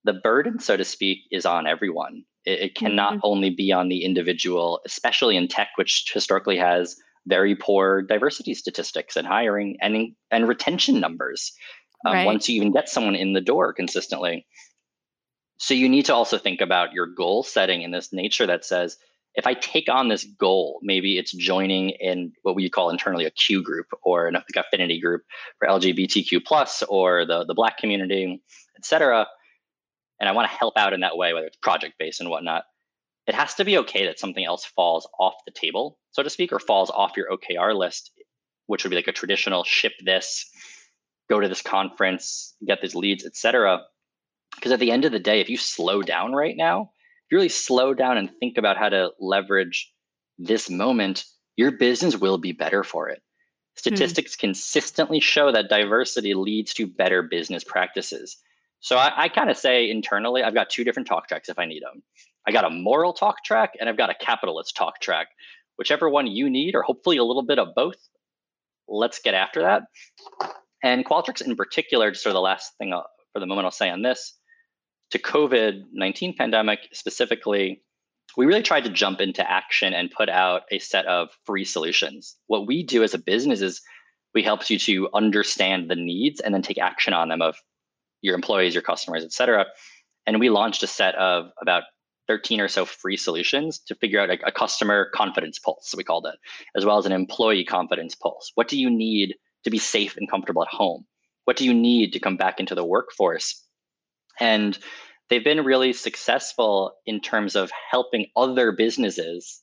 the 0.04 0.12
burden 0.12 0.58
so 0.58 0.76
to 0.76 0.84
speak 0.84 1.18
is 1.30 1.46
on 1.46 1.66
everyone 1.66 2.22
it, 2.44 2.60
it 2.60 2.74
cannot 2.74 3.14
mm-hmm. 3.14 3.20
only 3.24 3.50
be 3.50 3.72
on 3.72 3.88
the 3.88 4.04
individual 4.04 4.80
especially 4.86 5.36
in 5.36 5.48
tech 5.48 5.68
which 5.76 6.10
historically 6.12 6.56
has 6.56 6.96
very 7.26 7.54
poor 7.54 8.02
diversity 8.02 8.54
statistics 8.54 9.16
and 9.16 9.26
hiring 9.26 9.76
and 9.80 10.14
and 10.30 10.48
retention 10.48 10.98
numbers 10.98 11.52
um, 12.06 12.14
right. 12.14 12.26
once 12.26 12.48
you 12.48 12.56
even 12.56 12.72
get 12.72 12.88
someone 12.88 13.14
in 13.14 13.32
the 13.32 13.40
door 13.40 13.72
consistently. 13.72 14.46
So 15.58 15.74
you 15.74 15.88
need 15.88 16.06
to 16.06 16.14
also 16.14 16.38
think 16.38 16.60
about 16.60 16.92
your 16.92 17.06
goal 17.06 17.42
setting 17.42 17.82
in 17.82 17.90
this 17.90 18.12
nature 18.12 18.46
that 18.46 18.64
says, 18.64 18.96
if 19.34 19.46
I 19.46 19.54
take 19.54 19.88
on 19.88 20.08
this 20.08 20.24
goal, 20.24 20.80
maybe 20.82 21.18
it's 21.18 21.32
joining 21.32 21.90
in 21.90 22.32
what 22.42 22.54
we 22.54 22.70
call 22.70 22.90
internally 22.90 23.24
a 23.24 23.30
Q 23.30 23.62
group 23.62 23.86
or 24.02 24.26
an 24.26 24.36
affinity 24.56 25.00
group 25.00 25.22
for 25.58 25.68
LGBTQ 25.68 26.44
plus 26.44 26.82
or 26.88 27.24
the, 27.26 27.44
the 27.44 27.54
Black 27.54 27.78
community, 27.78 28.42
et 28.76 28.84
cetera. 28.84 29.26
And 30.20 30.28
I 30.28 30.32
want 30.32 30.50
to 30.50 30.56
help 30.56 30.76
out 30.76 30.92
in 30.92 31.00
that 31.00 31.16
way, 31.16 31.32
whether 31.32 31.46
it's 31.46 31.56
project 31.56 31.94
based 31.98 32.20
and 32.20 32.30
whatnot. 32.30 32.64
It 33.26 33.34
has 33.34 33.54
to 33.54 33.64
be 33.64 33.78
okay 33.78 34.06
that 34.06 34.18
something 34.18 34.44
else 34.44 34.64
falls 34.64 35.06
off 35.20 35.34
the 35.46 35.52
table, 35.52 35.98
so 36.12 36.22
to 36.22 36.30
speak, 36.30 36.52
or 36.52 36.58
falls 36.58 36.90
off 36.90 37.16
your 37.16 37.28
OKR 37.30 37.76
list, 37.76 38.10
which 38.66 38.84
would 38.84 38.90
be 38.90 38.96
like 38.96 39.06
a 39.06 39.12
traditional 39.12 39.64
ship 39.64 39.92
this, 40.04 40.50
go 41.28 41.38
to 41.38 41.48
this 41.48 41.62
conference, 41.62 42.54
get 42.66 42.80
these 42.80 42.94
leads, 42.94 43.26
etc. 43.26 43.82
Because 44.54 44.72
at 44.72 44.80
the 44.80 44.90
end 44.90 45.04
of 45.04 45.12
the 45.12 45.18
day, 45.18 45.40
if 45.40 45.50
you 45.50 45.58
slow 45.58 46.02
down 46.02 46.32
right 46.32 46.56
now, 46.56 46.90
if 47.26 47.32
you 47.32 47.38
really 47.38 47.50
slow 47.50 47.92
down 47.92 48.16
and 48.16 48.30
think 48.40 48.56
about 48.56 48.78
how 48.78 48.88
to 48.88 49.10
leverage 49.20 49.92
this 50.38 50.70
moment, 50.70 51.24
your 51.56 51.72
business 51.72 52.16
will 52.16 52.38
be 52.38 52.52
better 52.52 52.82
for 52.82 53.08
it. 53.08 53.20
Statistics 53.76 54.36
mm. 54.36 54.40
consistently 54.40 55.20
show 55.20 55.52
that 55.52 55.68
diversity 55.68 56.34
leads 56.34 56.72
to 56.74 56.86
better 56.86 57.22
business 57.22 57.62
practices. 57.62 58.38
So 58.80 58.96
I, 58.96 59.24
I 59.24 59.28
kind 59.28 59.50
of 59.50 59.56
say 59.56 59.90
internally, 59.90 60.42
I've 60.42 60.54
got 60.54 60.70
two 60.70 60.84
different 60.84 61.08
talk 61.08 61.28
tracks 61.28 61.48
if 61.48 61.58
I 61.58 61.66
need 61.66 61.82
them. 61.82 62.02
I 62.46 62.52
got 62.52 62.64
a 62.64 62.70
moral 62.70 63.12
talk 63.12 63.44
track 63.44 63.72
and 63.78 63.88
I've 63.88 63.96
got 63.96 64.10
a 64.10 64.14
capitalist 64.14 64.76
talk 64.76 65.00
track. 65.00 65.28
Whichever 65.76 66.08
one 66.08 66.26
you 66.26 66.50
need, 66.50 66.74
or 66.74 66.82
hopefully 66.82 67.18
a 67.18 67.24
little 67.24 67.44
bit 67.44 67.58
of 67.58 67.68
both, 67.74 67.96
let's 68.88 69.20
get 69.20 69.34
after 69.34 69.62
that. 69.62 69.82
And 70.82 71.04
Qualtrics 71.04 71.42
in 71.42 71.54
particular, 71.56 72.10
just 72.10 72.22
sort 72.22 72.32
of 72.32 72.34
the 72.34 72.40
last 72.40 72.72
thing 72.78 72.92
I'll, 72.92 73.06
for 73.32 73.40
the 73.40 73.46
moment 73.46 73.66
I'll 73.66 73.70
say 73.70 73.90
on 73.90 74.02
this, 74.02 74.34
to 75.10 75.18
COVID 75.18 75.82
19 75.92 76.34
pandemic 76.36 76.80
specifically, 76.92 77.82
we 78.36 78.46
really 78.46 78.62
tried 78.62 78.84
to 78.84 78.90
jump 78.90 79.20
into 79.20 79.48
action 79.48 79.92
and 79.94 80.10
put 80.10 80.28
out 80.28 80.62
a 80.70 80.78
set 80.78 81.06
of 81.06 81.30
free 81.44 81.64
solutions. 81.64 82.36
What 82.46 82.66
we 82.66 82.82
do 82.82 83.02
as 83.02 83.14
a 83.14 83.18
business 83.18 83.60
is 83.60 83.80
we 84.34 84.42
help 84.42 84.68
you 84.68 84.78
to 84.80 85.08
understand 85.14 85.90
the 85.90 85.96
needs 85.96 86.40
and 86.40 86.54
then 86.54 86.62
take 86.62 86.78
action 86.78 87.12
on 87.14 87.28
them 87.28 87.42
of 87.42 87.56
your 88.20 88.34
employees, 88.34 88.74
your 88.74 88.82
customers, 88.82 89.24
et 89.24 89.32
cetera. 89.32 89.66
And 90.26 90.40
we 90.40 90.50
launched 90.50 90.82
a 90.82 90.86
set 90.86 91.14
of 91.14 91.50
about 91.60 91.84
13 92.28 92.60
or 92.60 92.68
so 92.68 92.84
free 92.84 93.16
solutions 93.16 93.78
to 93.86 93.94
figure 93.94 94.20
out 94.20 94.30
a, 94.30 94.38
a 94.46 94.52
customer 94.52 95.10
confidence 95.14 95.58
pulse, 95.58 95.94
we 95.96 96.04
called 96.04 96.26
it, 96.26 96.38
as 96.76 96.84
well 96.84 96.98
as 96.98 97.06
an 97.06 97.12
employee 97.12 97.64
confidence 97.64 98.14
pulse. 98.14 98.52
What 98.54 98.68
do 98.68 98.78
you 98.78 98.90
need 98.90 99.34
to 99.64 99.70
be 99.70 99.78
safe 99.78 100.16
and 100.16 100.30
comfortable 100.30 100.62
at 100.62 100.68
home? 100.68 101.06
What 101.46 101.56
do 101.56 101.64
you 101.64 101.72
need 101.72 102.12
to 102.12 102.20
come 102.20 102.36
back 102.36 102.60
into 102.60 102.74
the 102.74 102.84
workforce? 102.84 103.64
And 104.38 104.78
they've 105.30 105.42
been 105.42 105.64
really 105.64 105.94
successful 105.94 106.92
in 107.06 107.20
terms 107.20 107.56
of 107.56 107.70
helping 107.90 108.26
other 108.36 108.72
businesses 108.72 109.62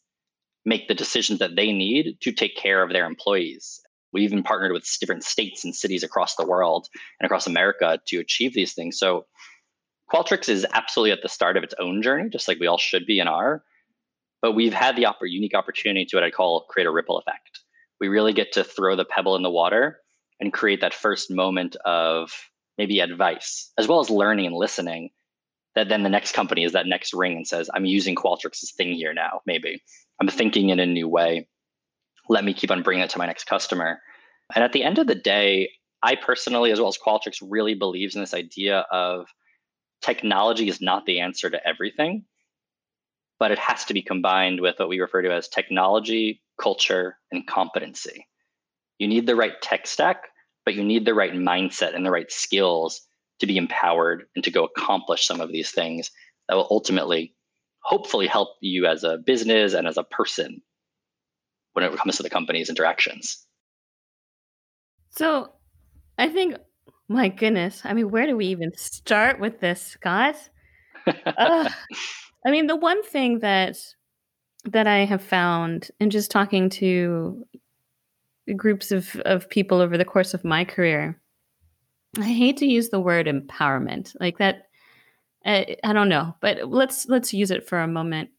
make 0.65 0.87
the 0.87 0.95
decisions 0.95 1.39
that 1.39 1.55
they 1.55 1.71
need 1.71 2.17
to 2.21 2.31
take 2.31 2.57
care 2.57 2.81
of 2.81 2.91
their 2.91 3.05
employees. 3.05 3.79
We 4.15 4.23
even 4.23 4.43
partnered 4.43 4.71
with 4.71 4.87
different 5.01 5.25
states 5.25 5.65
and 5.65 5.75
cities 5.75 6.01
across 6.01 6.35
the 6.35 6.45
world 6.45 6.87
and 7.19 7.25
across 7.25 7.47
America 7.47 7.99
to 8.07 8.19
achieve 8.19 8.53
these 8.53 8.73
things. 8.73 8.97
So 8.97 9.25
Qualtrics 10.09 10.47
is 10.47 10.65
absolutely 10.71 11.11
at 11.11 11.21
the 11.21 11.27
start 11.27 11.57
of 11.57 11.63
its 11.63 11.73
own 11.77 12.01
journey, 12.01 12.29
just 12.29 12.47
like 12.47 12.57
we 12.57 12.67
all 12.67 12.77
should 12.77 13.05
be 13.05 13.19
and 13.19 13.27
are. 13.27 13.61
But 14.41 14.53
we've 14.53 14.73
had 14.73 14.95
the 14.95 15.13
unique 15.23 15.53
opportunity 15.53 16.05
to 16.05 16.15
what 16.15 16.23
I 16.23 16.31
call 16.31 16.65
create 16.69 16.87
a 16.87 16.91
ripple 16.91 17.17
effect. 17.17 17.59
We 17.99 18.07
really 18.07 18.31
get 18.31 18.53
to 18.53 18.63
throw 18.63 18.95
the 18.95 19.03
pebble 19.03 19.35
in 19.35 19.43
the 19.43 19.49
water 19.49 19.99
and 20.39 20.53
create 20.53 20.79
that 20.79 20.93
first 20.93 21.29
moment 21.29 21.75
of 21.83 22.31
maybe 22.77 23.01
advice, 23.01 23.69
as 23.77 23.85
well 23.85 23.99
as 23.99 24.09
learning 24.09 24.45
and 24.45 24.55
listening 24.55 25.09
that 25.75 25.89
then 25.89 26.03
the 26.03 26.09
next 26.09 26.31
company 26.31 26.63
is 26.63 26.71
that 26.71 26.87
next 26.87 27.13
ring 27.13 27.35
and 27.35 27.45
says, 27.45 27.69
I'm 27.73 27.85
using 27.85 28.15
Qualtrics' 28.15 28.73
thing 28.75 28.93
here 28.93 29.13
now, 29.13 29.41
maybe. 29.45 29.83
I'm 30.21 30.29
thinking 30.29 30.69
in 30.69 30.79
a 30.79 30.85
new 30.85 31.09
way. 31.09 31.49
Let 32.29 32.43
me 32.43 32.53
keep 32.53 32.71
on 32.71 32.83
bringing 32.83 33.03
it 33.03 33.09
to 33.11 33.19
my 33.19 33.25
next 33.25 33.45
customer. 33.45 33.99
And 34.53 34.63
at 34.63 34.73
the 34.73 34.83
end 34.83 34.97
of 34.97 35.07
the 35.07 35.15
day, 35.15 35.69
I 36.03 36.15
personally, 36.15 36.71
as 36.71 36.79
well 36.79 36.89
as 36.89 36.97
Qualtrics, 36.97 37.41
really 37.41 37.73
believes 37.73 38.15
in 38.15 38.21
this 38.21 38.33
idea 38.33 38.85
of 38.91 39.27
technology 40.01 40.67
is 40.67 40.81
not 40.81 41.05
the 41.05 41.19
answer 41.19 41.49
to 41.49 41.67
everything, 41.67 42.25
but 43.39 43.51
it 43.51 43.59
has 43.59 43.85
to 43.85 43.93
be 43.93 44.01
combined 44.01 44.61
with 44.61 44.75
what 44.77 44.89
we 44.89 44.99
refer 44.99 45.21
to 45.21 45.33
as 45.33 45.47
technology, 45.47 46.41
culture, 46.61 47.17
and 47.31 47.47
competency. 47.47 48.27
You 48.99 49.07
need 49.07 49.25
the 49.25 49.35
right 49.35 49.59
tech 49.61 49.87
stack, 49.87 50.25
but 50.63 50.75
you 50.75 50.83
need 50.83 51.05
the 51.05 51.13
right 51.13 51.33
mindset 51.33 51.95
and 51.95 52.05
the 52.05 52.11
right 52.11 52.31
skills 52.31 53.01
to 53.39 53.47
be 53.47 53.57
empowered 53.57 54.25
and 54.35 54.43
to 54.43 54.51
go 54.51 54.63
accomplish 54.63 55.27
some 55.27 55.41
of 55.41 55.51
these 55.51 55.71
things 55.71 56.11
that 56.47 56.55
will 56.55 56.67
ultimately, 56.69 57.35
hopefully, 57.81 58.27
help 58.27 58.49
you 58.61 58.85
as 58.85 59.03
a 59.03 59.17
business 59.17 59.73
and 59.73 59.87
as 59.87 59.97
a 59.97 60.03
person 60.03 60.61
when 61.75 61.85
it 61.85 61.95
comes 61.97 62.17
to 62.17 62.23
the 62.23 62.29
company's 62.29 62.69
interactions. 62.69 63.45
So 65.11 65.51
I 66.17 66.29
think, 66.29 66.55
my 67.07 67.29
goodness, 67.29 67.81
I 67.83 67.93
mean, 67.93 68.09
where 68.09 68.25
do 68.25 68.35
we 68.35 68.47
even 68.47 68.71
start 68.75 69.39
with 69.39 69.59
this, 69.59 69.97
guys? 70.01 70.49
uh, 71.05 71.69
I 72.45 72.51
mean, 72.51 72.67
the 72.67 72.75
one 72.75 73.03
thing 73.03 73.39
that 73.39 73.77
that 74.65 74.87
I 74.87 75.05
have 75.05 75.21
found 75.21 75.89
in 75.99 76.09
just 76.09 76.31
talking 76.31 76.69
to 76.71 77.45
groups 78.55 78.91
of, 78.91 79.15
of 79.17 79.47
people 79.47 79.79
over 79.79 79.95
the 79.95 80.05
course 80.05 80.33
of 80.33 80.43
my 80.43 80.65
career 80.65 81.21
I 82.19 82.29
hate 82.29 82.57
to 82.57 82.65
use 82.65 82.89
the 82.89 82.99
word 82.99 83.27
empowerment 83.27 84.15
like 84.19 84.37
that. 84.37 84.67
I, 85.45 85.77
I 85.83 85.93
don't 85.93 86.09
know, 86.09 86.35
but 86.39 86.69
let's 86.69 87.07
let's 87.07 87.33
use 87.33 87.51
it 87.51 87.67
for 87.67 87.79
a 87.79 87.87
moment. 87.87 88.29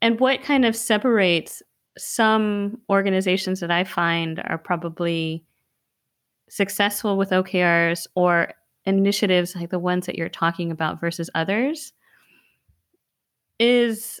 And 0.00 0.20
what 0.20 0.42
kind 0.42 0.64
of 0.64 0.76
separates 0.76 1.62
some 1.96 2.80
organizations 2.90 3.60
that 3.60 3.70
I 3.70 3.84
find 3.84 4.40
are 4.44 4.58
probably 4.58 5.44
successful 6.48 7.16
with 7.16 7.30
OKRs 7.30 8.06
or 8.14 8.52
initiatives 8.84 9.54
like 9.54 9.70
the 9.70 9.78
ones 9.78 10.06
that 10.06 10.16
you're 10.16 10.28
talking 10.28 10.70
about 10.70 11.00
versus 11.00 11.30
others 11.34 11.92
is 13.58 14.20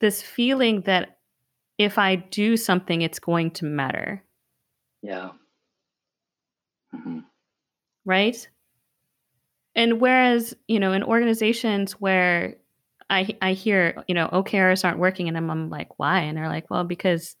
this 0.00 0.22
feeling 0.22 0.82
that 0.82 1.18
if 1.76 1.98
I 1.98 2.16
do 2.16 2.56
something, 2.56 3.02
it's 3.02 3.18
going 3.18 3.50
to 3.52 3.64
matter. 3.64 4.22
Yeah. 5.02 5.30
Mm-hmm 6.94 7.20
right? 8.04 8.48
And 9.74 10.00
whereas, 10.00 10.54
you 10.68 10.78
know, 10.78 10.92
in 10.92 11.02
organizations 11.02 11.92
where 11.92 12.56
I 13.10 13.36
I 13.40 13.52
hear, 13.52 14.02
you 14.08 14.14
know, 14.14 14.28
OKRs 14.28 14.84
aren't 14.84 14.98
working 14.98 15.28
and 15.28 15.36
I'm, 15.36 15.50
I'm 15.50 15.70
like, 15.70 15.98
why? 15.98 16.20
And 16.20 16.36
they're 16.36 16.48
like, 16.48 16.70
well, 16.70 16.84
because 16.84 17.36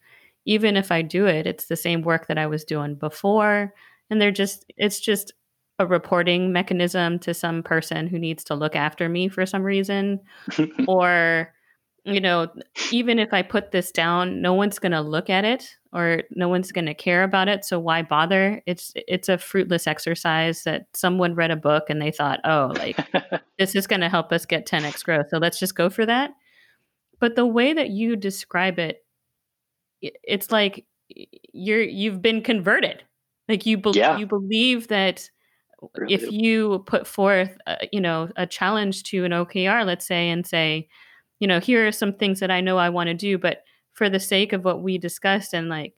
even 0.46 0.76
if 0.76 0.92
I 0.92 1.02
do 1.02 1.26
it, 1.26 1.46
it's 1.46 1.66
the 1.66 1.76
same 1.76 2.02
work 2.02 2.26
that 2.28 2.38
I 2.38 2.46
was 2.46 2.64
doing 2.64 2.94
before. 2.94 3.72
And 4.10 4.20
they're 4.20 4.30
just 4.30 4.64
it's 4.76 5.00
just 5.00 5.32
a 5.78 5.86
reporting 5.86 6.52
mechanism 6.52 7.18
to 7.20 7.34
some 7.34 7.62
person 7.62 8.06
who 8.06 8.18
needs 8.18 8.44
to 8.44 8.54
look 8.54 8.76
after 8.76 9.08
me 9.08 9.28
for 9.28 9.46
some 9.46 9.62
reason. 9.62 10.20
or 10.88 11.52
you 12.04 12.20
know, 12.20 12.48
even 12.92 13.18
if 13.18 13.32
I 13.32 13.40
put 13.40 13.70
this 13.70 13.90
down, 13.90 14.42
no 14.42 14.52
one's 14.52 14.78
going 14.78 14.92
to 14.92 15.00
look 15.00 15.30
at 15.30 15.46
it 15.46 15.74
or 15.94 16.24
no 16.30 16.48
one's 16.48 16.72
going 16.72 16.86
to 16.86 16.94
care 16.94 17.22
about 17.22 17.48
it. 17.48 17.64
So 17.64 17.78
why 17.78 18.02
bother? 18.02 18.60
It's 18.66 18.92
it's 18.96 19.28
a 19.28 19.38
fruitless 19.38 19.86
exercise 19.86 20.64
that 20.64 20.88
someone 20.92 21.36
read 21.36 21.52
a 21.52 21.56
book 21.56 21.84
and 21.88 22.02
they 22.02 22.10
thought, 22.10 22.40
oh, 22.44 22.72
like 22.76 22.98
this 23.58 23.74
is 23.74 23.86
going 23.86 24.00
to 24.00 24.08
help 24.08 24.32
us 24.32 24.44
get 24.44 24.66
10x 24.66 25.04
growth. 25.04 25.26
So 25.30 25.38
let's 25.38 25.58
just 25.58 25.76
go 25.76 25.88
for 25.88 26.04
that. 26.04 26.32
But 27.20 27.36
the 27.36 27.46
way 27.46 27.72
that 27.72 27.90
you 27.90 28.16
describe 28.16 28.78
it, 28.78 29.04
it's 30.00 30.50
like 30.50 30.84
you're 31.08 31.82
you've 31.82 32.20
been 32.20 32.42
converted. 32.42 33.04
Like 33.48 33.64
you 33.64 33.78
be- 33.78 33.92
yeah. 33.94 34.18
you 34.18 34.26
believe 34.26 34.88
that 34.88 35.30
if 36.08 36.30
you 36.30 36.82
put 36.86 37.06
forth, 37.06 37.56
uh, 37.66 37.76
you 37.92 38.00
know, 38.00 38.30
a 38.36 38.46
challenge 38.46 39.04
to 39.04 39.24
an 39.24 39.32
OKR, 39.32 39.86
let's 39.86 40.06
say, 40.06 40.28
and 40.30 40.46
say 40.46 40.88
you 41.40 41.48
know, 41.48 41.60
here 41.60 41.86
are 41.86 41.92
some 41.92 42.14
things 42.14 42.40
that 42.40 42.50
I 42.50 42.60
know 42.60 42.78
I 42.78 42.88
want 42.88 43.08
to 43.08 43.14
do, 43.14 43.38
but 43.38 43.64
for 43.94 44.10
the 44.10 44.20
sake 44.20 44.52
of 44.52 44.64
what 44.64 44.82
we 44.82 44.98
discussed 44.98 45.54
and 45.54 45.68
like 45.68 45.94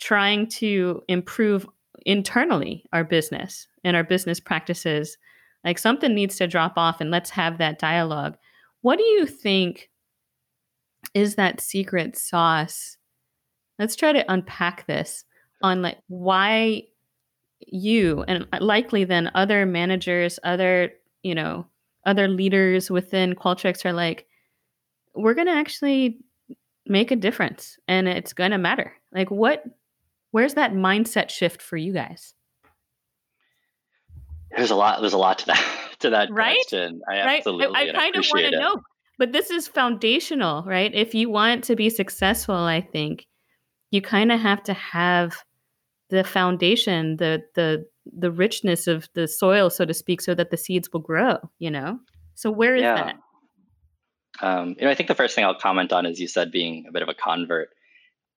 trying 0.00 0.48
to 0.48 1.02
improve 1.08 1.66
internally 2.06 2.84
our 2.92 3.04
business 3.04 3.68
and 3.84 3.96
our 3.96 4.04
business 4.04 4.40
practices, 4.40 5.16
like 5.64 5.78
something 5.78 6.14
needs 6.14 6.36
to 6.36 6.46
drop 6.46 6.72
off 6.76 7.00
and 7.00 7.10
let's 7.10 7.30
have 7.30 7.58
that 7.58 7.78
dialogue. 7.78 8.36
What 8.80 8.96
do 8.96 9.04
you 9.04 9.26
think 9.26 9.90
is 11.14 11.34
that 11.34 11.60
secret 11.60 12.16
sauce? 12.16 12.96
Let's 13.78 13.96
try 13.96 14.12
to 14.12 14.32
unpack 14.32 14.86
this 14.86 15.24
on 15.62 15.82
like 15.82 15.98
why 16.08 16.84
you 17.60 18.24
and 18.26 18.46
uh, 18.52 18.58
likely 18.60 19.04
then 19.04 19.30
other 19.34 19.66
managers, 19.66 20.38
other, 20.42 20.92
you 21.22 21.34
know, 21.34 21.66
other 22.06 22.28
leaders 22.28 22.90
within 22.90 23.34
Qualtrics 23.34 23.84
are 23.84 23.92
like, 23.92 24.26
we're 25.14 25.34
going 25.34 25.46
to 25.46 25.52
actually 25.52 26.18
make 26.90 27.10
a 27.10 27.16
difference 27.16 27.78
and 27.88 28.08
it's 28.08 28.32
going 28.32 28.50
to 28.50 28.58
matter. 28.58 28.92
Like 29.12 29.30
what 29.30 29.64
where's 30.32 30.54
that 30.54 30.72
mindset 30.72 31.30
shift 31.30 31.62
for 31.62 31.76
you 31.76 31.92
guys? 31.92 32.34
There's 34.54 34.70
a 34.70 34.76
lot 34.76 35.00
there's 35.00 35.12
a 35.12 35.18
lot 35.18 35.38
to 35.38 35.46
that 35.46 35.64
to 36.00 36.10
that 36.10 36.28
right? 36.30 36.56
question. 36.68 37.00
I 37.08 37.24
right? 37.24 37.38
absolutely 37.38 37.76
I, 37.76 37.90
I 37.90 37.92
kind 37.92 38.16
of 38.16 38.26
want 38.32 38.46
to 38.46 38.58
know. 38.58 38.76
But 39.18 39.32
this 39.32 39.50
is 39.50 39.68
foundational, 39.68 40.62
right? 40.64 40.92
If 40.94 41.14
you 41.14 41.30
want 41.30 41.64
to 41.64 41.76
be 41.76 41.90
successful, 41.90 42.54
I 42.54 42.80
think 42.80 43.26
you 43.90 44.00
kind 44.00 44.32
of 44.32 44.40
have 44.40 44.62
to 44.64 44.72
have 44.72 45.36
the 46.08 46.24
foundation, 46.24 47.16
the 47.16 47.42
the 47.54 47.86
the 48.06 48.32
richness 48.32 48.86
of 48.86 49.08
the 49.14 49.28
soil, 49.28 49.70
so 49.70 49.84
to 49.84 49.94
speak, 49.94 50.20
so 50.20 50.34
that 50.34 50.50
the 50.50 50.56
seeds 50.56 50.88
will 50.92 51.00
grow, 51.00 51.36
you 51.58 51.70
know? 51.70 52.00
So 52.34 52.50
where 52.50 52.74
is 52.74 52.82
yeah. 52.82 52.94
that? 52.94 53.16
Um, 54.40 54.76
you 54.78 54.84
know, 54.84 54.90
I 54.90 54.94
think 54.94 55.08
the 55.08 55.14
first 55.14 55.34
thing 55.34 55.44
I'll 55.44 55.54
comment 55.54 55.92
on 55.92 56.06
is 56.06 56.20
you 56.20 56.28
said 56.28 56.50
being 56.50 56.86
a 56.88 56.92
bit 56.92 57.02
of 57.02 57.08
a 57.08 57.14
convert. 57.14 57.68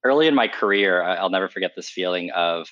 Early 0.04 0.28
in 0.28 0.36
my 0.36 0.48
career, 0.48 1.02
I'll 1.02 1.30
never 1.30 1.48
forget 1.48 1.72
this 1.76 1.90
feeling 1.90 2.32
of, 2.32 2.68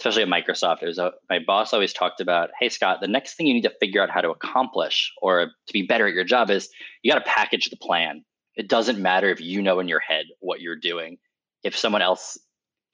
especially 0.00 0.22
at 0.22 0.28
Microsoft, 0.28 0.82
it 0.82 0.86
was 0.86 0.98
a, 0.98 1.12
my 1.30 1.38
boss 1.38 1.72
always 1.72 1.92
talked 1.92 2.20
about, 2.20 2.50
"Hey 2.58 2.68
Scott, 2.68 3.00
the 3.00 3.06
next 3.06 3.34
thing 3.34 3.46
you 3.46 3.54
need 3.54 3.62
to 3.62 3.74
figure 3.80 4.02
out 4.02 4.10
how 4.10 4.20
to 4.20 4.30
accomplish 4.30 5.12
or 5.22 5.46
to 5.46 5.72
be 5.72 5.86
better 5.86 6.08
at 6.08 6.14
your 6.14 6.24
job 6.24 6.50
is 6.50 6.68
you 7.02 7.12
got 7.12 7.24
to 7.24 7.30
package 7.30 7.70
the 7.70 7.76
plan. 7.76 8.24
It 8.56 8.68
doesn't 8.68 8.98
matter 8.98 9.28
if 9.30 9.40
you 9.40 9.62
know 9.62 9.78
in 9.78 9.88
your 9.88 10.00
head 10.00 10.26
what 10.40 10.60
you're 10.60 10.76
doing. 10.76 11.18
If 11.62 11.76
someone 11.76 12.02
else 12.02 12.38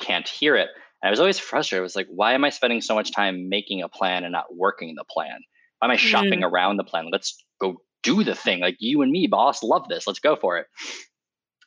can't 0.01 0.28
hear 0.28 0.57
it. 0.57 0.68
And 1.03 1.09
I 1.09 1.11
was 1.11 1.20
always 1.20 1.39
frustrated. 1.39 1.81
I 1.81 1.83
was 1.83 1.97
like, 1.97 2.09
why 2.11 2.35
am 2.35 2.45
I 2.45 2.51
spending 2.51 2.81
so 2.81 2.95
much 2.95 3.12
time 3.12 3.49
making 3.49 3.83
a 3.83 3.89
plan 3.89 4.24
and 4.24 4.33
not 4.33 4.55
working 4.55 4.95
the 4.95 5.05
plan? 5.05 5.41
Why 5.78 5.87
am 5.87 5.93
I 5.93 5.97
shopping 5.97 6.41
mm. 6.41 6.51
around 6.51 6.76
the 6.76 6.85
plan? 6.85 7.09
Let's 7.11 7.43
go 7.61 7.81
do 8.03 8.24
the 8.24 8.34
thing. 8.34 8.61
Like 8.61 8.76
you 8.78 9.03
and 9.03 9.11
me, 9.11 9.26
boss, 9.26 9.62
love 9.62 9.88
this. 9.88 10.07
Let's 10.07 10.20
go 10.20 10.36
for 10.36 10.59
it. 10.59 10.66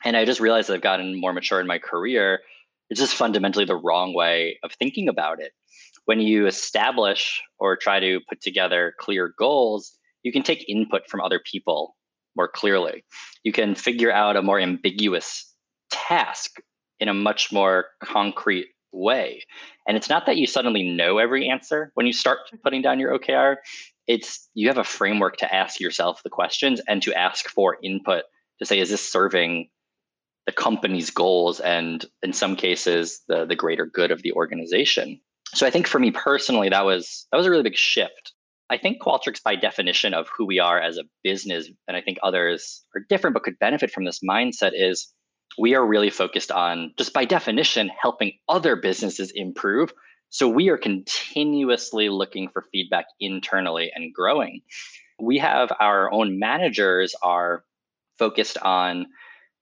And 0.05 0.17
I 0.17 0.25
just 0.25 0.39
realized 0.39 0.69
I've 0.69 0.81
gotten 0.81 1.19
more 1.19 1.33
mature 1.33 1.61
in 1.61 1.67
my 1.67 1.79
career. 1.79 2.39
It's 2.89 2.99
just 2.99 3.15
fundamentally 3.15 3.65
the 3.65 3.75
wrong 3.75 4.13
way 4.13 4.59
of 4.63 4.71
thinking 4.73 5.07
about 5.07 5.39
it. 5.39 5.51
When 6.05 6.19
you 6.19 6.47
establish 6.47 7.41
or 7.59 7.77
try 7.77 7.99
to 7.99 8.19
put 8.27 8.41
together 8.41 8.93
clear 8.99 9.33
goals, 9.39 9.97
you 10.23 10.31
can 10.31 10.43
take 10.43 10.67
input 10.67 11.07
from 11.07 11.21
other 11.21 11.39
people 11.39 11.95
more 12.35 12.49
clearly. 12.49 13.05
You 13.43 13.53
can 13.53 13.75
figure 13.75 14.11
out 14.11 14.35
a 14.35 14.41
more 14.41 14.59
ambiguous 14.59 15.53
task 15.89 16.57
in 16.99 17.07
a 17.07 17.13
much 17.13 17.51
more 17.51 17.85
concrete 18.03 18.67
way. 18.91 19.43
And 19.87 19.97
it's 19.97 20.09
not 20.09 20.25
that 20.25 20.37
you 20.37 20.47
suddenly 20.47 20.83
know 20.83 21.17
every 21.17 21.49
answer 21.49 21.91
when 21.95 22.05
you 22.05 22.13
start 22.13 22.39
putting 22.63 22.81
down 22.81 22.99
your 22.99 23.17
OKR. 23.17 23.57
It's 24.07 24.49
you 24.53 24.67
have 24.67 24.77
a 24.77 24.83
framework 24.83 25.37
to 25.37 25.53
ask 25.53 25.79
yourself 25.79 26.21
the 26.23 26.29
questions 26.29 26.81
and 26.87 27.01
to 27.03 27.13
ask 27.13 27.47
for 27.47 27.77
input 27.83 28.23
to 28.59 28.65
say, 28.65 28.79
is 28.79 28.89
this 28.89 29.07
serving 29.07 29.69
the 30.45 30.51
company's 30.51 31.09
goals 31.09 31.59
and 31.59 32.05
in 32.21 32.33
some 32.33 32.55
cases 32.55 33.21
the 33.27 33.45
the 33.45 33.55
greater 33.55 33.85
good 33.85 34.11
of 34.11 34.21
the 34.21 34.33
organization. 34.33 35.19
So 35.53 35.65
I 35.65 35.69
think 35.69 35.87
for 35.87 35.99
me 35.99 36.11
personally, 36.11 36.69
that 36.69 36.85
was 36.85 37.27
that 37.31 37.37
was 37.37 37.45
a 37.45 37.51
really 37.51 37.63
big 37.63 37.77
shift. 37.77 38.33
I 38.69 38.77
think 38.77 39.01
Qualtrics, 39.01 39.43
by 39.43 39.55
definition 39.55 40.13
of 40.13 40.27
who 40.35 40.45
we 40.45 40.59
are 40.59 40.81
as 40.81 40.97
a 40.97 41.03
business, 41.23 41.69
and 41.87 41.95
I 41.95 42.01
think 42.01 42.17
others 42.23 42.83
are 42.95 43.05
different 43.07 43.35
but 43.35 43.43
could 43.43 43.59
benefit 43.59 43.91
from 43.91 44.05
this 44.05 44.21
mindset, 44.27 44.71
is 44.73 45.13
we 45.59 45.75
are 45.75 45.85
really 45.85 46.09
focused 46.09 46.51
on, 46.51 46.93
just 46.97 47.13
by 47.13 47.25
definition, 47.25 47.91
helping 48.01 48.33
other 48.49 48.75
businesses 48.75 49.31
improve. 49.35 49.93
So 50.33 50.47
we 50.47 50.69
are 50.69 50.79
continuously 50.79 52.09
looking 52.09 52.49
for 52.49 52.65
feedback 52.71 53.05
internally 53.19 53.91
and 53.93 54.11
growing. 54.11 54.61
We 55.21 55.37
have 55.37 55.71
our 55.79 56.11
own 56.11 56.39
managers 56.39 57.13
are 57.21 57.63
focused 58.17 58.57
on 58.57 59.05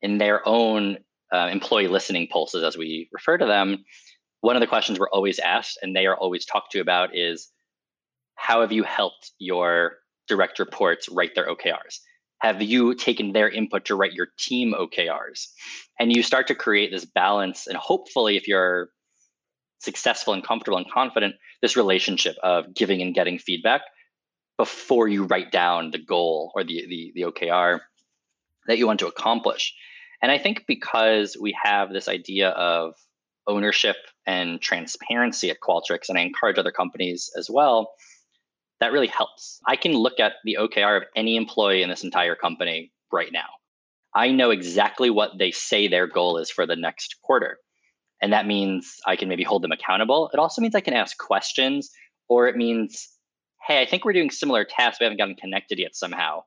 in 0.01 0.17
their 0.17 0.47
own 0.47 0.99
uh, 1.29 1.49
employee 1.51 1.89
listening 1.89 2.27
pulses, 2.31 2.63
as 2.63 2.77
we 2.77 3.09
refer 3.11 3.37
to 3.37 3.45
them. 3.45 3.83
One 4.39 4.55
of 4.55 4.61
the 4.61 4.67
questions 4.67 4.97
we're 4.97 5.09
always 5.09 5.39
asked 5.39 5.77
and 5.81 5.93
they 5.93 6.05
are 6.05 6.15
always 6.15 6.45
talked 6.45 6.71
to 6.71 6.79
about 6.79 7.17
is 7.17 7.49
how 8.35 8.61
have 8.61 8.71
you 8.71 8.83
helped 8.83 9.31
your 9.39 9.97
direct 10.29 10.57
reports 10.57 11.09
write 11.09 11.35
their 11.35 11.47
OKRs? 11.47 11.99
have 12.41 12.59
you 12.59 12.95
taken 12.95 13.33
their 13.33 13.47
input 13.49 13.85
to 13.85 13.95
write 13.95 14.13
your 14.13 14.29
team 14.39 14.73
OKRs? 14.73 15.47
And 15.99 16.11
you 16.11 16.23
start 16.23 16.47
to 16.47 16.55
create 16.55 16.89
this 16.89 17.05
balance. 17.05 17.67
And 17.67 17.77
hopefully, 17.77 18.35
if 18.35 18.47
you're 18.47 18.89
successful 19.81 20.33
and 20.33 20.43
comfortable 20.43 20.77
and 20.77 20.89
confident, 20.89 21.35
this 21.61 21.75
relationship 21.75 22.35
of 22.43 22.73
giving 22.73 23.01
and 23.01 23.13
getting 23.13 23.39
feedback 23.39 23.81
before 24.57 25.07
you 25.07 25.23
write 25.23 25.51
down 25.51 25.91
the 25.91 25.97
goal 25.97 26.51
or 26.55 26.63
the, 26.63 26.85
the, 26.87 27.11
the 27.15 27.21
OKR 27.23 27.79
that 28.67 28.77
you 28.77 28.85
want 28.85 28.99
to 28.99 29.07
accomplish. 29.07 29.73
And 30.21 30.31
I 30.31 30.37
think 30.37 30.65
because 30.67 31.35
we 31.39 31.57
have 31.63 31.91
this 31.91 32.07
idea 32.07 32.49
of 32.49 32.93
ownership 33.47 33.95
and 34.27 34.61
transparency 34.61 35.49
at 35.49 35.57
Qualtrics, 35.59 36.09
and 36.09 36.17
I 36.17 36.21
encourage 36.21 36.59
other 36.59 36.71
companies 36.71 37.31
as 37.35 37.49
well, 37.49 37.91
that 38.79 38.91
really 38.91 39.07
helps. 39.07 39.59
I 39.65 39.75
can 39.75 39.93
look 39.93 40.19
at 40.19 40.33
the 40.43 40.57
OKR 40.59 40.97
of 40.97 41.03
any 41.15 41.37
employee 41.37 41.81
in 41.81 41.89
this 41.89 42.03
entire 42.03 42.35
company 42.35 42.91
right 43.11 43.31
now. 43.31 43.47
I 44.13 44.31
know 44.31 44.51
exactly 44.51 45.09
what 45.09 45.37
they 45.39 45.51
say 45.51 45.87
their 45.87 46.07
goal 46.07 46.37
is 46.37 46.51
for 46.51 46.65
the 46.65 46.75
next 46.75 47.15
quarter. 47.23 47.57
And 48.21 48.33
that 48.33 48.45
means 48.45 48.97
I 49.05 49.15
can 49.15 49.29
maybe 49.29 49.43
hold 49.43 49.63
them 49.63 49.71
accountable. 49.71 50.29
It 50.33 50.37
also 50.37 50.61
means 50.61 50.75
I 50.75 50.81
can 50.81 50.93
ask 50.93 51.17
questions, 51.17 51.89
or 52.29 52.47
it 52.47 52.55
means, 52.55 53.09
hey, 53.65 53.81
I 53.81 53.85
think 53.85 54.05
we're 54.05 54.13
doing 54.13 54.29
similar 54.29 54.63
tasks. 54.63 54.99
We 54.99 55.05
haven't 55.05 55.17
gotten 55.17 55.35
connected 55.35 55.79
yet 55.79 55.95
somehow. 55.95 56.43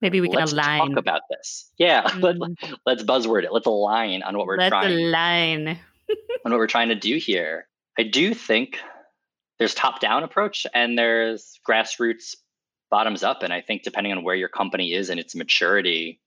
Maybe 0.00 0.20
we 0.20 0.28
can 0.28 0.36
let's 0.36 0.52
align. 0.52 0.88
talk 0.88 0.98
about 0.98 1.22
this. 1.30 1.70
Yeah, 1.78 2.04
mm-hmm. 2.04 2.66
let, 2.86 2.98
us 2.98 3.04
buzzword 3.04 3.44
it. 3.44 3.52
Let's 3.52 3.66
align 3.66 4.22
on 4.22 4.38
what 4.38 4.46
we're 4.46 4.56
let's 4.56 4.70
trying. 4.70 4.92
align 4.92 5.68
on 6.44 6.52
what 6.52 6.58
we're 6.58 6.66
trying 6.66 6.88
to 6.88 6.94
do 6.94 7.16
here. 7.16 7.66
I 7.98 8.04
do 8.04 8.32
think 8.32 8.78
there's 9.60 9.74
top 9.74 10.00
down 10.00 10.24
approach 10.24 10.66
and 10.74 10.98
there's 10.98 11.60
grassroots 11.68 12.34
bottoms 12.90 13.22
up 13.22 13.44
and 13.44 13.52
i 13.52 13.60
think 13.60 13.82
depending 13.82 14.12
on 14.12 14.24
where 14.24 14.34
your 14.34 14.48
company 14.48 14.92
is 14.92 15.10
and 15.10 15.20
its 15.20 15.36
maturity 15.36 16.20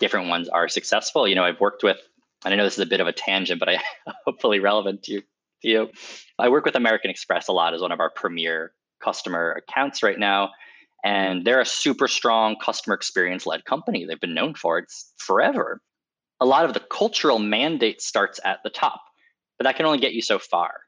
different 0.00 0.28
ones 0.28 0.48
are 0.48 0.66
successful 0.66 1.28
you 1.28 1.36
know 1.36 1.44
i've 1.44 1.60
worked 1.60 1.84
with 1.84 1.98
and 2.46 2.54
i 2.54 2.56
know 2.56 2.64
this 2.64 2.78
is 2.78 2.80
a 2.80 2.86
bit 2.86 3.00
of 3.00 3.06
a 3.06 3.12
tangent 3.12 3.60
but 3.60 3.68
i 3.68 3.78
hopefully 4.24 4.60
relevant 4.60 5.02
to 5.02 5.12
you, 5.12 5.20
to 5.60 5.68
you. 5.68 5.90
I 6.38 6.48
work 6.48 6.64
with 6.64 6.76
american 6.76 7.10
express 7.10 7.48
a 7.48 7.52
lot 7.52 7.74
as 7.74 7.82
one 7.82 7.92
of 7.92 8.00
our 8.00 8.10
premier 8.10 8.72
customer 9.02 9.52
accounts 9.52 10.02
right 10.02 10.18
now. 10.18 10.50
And 11.04 11.44
they're 11.44 11.60
a 11.60 11.66
super 11.66 12.08
strong 12.08 12.56
customer 12.60 12.94
experience 12.94 13.46
led 13.46 13.64
company. 13.64 14.06
They've 14.06 14.18
been 14.18 14.34
known 14.34 14.54
for 14.54 14.78
it 14.78 14.86
forever. 15.18 15.80
A 16.40 16.46
lot 16.46 16.64
of 16.64 16.74
the 16.74 16.80
cultural 16.80 17.38
mandate 17.38 18.00
starts 18.00 18.40
at 18.44 18.60
the 18.64 18.70
top 18.70 19.02
but 19.58 19.64
that 19.64 19.76
can 19.76 19.86
only 19.86 19.98
get 19.98 20.12
you 20.12 20.22
so 20.22 20.38
far 20.38 20.80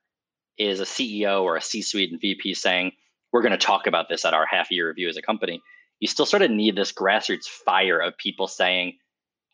is 0.59 0.81
a 0.81 0.85
CEO 0.85 1.43
or 1.43 1.57
a 1.57 1.63
C 1.63 1.83
suite 1.83 2.11
and 2.11 2.21
VP 2.21 2.55
saying, 2.55 2.93
we're 3.33 3.43
going 3.43 3.53
to 3.53 3.59
talk 3.59 3.87
about 3.87 4.09
this 4.09 4.25
at 4.25 4.35
our 4.35 4.47
half 4.47 4.71
year 4.71 4.89
review 4.89 5.09
as 5.09 5.17
a 5.17 5.23
company, 5.23 5.63
you 6.01 6.09
still 6.09 6.27
sort 6.27 6.43
of 6.43 6.51
need 6.51 6.77
this 6.77 6.93
grassroots 6.93 7.47
fire 7.47 7.99
of 7.99 8.17
people 8.17 8.49
saying, 8.49 8.95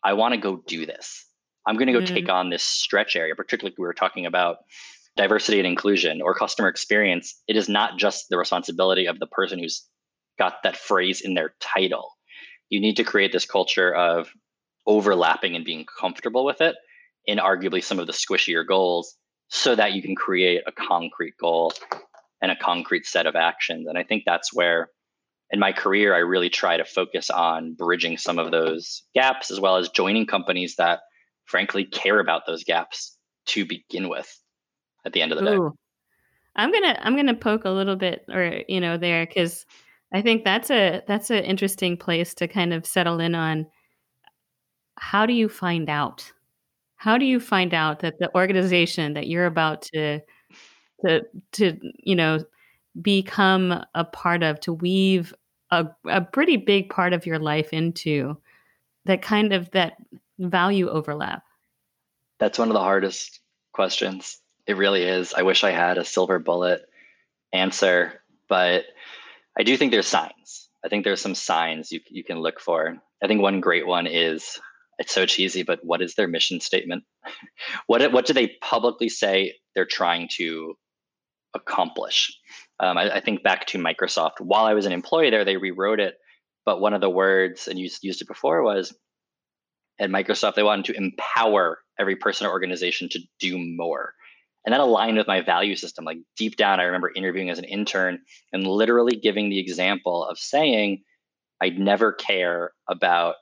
I 0.03 0.13
want 0.13 0.33
to 0.33 0.39
go 0.39 0.61
do 0.67 0.85
this. 0.85 1.25
I'm 1.65 1.75
going 1.75 1.87
to 1.87 1.93
go 1.93 1.99
mm-hmm. 1.99 2.13
take 2.13 2.29
on 2.29 2.49
this 2.49 2.63
stretch 2.63 3.15
area, 3.15 3.35
particularly 3.35 3.75
we 3.77 3.85
were 3.85 3.93
talking 3.93 4.25
about 4.25 4.57
diversity 5.15 5.59
and 5.59 5.67
inclusion 5.67 6.21
or 6.21 6.33
customer 6.35 6.67
experience. 6.67 7.41
It 7.47 7.55
is 7.55 7.69
not 7.69 7.97
just 7.97 8.25
the 8.29 8.37
responsibility 8.37 9.07
of 9.07 9.19
the 9.19 9.27
person 9.27 9.59
who's 9.59 9.87
got 10.37 10.63
that 10.63 10.77
phrase 10.77 11.21
in 11.21 11.33
their 11.33 11.53
title. 11.59 12.11
You 12.69 12.79
need 12.81 12.97
to 12.97 13.03
create 13.03 13.31
this 13.31 13.45
culture 13.45 13.93
of 13.93 14.29
overlapping 14.85 15.55
and 15.55 15.65
being 15.65 15.85
comfortable 15.99 16.45
with 16.45 16.61
it 16.61 16.75
in 17.25 17.39
arguably 17.39 17.83
some 17.83 17.99
of 17.99 18.07
the 18.07 18.13
squishier 18.13 18.67
goals 18.67 19.15
so 19.47 19.75
that 19.75 19.93
you 19.93 20.01
can 20.01 20.15
create 20.15 20.61
a 20.67 20.71
concrete 20.71 21.35
goal 21.39 21.73
and 22.41 22.51
a 22.51 22.55
concrete 22.55 23.05
set 23.05 23.25
of 23.25 23.35
actions. 23.35 23.87
And 23.87 23.97
I 23.97 24.03
think 24.03 24.23
that's 24.25 24.53
where 24.53 24.89
in 25.51 25.59
my 25.59 25.71
career, 25.71 26.13
I 26.13 26.19
really 26.19 26.49
try 26.49 26.77
to 26.77 26.85
focus 26.85 27.29
on 27.29 27.73
bridging 27.73 28.17
some 28.17 28.39
of 28.39 28.51
those 28.51 29.03
gaps 29.13 29.51
as 29.51 29.59
well 29.59 29.77
as 29.77 29.89
joining 29.89 30.25
companies 30.25 30.75
that 30.77 31.01
frankly 31.45 31.85
care 31.85 32.19
about 32.19 32.45
those 32.45 32.63
gaps 32.63 33.17
to 33.47 33.65
begin 33.65 34.09
with 34.09 34.41
at 35.05 35.13
the 35.13 35.21
end 35.21 35.31
of 35.31 35.39
the 35.39 35.53
Ooh. 35.53 35.69
day. 35.69 35.75
I'm 36.55 36.71
gonna 36.71 36.97
I'm 37.01 37.15
gonna 37.15 37.35
poke 37.35 37.65
a 37.65 37.69
little 37.69 37.95
bit 37.95 38.25
or 38.29 38.61
you 38.67 38.79
know 38.79 38.97
there 38.97 39.25
because 39.25 39.65
I 40.13 40.21
think 40.21 40.43
that's 40.43 40.71
a 40.71 41.01
that's 41.07 41.29
an 41.29 41.43
interesting 41.43 41.97
place 41.97 42.33
to 42.35 42.47
kind 42.47 42.73
of 42.73 42.85
settle 42.85 43.19
in 43.19 43.35
on 43.35 43.67
how 44.97 45.25
do 45.25 45.33
you 45.33 45.49
find 45.49 45.89
out 45.89 46.31
how 46.95 47.17
do 47.17 47.25
you 47.25 47.39
find 47.39 47.73
out 47.73 47.99
that 47.99 48.19
the 48.19 48.33
organization 48.35 49.13
that 49.13 49.27
you're 49.27 49.45
about 49.45 49.81
to 49.93 50.21
to 51.05 51.21
to 51.51 51.77
you 51.97 52.15
know 52.15 52.39
become 53.01 53.83
a 53.93 54.05
part 54.05 54.41
of 54.41 54.59
to 54.61 54.73
weave 54.73 55.33
a, 55.71 55.85
a 56.07 56.21
pretty 56.21 56.55
big 56.55 56.89
part 56.89 57.11
of 57.11 57.25
your 57.25 57.39
life 57.39 57.73
into 57.73 58.37
that 59.05 59.21
kind 59.21 59.51
of 59.51 59.69
that 59.71 59.97
value 60.39 60.89
overlap 60.89 61.43
that's 62.39 62.59
one 62.59 62.69
of 62.69 62.73
the 62.73 62.79
hardest 62.79 63.39
questions 63.73 64.39
it 64.67 64.77
really 64.77 65.03
is 65.03 65.33
i 65.33 65.41
wish 65.41 65.63
i 65.63 65.71
had 65.71 65.97
a 65.97 66.05
silver 66.05 66.39
bullet 66.39 66.81
answer 67.53 68.21
but 68.49 68.83
i 69.57 69.63
do 69.63 69.77
think 69.77 69.91
there's 69.91 70.07
signs 70.07 70.69
i 70.83 70.89
think 70.89 71.03
there's 71.03 71.21
some 71.21 71.35
signs 71.35 71.91
you, 71.91 71.99
you 72.09 72.23
can 72.23 72.39
look 72.39 72.59
for 72.59 72.95
i 73.23 73.27
think 73.27 73.41
one 73.41 73.61
great 73.61 73.87
one 73.87 74.07
is 74.07 74.59
it's 74.97 75.13
so 75.13 75.25
cheesy, 75.25 75.63
but 75.63 75.79
what 75.83 76.01
is 76.01 76.15
their 76.15 76.27
mission 76.27 76.59
statement? 76.59 77.03
what 77.87 78.11
what 78.11 78.25
do 78.25 78.33
they 78.33 78.55
publicly 78.61 79.09
say 79.09 79.55
they're 79.73 79.85
trying 79.85 80.29
to 80.33 80.75
accomplish? 81.53 82.37
Um, 82.79 82.97
I, 82.97 83.15
I, 83.15 83.19
think 83.21 83.43
back 83.43 83.67
to 83.67 83.77
Microsoft. 83.77 84.41
While 84.41 84.65
I 84.65 84.73
was 84.73 84.85
an 84.85 84.91
employee 84.91 85.29
there, 85.29 85.45
they 85.45 85.55
rewrote 85.55 86.01
it, 86.01 86.15
but 86.65 86.81
one 86.81 86.93
of 86.93 86.99
the 86.99 87.09
words 87.09 87.69
and 87.69 87.79
you 87.79 87.89
used 88.01 88.21
it 88.21 88.27
before 88.27 88.63
was 88.63 88.93
at 89.99 90.09
Microsoft 90.09 90.55
they 90.55 90.63
wanted 90.63 90.85
to 90.85 90.97
empower 90.97 91.79
every 91.99 92.15
person 92.15 92.47
or 92.47 92.51
organization 92.51 93.09
to 93.09 93.19
do 93.39 93.57
more. 93.57 94.13
And 94.65 94.73
that 94.73 94.81
aligned 94.81 95.17
with 95.17 95.27
my 95.27 95.41
value 95.41 95.75
system. 95.75 96.05
Like 96.05 96.17
deep 96.35 96.55
down, 96.55 96.79
I 96.79 96.83
remember 96.83 97.11
interviewing 97.15 97.49
as 97.49 97.59
an 97.59 97.65
intern 97.65 98.19
and 98.51 98.65
literally 98.65 99.15
giving 99.15 99.49
the 99.49 99.59
example 99.59 100.25
of 100.25 100.39
saying, 100.39 101.03
I'd 101.61 101.79
never 101.79 102.11
care 102.11 102.71
about 102.89 103.35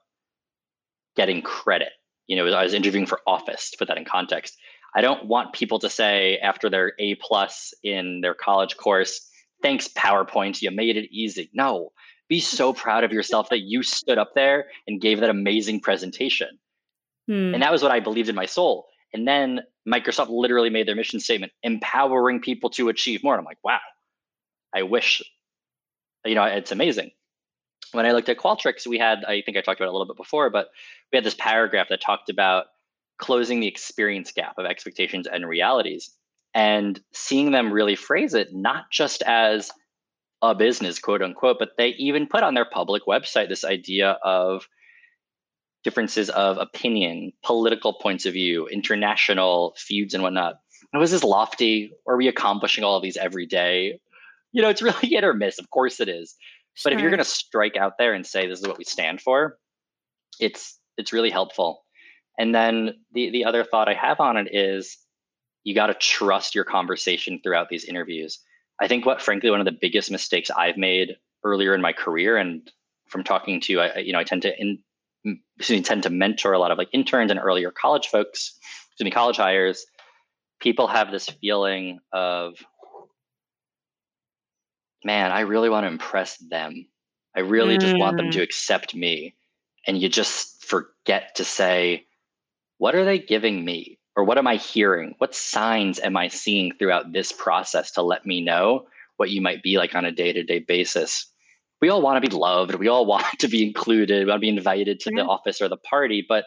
getting 1.15 1.41
credit. 1.41 1.89
You 2.27 2.35
know, 2.35 2.45
I 2.53 2.63
was 2.63 2.73
interviewing 2.73 3.05
for 3.05 3.19
office 3.25 3.71
to 3.71 3.77
put 3.77 3.87
that 3.87 3.97
in 3.97 4.05
context. 4.05 4.57
I 4.95 5.01
don't 5.01 5.25
want 5.25 5.53
people 5.53 5.79
to 5.79 5.89
say 5.89 6.37
after 6.37 6.69
their 6.69 6.93
A 6.99 7.15
plus 7.15 7.73
in 7.83 8.21
their 8.21 8.35
college 8.35 8.77
course, 8.77 9.27
thanks 9.61 9.87
PowerPoint, 9.87 10.61
you 10.61 10.71
made 10.71 10.97
it 10.97 11.09
easy. 11.11 11.49
No, 11.53 11.91
be 12.29 12.39
so 12.39 12.73
proud 12.73 13.03
of 13.03 13.11
yourself 13.11 13.49
that 13.49 13.59
you 13.59 13.83
stood 13.83 14.17
up 14.17 14.33
there 14.35 14.67
and 14.87 15.01
gave 15.01 15.19
that 15.19 15.29
amazing 15.29 15.79
presentation. 15.79 16.59
Hmm. 17.27 17.53
And 17.53 17.61
that 17.61 17.71
was 17.71 17.83
what 17.83 17.91
I 17.91 17.99
believed 17.99 18.29
in 18.29 18.35
my 18.35 18.45
soul. 18.45 18.87
And 19.13 19.27
then 19.27 19.61
Microsoft 19.87 20.29
literally 20.29 20.69
made 20.69 20.87
their 20.87 20.95
mission 20.95 21.19
statement 21.19 21.51
empowering 21.61 22.41
people 22.41 22.69
to 22.71 22.89
achieve 22.89 23.23
more. 23.23 23.33
And 23.33 23.39
I'm 23.39 23.45
like, 23.45 23.59
wow, 23.63 23.79
I 24.73 24.83
wish, 24.83 25.21
you 26.25 26.35
know, 26.35 26.43
it's 26.43 26.71
amazing. 26.71 27.11
When 27.91 28.05
I 28.05 28.11
looked 28.11 28.29
at 28.29 28.37
Qualtrics, 28.39 28.87
we 28.87 28.97
had, 28.97 29.23
I 29.23 29.43
think 29.45 29.55
I 29.55 29.61
talked 29.61 29.79
about 29.79 29.87
it 29.87 29.93
a 29.93 29.97
little 29.97 30.07
bit 30.07 30.17
before, 30.17 30.49
but 30.49 30.69
we 31.11 31.17
had 31.17 31.23
this 31.23 31.35
paragraph 31.35 31.89
that 31.89 32.01
talked 32.01 32.29
about 32.29 32.65
closing 33.19 33.59
the 33.59 33.67
experience 33.67 34.31
gap 34.31 34.55
of 34.57 34.65
expectations 34.65 35.27
and 35.31 35.47
realities 35.47 36.09
and 36.55 36.99
seeing 37.13 37.51
them 37.51 37.71
really 37.71 37.95
phrase 37.95 38.33
it 38.33 38.49
not 38.53 38.85
just 38.91 39.21
as 39.23 39.71
a 40.43 40.53
business, 40.53 40.99
quote 40.99 41.21
unquote, 41.21 41.57
but 41.57 41.69
they 41.77 41.89
even 41.97 42.27
put 42.27 42.43
on 42.43 42.53
their 42.53 42.65
public 42.65 43.03
website 43.07 43.47
this 43.47 43.63
idea 43.63 44.17
of 44.23 44.67
differences 45.83 46.29
of 46.29 46.57
opinion, 46.57 47.31
political 47.43 47.93
points 47.93 48.25
of 48.25 48.33
view, 48.33 48.67
international 48.67 49.73
feuds, 49.77 50.13
and 50.13 50.21
whatnot. 50.21 50.55
And 50.91 50.99
was 50.99 51.11
this 51.11 51.23
lofty? 51.23 51.93
Are 52.07 52.17
we 52.17 52.27
accomplishing 52.27 52.83
all 52.83 52.97
of 52.97 53.03
these 53.03 53.15
every 53.15 53.45
day? 53.45 53.99
You 54.51 54.61
know, 54.61 54.69
it's 54.69 54.81
really 54.81 55.07
hit 55.07 55.23
or 55.23 55.33
miss. 55.33 55.59
Of 55.59 55.69
course 55.69 56.01
it 56.01 56.09
is. 56.09 56.35
Sure. 56.73 56.89
But 56.89 56.93
if 56.93 57.01
you're 57.01 57.11
going 57.11 57.19
to 57.19 57.25
strike 57.25 57.77
out 57.77 57.97
there 57.97 58.13
and 58.13 58.25
say 58.25 58.47
this 58.47 58.59
is 58.59 58.67
what 58.67 58.77
we 58.77 58.83
stand 58.83 59.21
for, 59.21 59.57
it's 60.39 60.77
it's 60.97 61.13
really 61.13 61.29
helpful. 61.29 61.85
And 62.37 62.53
then 62.53 62.95
the 63.13 63.31
the 63.31 63.45
other 63.45 63.63
thought 63.63 63.87
I 63.87 63.93
have 63.93 64.19
on 64.19 64.35
it 64.35 64.53
is 64.53 64.97
you 65.63 65.73
got 65.73 65.87
to 65.87 65.93
trust 65.93 66.53
your 66.53 66.65
conversation 66.65 67.39
throughout 67.41 67.69
these 67.69 67.85
interviews. 67.85 68.39
I 68.83 68.87
think 68.89 69.05
what, 69.05 69.21
frankly, 69.21 69.49
one 69.49 69.61
of 69.61 69.65
the 69.65 69.77
biggest 69.79 70.11
mistakes 70.11 70.51
I've 70.51 70.75
made 70.75 71.15
earlier 71.45 71.73
in 71.73 71.81
my 71.81 71.93
career, 71.93 72.35
and 72.35 72.69
from 73.07 73.23
talking 73.23 73.61
to, 73.61 73.79
I, 73.79 73.99
you 73.99 74.11
know, 74.11 74.19
I 74.19 74.25
tend 74.25 74.41
to 74.41 74.53
in, 74.59 74.79
excuse 75.57 75.79
me, 75.79 75.83
tend 75.83 76.03
to 76.03 76.09
mentor 76.09 76.51
a 76.51 76.59
lot 76.59 76.71
of 76.71 76.77
like 76.77 76.89
interns 76.91 77.31
and 77.31 77.39
earlier 77.39 77.71
college 77.71 78.07
folks, 78.07 78.57
excuse 78.89 79.05
me, 79.05 79.11
college 79.11 79.37
hires. 79.37 79.85
People 80.59 80.87
have 80.87 81.11
this 81.11 81.29
feeling 81.29 81.99
of, 82.11 82.55
man, 85.05 85.31
I 85.31 85.41
really 85.41 85.69
want 85.69 85.85
to 85.85 85.91
impress 85.91 86.37
them. 86.37 86.85
I 87.35 87.39
really 87.39 87.77
mm. 87.77 87.81
just 87.81 87.97
want 87.97 88.17
them 88.17 88.31
to 88.31 88.39
mm. 88.39 88.43
accept 88.43 88.93
me. 88.93 89.33
And 89.87 89.97
you 89.97 90.09
just 90.09 90.65
forget 90.65 91.35
to 91.35 91.45
say, 91.45 92.05
what 92.79 92.95
are 92.95 93.05
they 93.05 93.19
giving 93.19 93.63
me? 93.63 93.99
Or 94.15 94.23
what 94.23 94.37
am 94.37 94.47
I 94.47 94.57
hearing? 94.57 95.15
What 95.17 95.33
signs 95.33 95.99
am 95.99 96.15
I 96.17 96.27
seeing 96.27 96.73
throughout 96.77 97.11
this 97.11 97.31
process 97.31 97.91
to 97.91 98.01
let 98.01 98.25
me 98.25 98.41
know 98.41 98.87
what 99.17 99.29
you 99.29 99.41
might 99.41 99.63
be 99.63 99.77
like 99.77 99.95
on 99.95 100.05
a 100.05 100.11
day 100.11 100.33
to 100.33 100.43
day 100.43 100.59
basis? 100.59 101.27
We 101.81 101.89
all 101.89 102.01
want 102.01 102.23
to 102.23 102.29
be 102.29 102.35
loved. 102.35 102.75
We 102.75 102.87
all 102.87 103.05
want 103.13 103.25
to 103.39 103.47
be 103.47 103.65
included. 103.65 104.25
We 104.25 104.29
want 104.29 104.37
to 104.37 104.45
be 104.45 104.49
invited 104.49 104.99
to 105.01 105.11
the 105.15 105.23
office 105.23 105.61
or 105.61 105.69
the 105.69 105.77
party. 105.77 106.25
But 106.27 106.45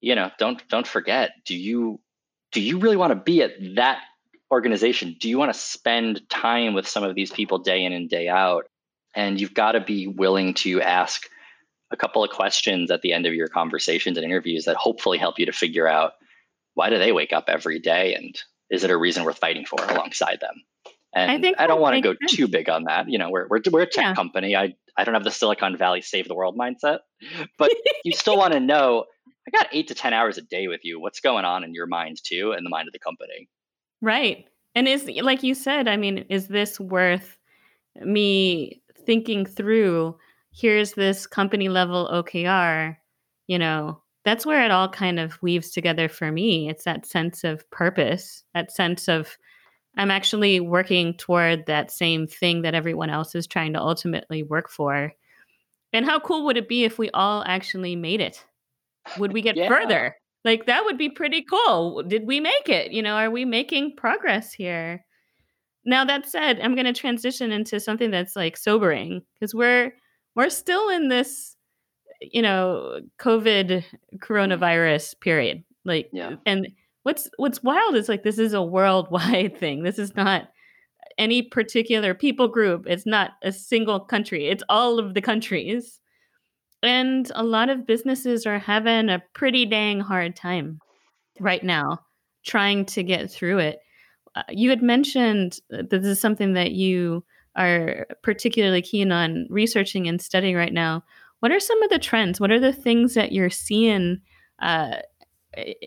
you 0.00 0.14
know, 0.14 0.30
don't 0.38 0.62
don't 0.68 0.86
forget. 0.86 1.32
Do 1.44 1.56
you 1.56 2.00
do 2.52 2.60
you 2.60 2.78
really 2.78 2.96
want 2.96 3.10
to 3.10 3.16
be 3.16 3.42
at 3.42 3.52
that 3.76 4.00
organization? 4.50 5.16
Do 5.20 5.28
you 5.28 5.38
want 5.38 5.52
to 5.52 5.58
spend 5.58 6.28
time 6.30 6.74
with 6.74 6.86
some 6.86 7.04
of 7.04 7.14
these 7.14 7.30
people 7.30 7.58
day 7.58 7.84
in 7.84 7.92
and 7.92 8.08
day 8.08 8.28
out? 8.28 8.66
And 9.14 9.40
you've 9.40 9.54
got 9.54 9.72
to 9.72 9.80
be 9.80 10.06
willing 10.06 10.54
to 10.54 10.80
ask 10.80 11.28
a 11.90 11.96
couple 11.96 12.22
of 12.22 12.30
questions 12.30 12.90
at 12.90 13.02
the 13.02 13.12
end 13.12 13.26
of 13.26 13.34
your 13.34 13.48
conversations 13.48 14.16
and 14.18 14.24
interviews 14.24 14.64
that 14.64 14.76
hopefully 14.76 15.18
help 15.18 15.38
you 15.38 15.46
to 15.46 15.52
figure 15.52 15.88
out 15.88 16.12
why 16.74 16.90
do 16.90 16.98
they 16.98 17.12
wake 17.12 17.32
up 17.32 17.44
every 17.48 17.78
day 17.78 18.14
and 18.14 18.38
is 18.70 18.84
it 18.84 18.90
a 18.90 18.96
reason 18.96 19.24
worth 19.24 19.38
fighting 19.38 19.64
for 19.64 19.82
alongside 19.84 20.38
them? 20.40 20.54
And 21.14 21.30
I, 21.30 21.40
think 21.40 21.58
I 21.58 21.66
don't 21.66 21.80
want 21.80 21.94
to 21.94 22.00
go 22.00 22.14
sense. 22.20 22.36
too 22.36 22.48
big 22.48 22.68
on 22.68 22.84
that. 22.84 23.08
You 23.08 23.18
know, 23.18 23.30
we're 23.30 23.46
we're, 23.48 23.60
we're 23.70 23.82
a 23.82 23.86
tech 23.86 24.04
yeah. 24.04 24.14
company. 24.14 24.54
I 24.54 24.74
I 24.96 25.04
don't 25.04 25.14
have 25.14 25.24
the 25.24 25.30
Silicon 25.30 25.76
Valley 25.76 26.02
save 26.02 26.28
the 26.28 26.34
world 26.34 26.56
mindset, 26.58 26.98
but 27.56 27.72
you 28.04 28.12
still 28.12 28.36
want 28.38 28.52
to 28.52 28.60
know. 28.60 29.04
I 29.46 29.50
got 29.50 29.68
eight 29.72 29.88
to 29.88 29.94
ten 29.94 30.12
hours 30.12 30.36
a 30.36 30.42
day 30.42 30.68
with 30.68 30.80
you. 30.84 31.00
What's 31.00 31.20
going 31.20 31.46
on 31.46 31.64
in 31.64 31.72
your 31.72 31.86
mind 31.86 32.18
too, 32.22 32.52
and 32.52 32.64
the 32.64 32.70
mind 32.70 32.88
of 32.88 32.92
the 32.92 32.98
company? 32.98 33.48
Right. 34.02 34.44
And 34.74 34.86
is 34.86 35.08
like 35.22 35.42
you 35.42 35.54
said. 35.54 35.88
I 35.88 35.96
mean, 35.96 36.26
is 36.28 36.48
this 36.48 36.78
worth 36.78 37.38
me 37.96 38.82
thinking 39.06 39.46
through? 39.46 40.16
Here's 40.58 40.92
this 40.92 41.26
company 41.26 41.68
level 41.68 42.08
OKR, 42.12 42.96
you 43.46 43.58
know, 43.58 44.02
that's 44.24 44.44
where 44.44 44.64
it 44.64 44.70
all 44.70 44.88
kind 44.88 45.20
of 45.20 45.40
weaves 45.40 45.70
together 45.70 46.08
for 46.08 46.32
me. 46.32 46.68
It's 46.68 46.84
that 46.84 47.06
sense 47.06 47.44
of 47.44 47.68
purpose, 47.70 48.42
that 48.54 48.72
sense 48.72 49.08
of 49.08 49.38
I'm 49.96 50.10
actually 50.10 50.60
working 50.60 51.14
toward 51.14 51.66
that 51.66 51.90
same 51.90 52.26
thing 52.26 52.62
that 52.62 52.74
everyone 52.74 53.10
else 53.10 53.34
is 53.34 53.46
trying 53.46 53.72
to 53.72 53.80
ultimately 53.80 54.42
work 54.42 54.68
for. 54.68 55.12
And 55.92 56.04
how 56.04 56.20
cool 56.20 56.44
would 56.44 56.56
it 56.56 56.68
be 56.68 56.84
if 56.84 56.98
we 56.98 57.10
all 57.10 57.42
actually 57.46 57.96
made 57.96 58.20
it? 58.20 58.44
Would 59.16 59.32
we 59.32 59.42
get 59.42 59.56
yeah. 59.56 59.68
further? 59.68 60.16
Like 60.44 60.66
that 60.66 60.84
would 60.84 60.98
be 60.98 61.08
pretty 61.08 61.42
cool. 61.42 62.02
Did 62.02 62.26
we 62.26 62.40
make 62.40 62.68
it? 62.68 62.92
You 62.92 63.02
know, 63.02 63.14
are 63.14 63.30
we 63.30 63.44
making 63.44 63.96
progress 63.96 64.52
here? 64.52 65.04
Now 65.84 66.04
that 66.04 66.28
said, 66.28 66.60
I'm 66.60 66.74
going 66.74 66.86
to 66.86 66.92
transition 66.92 67.50
into 67.50 67.80
something 67.80 68.10
that's 68.10 68.36
like 68.36 68.56
sobering 68.56 69.22
because 69.34 69.54
we're 69.54 69.92
we're 70.38 70.48
still 70.48 70.88
in 70.88 71.08
this 71.08 71.56
you 72.20 72.40
know 72.42 73.00
covid 73.20 73.84
coronavirus 74.18 75.20
period 75.20 75.62
like 75.84 76.08
yeah. 76.12 76.36
and 76.46 76.68
what's 77.08 77.30
what's 77.38 77.62
wild 77.62 77.94
is 77.96 78.08
like 78.08 78.22
this 78.22 78.38
is 78.38 78.52
a 78.52 78.62
worldwide 78.62 79.56
thing. 79.58 79.82
This 79.82 79.98
is 79.98 80.14
not 80.14 80.50
any 81.16 81.42
particular 81.42 82.14
people 82.14 82.48
group. 82.48 82.84
It's 82.86 83.06
not 83.06 83.30
a 83.42 83.50
single 83.50 83.98
country. 83.98 84.48
It's 84.48 84.62
all 84.68 84.98
of 84.98 85.14
the 85.14 85.22
countries. 85.22 86.00
And 86.82 87.32
a 87.34 87.42
lot 87.42 87.70
of 87.70 87.86
businesses 87.86 88.46
are 88.46 88.58
having 88.58 89.08
a 89.08 89.22
pretty 89.34 89.64
dang 89.64 90.00
hard 90.00 90.36
time 90.36 90.78
right 91.40 91.64
now 91.64 92.00
trying 92.44 92.84
to 92.86 93.02
get 93.02 93.30
through 93.30 93.58
it. 93.58 93.78
Uh, 94.36 94.42
you 94.50 94.70
had 94.70 94.82
mentioned 94.82 95.58
that 95.70 95.90
this 95.90 96.04
is 96.04 96.20
something 96.20 96.52
that 96.52 96.72
you 96.72 97.24
are 97.58 98.06
particularly 98.22 98.80
keen 98.80 99.10
on 99.10 99.46
researching 99.50 100.06
and 100.06 100.22
studying 100.22 100.54
right 100.54 100.72
now, 100.72 101.02
what 101.40 101.52
are 101.52 101.60
some 101.60 101.82
of 101.82 101.90
the 101.90 101.98
trends? 101.98 102.40
What 102.40 102.50
are 102.50 102.60
the 102.60 102.72
things 102.72 103.14
that 103.14 103.32
you're 103.32 103.50
seeing 103.50 104.20
uh, 104.60 104.96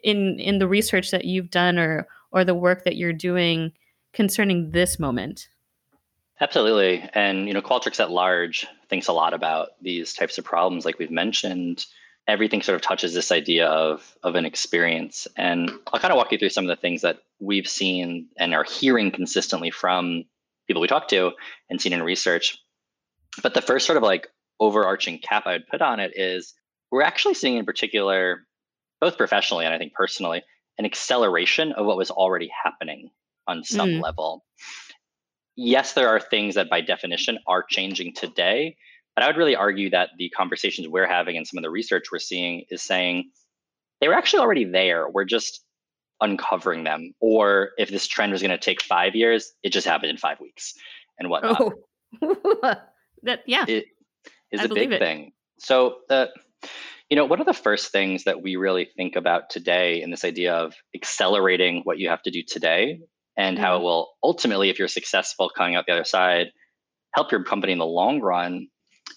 in 0.03 0.39
in 0.39 0.59
the 0.59 0.67
research 0.67 1.11
that 1.11 1.26
you've 1.26 1.49
done 1.49 1.80
or 1.80 2.07
or 2.32 2.43
the 2.43 2.55
work 2.55 2.84
that 2.84 2.97
you're 2.97 3.13
doing 3.13 3.72
concerning 4.13 4.72
this 4.72 4.99
moment? 4.99 5.47
Absolutely, 6.39 7.07
and 7.13 7.47
you 7.47 7.53
know, 7.53 7.61
Qualtrics 7.61 7.99
at 7.99 8.11
large 8.11 8.67
thinks 8.89 9.07
a 9.07 9.13
lot 9.13 9.34
about 9.34 9.69
these 9.82 10.13
types 10.13 10.38
of 10.38 10.43
problems, 10.43 10.86
like 10.86 10.99
we've 10.99 11.11
mentioned. 11.11 11.86
Everything 12.28 12.61
sort 12.61 12.76
of 12.76 12.82
touches 12.82 13.13
this 13.13 13.32
idea 13.32 13.67
of 13.67 14.15
of 14.24 14.36
an 14.36 14.45
experience, 14.45 15.28
and 15.38 15.72
I'll 15.91 15.99
kind 15.99 16.11
of 16.11 16.17
walk 16.17 16.32
you 16.32 16.38
through 16.38 16.49
some 16.49 16.65
of 16.65 16.69
the 16.69 16.82
things 16.82 17.01
that 17.01 17.19
we've 17.39 17.67
seen 17.67 18.28
and 18.38 18.53
are 18.53 18.63
hearing 18.63 19.11
consistently 19.11 19.72
from 19.72 20.26
people 20.68 20.82
we 20.82 20.88
talk 20.88 21.07
to 21.09 21.32
and 21.70 21.82
seen 21.82 21.93
in 21.93 22.03
research. 22.03 22.57
But 23.41 23.53
the 23.53 23.62
first 23.62 23.86
sort 23.86 23.97
of 23.97 24.03
like 24.03 24.28
overarching 24.59 25.20
cap 25.20 25.43
I 25.45 25.53
would 25.53 25.68
put 25.68 25.82
on 25.82 25.99
it 25.99 26.12
is 26.16 26.53
we're 26.91 27.01
actually 27.01 27.34
seeing 27.34 27.57
in 27.57 27.66
particular, 27.66 28.45
both 28.99 29.18
professionally 29.18 29.66
and 29.66 29.74
I 29.74 29.78
think 29.78 29.93
personally, 29.93 30.43
an 30.78 30.86
acceleration 30.86 31.72
of 31.74 31.86
what 31.86 31.97
was 31.97 32.12
already 32.12 32.49
happening 32.64 33.09
on 33.47 33.64
some 33.64 33.89
mm. 33.89 34.01
level. 34.01 34.43
Yes, 35.55 35.93
there 35.93 36.09
are 36.09 36.20
things 36.20 36.55
that 36.55 36.70
by 36.70 36.82
definition 36.82 37.39
are 37.47 37.64
changing 37.68 38.14
today, 38.14 38.78
but 39.16 39.24
I 39.24 39.28
would 39.28 39.38
really 39.38 39.55
argue 39.55 39.89
that 39.89 40.09
the 40.18 40.30
conversations 40.30 40.88
we're 40.88 41.07
having 41.07 41.38
and 41.38 41.45
some 41.45 41.57
of 41.57 41.64
the 41.64 41.70
research 41.70 42.05
we're 42.12 42.20
seeing 42.20 42.66
is 42.70 42.82
saying 42.82 43.32
they 43.99 44.07
were 44.07 44.14
actually 44.14 44.39
already 44.39 44.66
there. 44.66 45.09
We're 45.09 45.26
just 45.26 45.64
uncovering 46.22 46.84
them. 46.84 47.13
Or 47.19 47.72
if 47.78 47.89
this 47.89 48.07
trend 48.07 48.32
was 48.32 48.41
going 48.41 48.51
to 48.51 48.57
take 48.57 48.82
five 48.82 49.15
years, 49.15 49.51
it 49.63 49.72
just 49.72 49.88
happened 49.88 50.11
in 50.11 50.17
five 50.17 50.39
weeks 50.39 50.74
and 51.19 51.30
whatnot. 51.30 51.61
Oh. 52.22 52.76
that 53.24 53.39
yeah, 53.45 53.65
it 53.67 53.86
is 54.51 54.61
I 54.61 54.65
a 54.65 54.67
big 54.69 54.91
it. 54.91 54.99
thing. 54.99 55.32
So 55.59 55.97
the 56.09 56.30
you 57.09 57.17
know, 57.17 57.26
one 57.26 57.41
of 57.41 57.45
the 57.45 57.53
first 57.53 57.91
things 57.91 58.24
that 58.24 58.41
we 58.41 58.55
really 58.55 58.86
think 58.95 59.17
about 59.17 59.49
today 59.49 60.01
in 60.01 60.11
this 60.11 60.24
idea 60.24 60.53
of 60.53 60.74
accelerating 60.95 61.82
what 61.84 61.97
you 61.99 62.07
have 62.07 62.22
to 62.22 62.32
do 62.32 62.41
today 62.41 63.01
and 63.36 63.57
mm-hmm. 63.57 63.65
how 63.65 63.74
it 63.74 63.78
mm-hmm. 63.78 63.86
will 63.86 64.11
ultimately, 64.24 64.69
if 64.69 64.80
you're 64.80 64.88
successful 64.88 65.51
coming 65.55 65.76
out 65.76 65.86
the 65.86 65.91
other 65.91 66.05
side, 66.05 66.47
help 67.13 67.30
your 67.32 67.43
company 67.43 67.74
in 67.74 67.80
the 67.80 67.86
long 67.86 68.22
run, 68.22 68.67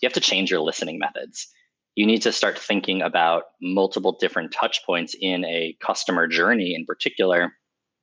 you 0.02 0.06
have 0.06 0.12
to 0.14 0.20
change 0.20 0.50
your 0.50 0.60
listening 0.60 0.98
methods 0.98 1.48
you 1.94 2.06
need 2.06 2.22
to 2.22 2.32
start 2.32 2.58
thinking 2.58 3.02
about 3.02 3.44
multiple 3.60 4.16
different 4.20 4.52
touch 4.52 4.84
points 4.84 5.14
in 5.20 5.44
a 5.44 5.76
customer 5.80 6.26
journey 6.26 6.74
in 6.74 6.84
particular 6.84 7.52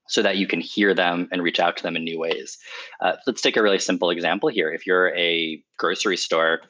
so 0.08 0.22
that 0.22 0.38
you 0.38 0.48
can 0.48 0.60
hear 0.60 0.94
them 0.94 1.28
and 1.32 1.42
reach 1.44 1.60
out 1.60 1.78
to 1.78 1.84
them 1.84 1.96
in 1.96 2.04
new 2.04 2.20
ways. 2.20 2.58
Uh, 3.00 3.14
let's 3.28 3.42
take 3.42 3.56
a 3.56 3.64
really 3.64 3.80
simple 3.80 4.10
example 4.10 4.50
here. 4.50 4.72
If 4.72 4.86
you're 4.86 5.16
a 5.16 5.64
grocery 5.78 6.18
store, 6.18 6.62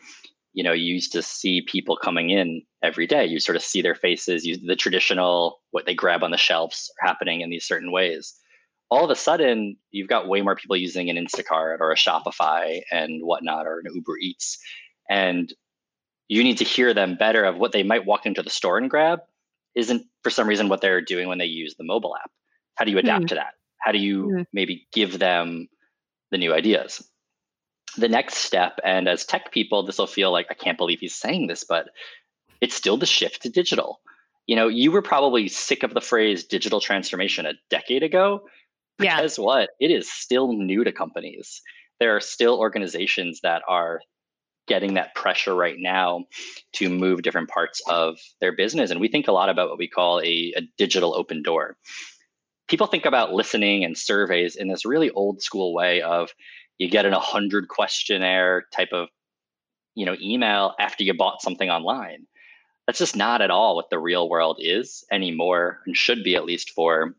you 0.53 0.63
know, 0.63 0.73
you 0.73 0.93
used 0.93 1.11
to 1.13 1.21
see 1.21 1.61
people 1.61 1.95
coming 1.95 2.29
in 2.29 2.61
every 2.83 3.07
day. 3.07 3.25
You 3.25 3.39
sort 3.39 3.55
of 3.55 3.63
see 3.63 3.81
their 3.81 3.95
faces, 3.95 4.45
you, 4.45 4.57
the 4.57 4.75
traditional, 4.75 5.61
what 5.71 5.85
they 5.85 5.93
grab 5.93 6.23
on 6.23 6.31
the 6.31 6.37
shelves 6.37 6.91
are 7.01 7.07
happening 7.07 7.41
in 7.41 7.49
these 7.49 7.65
certain 7.65 7.91
ways. 7.91 8.33
All 8.89 9.05
of 9.05 9.09
a 9.09 9.15
sudden, 9.15 9.77
you've 9.91 10.09
got 10.09 10.27
way 10.27 10.41
more 10.41 10.55
people 10.55 10.75
using 10.75 11.09
an 11.09 11.15
Instacart 11.15 11.79
or 11.79 11.91
a 11.91 11.95
Shopify 11.95 12.81
and 12.91 13.21
whatnot, 13.23 13.65
or 13.65 13.79
an 13.79 13.93
Uber 13.93 14.17
Eats. 14.19 14.59
And 15.09 15.53
you 16.31 16.45
need 16.45 16.59
to 16.59 16.63
hear 16.63 16.93
them 16.93 17.17
better 17.17 17.43
of 17.43 17.57
what 17.57 17.73
they 17.73 17.83
might 17.83 18.05
walk 18.05 18.25
into 18.25 18.41
the 18.41 18.49
store 18.49 18.77
and 18.77 18.89
grab 18.89 19.19
isn't 19.75 20.05
for 20.23 20.29
some 20.29 20.47
reason 20.47 20.69
what 20.69 20.79
they're 20.79 21.01
doing 21.01 21.27
when 21.27 21.39
they 21.39 21.45
use 21.45 21.75
the 21.75 21.83
mobile 21.83 22.15
app. 22.15 22.31
How 22.75 22.85
do 22.85 22.91
you 22.91 22.99
adapt 22.99 23.25
mm. 23.25 23.27
to 23.27 23.35
that? 23.35 23.55
How 23.79 23.91
do 23.91 23.97
you 23.97 24.27
mm. 24.27 24.45
maybe 24.53 24.87
give 24.93 25.19
them 25.19 25.67
the 26.31 26.37
new 26.37 26.53
ideas? 26.53 27.05
The 27.97 28.07
next 28.07 28.35
step, 28.35 28.79
and 28.85 29.09
as 29.09 29.25
tech 29.25 29.51
people, 29.51 29.83
this 29.83 29.97
will 29.97 30.07
feel 30.07 30.31
like 30.31 30.47
I 30.49 30.53
can't 30.53 30.77
believe 30.77 31.01
he's 31.01 31.15
saying 31.15 31.47
this, 31.47 31.65
but 31.65 31.89
it's 32.61 32.75
still 32.75 32.95
the 32.95 33.05
shift 33.05 33.41
to 33.41 33.49
digital. 33.49 33.99
You 34.47 34.55
know, 34.55 34.69
you 34.69 34.89
were 34.89 35.01
probably 35.01 35.49
sick 35.49 35.83
of 35.83 35.93
the 35.93 35.99
phrase 35.99 36.45
digital 36.45 36.79
transformation 36.79 37.45
a 37.45 37.55
decade 37.69 38.03
ago. 38.03 38.43
Yeah. 38.99 39.27
What? 39.35 39.71
It 39.81 39.91
is 39.91 40.09
still 40.09 40.53
new 40.53 40.85
to 40.85 40.93
companies. 40.93 41.61
There 41.99 42.15
are 42.15 42.21
still 42.21 42.57
organizations 42.57 43.41
that 43.43 43.63
are 43.67 43.99
getting 44.71 44.93
that 44.93 45.13
pressure 45.15 45.53
right 45.53 45.75
now 45.77 46.23
to 46.71 46.87
move 46.87 47.23
different 47.23 47.49
parts 47.49 47.81
of 47.89 48.17
their 48.39 48.55
business. 48.55 48.89
And 48.89 49.01
we 49.01 49.09
think 49.09 49.27
a 49.27 49.33
lot 49.33 49.49
about 49.49 49.67
what 49.67 49.77
we 49.77 49.89
call 49.89 50.21
a, 50.21 50.53
a 50.55 50.61
digital 50.77 51.13
open 51.13 51.43
door. 51.43 51.75
People 52.69 52.87
think 52.87 53.05
about 53.05 53.33
listening 53.33 53.83
and 53.83 53.97
surveys 53.97 54.55
in 54.55 54.69
this 54.69 54.85
really 54.85 55.11
old 55.11 55.41
school 55.41 55.73
way 55.73 56.01
of 56.01 56.29
you 56.77 56.89
get 56.89 57.05
an 57.05 57.11
100 57.11 57.67
questionnaire 57.67 58.63
type 58.73 58.93
of 58.93 59.09
you 59.93 60.05
know 60.05 60.15
email 60.21 60.73
after 60.79 61.03
you 61.03 61.13
bought 61.13 61.41
something 61.41 61.69
online 61.69 62.25
that's 62.87 62.99
just 62.99 63.17
not 63.17 63.41
at 63.41 63.51
all 63.51 63.75
what 63.75 63.89
the 63.89 63.99
real 63.99 64.29
world 64.29 64.57
is 64.61 65.03
anymore 65.11 65.81
and 65.85 65.97
should 65.97 66.23
be 66.23 66.37
at 66.37 66.45
least 66.45 66.69
for 66.69 67.13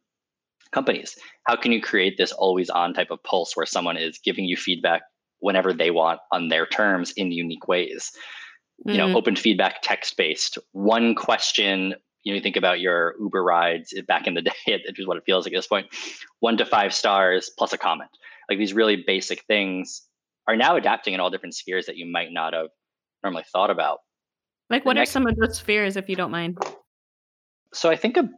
companies 0.73 1.17
how 1.45 1.55
can 1.55 1.71
you 1.71 1.83
create 1.83 2.17
this 2.17 2.33
always 2.33 2.71
on 2.71 2.95
type 2.95 3.11
of 3.11 3.23
pulse 3.23 3.55
where 3.55 3.67
someone 3.67 3.99
is 3.99 4.19
giving 4.25 4.47
you 4.47 4.57
feedback 4.57 5.03
whenever 5.43 5.73
they 5.73 5.91
want 5.91 6.21
on 6.31 6.49
their 6.49 6.65
terms 6.65 7.13
in 7.13 7.33
unique 7.33 7.69
ways. 7.69 8.13
Mm-hmm. 8.81 8.91
You 8.91 8.97
know, 8.97 9.07
mm-hmm. 9.09 9.17
open 9.17 9.37
feedback, 9.37 9.83
text 9.83 10.17
based. 10.17 10.57
One 10.71 11.15
question. 11.15 11.95
You 12.23 12.33
know, 12.33 12.37
you 12.37 12.41
think 12.41 12.57
about 12.57 12.81
your 12.81 13.15
Uber 13.21 13.43
rides 13.43 13.93
back 14.07 14.27
in 14.27 14.35
the 14.35 14.43
day. 14.43 14.53
It 14.67 14.83
is 14.87 14.95
just 14.95 15.09
what 15.09 15.17
it 15.17 15.25
feels 15.27 15.45
like 15.45 15.53
at 15.53 15.59
this 15.59 15.67
point. 15.67 15.89
One 16.41 16.57
to 16.57 16.65
five 16.65 16.95
stars 16.95 17.51
plus 17.59 17.73
a 17.73 17.79
comment. 17.79 18.11
Like 18.49 18.59
these 18.59 18.73
really 18.73 19.03
basic 19.05 19.43
things 19.45 20.03
are 20.47 20.57
now 20.57 20.77
adapting 20.77 21.15
in 21.15 21.21
all 21.21 21.31
different 21.31 21.55
spheres 21.55 21.87
that 21.87 21.97
you 21.97 22.07
might 22.07 22.33
not 22.33 22.55
have 22.55 22.69
normally 23.23 23.45
thought 23.53 23.71
about. 23.71 23.99
Like, 24.71 24.85
what 24.85 24.95
the 24.95 25.03
are 25.03 25.07
some 25.07 25.27
of 25.27 25.37
those 25.37 25.59
spheres, 25.59 25.97
if 25.97 26.09
you 26.09 26.17
don't 26.17 26.31
mind? 26.31 26.59
So, 27.75 27.91
I 27.91 27.97
think 27.97 28.17
a 28.17 28.29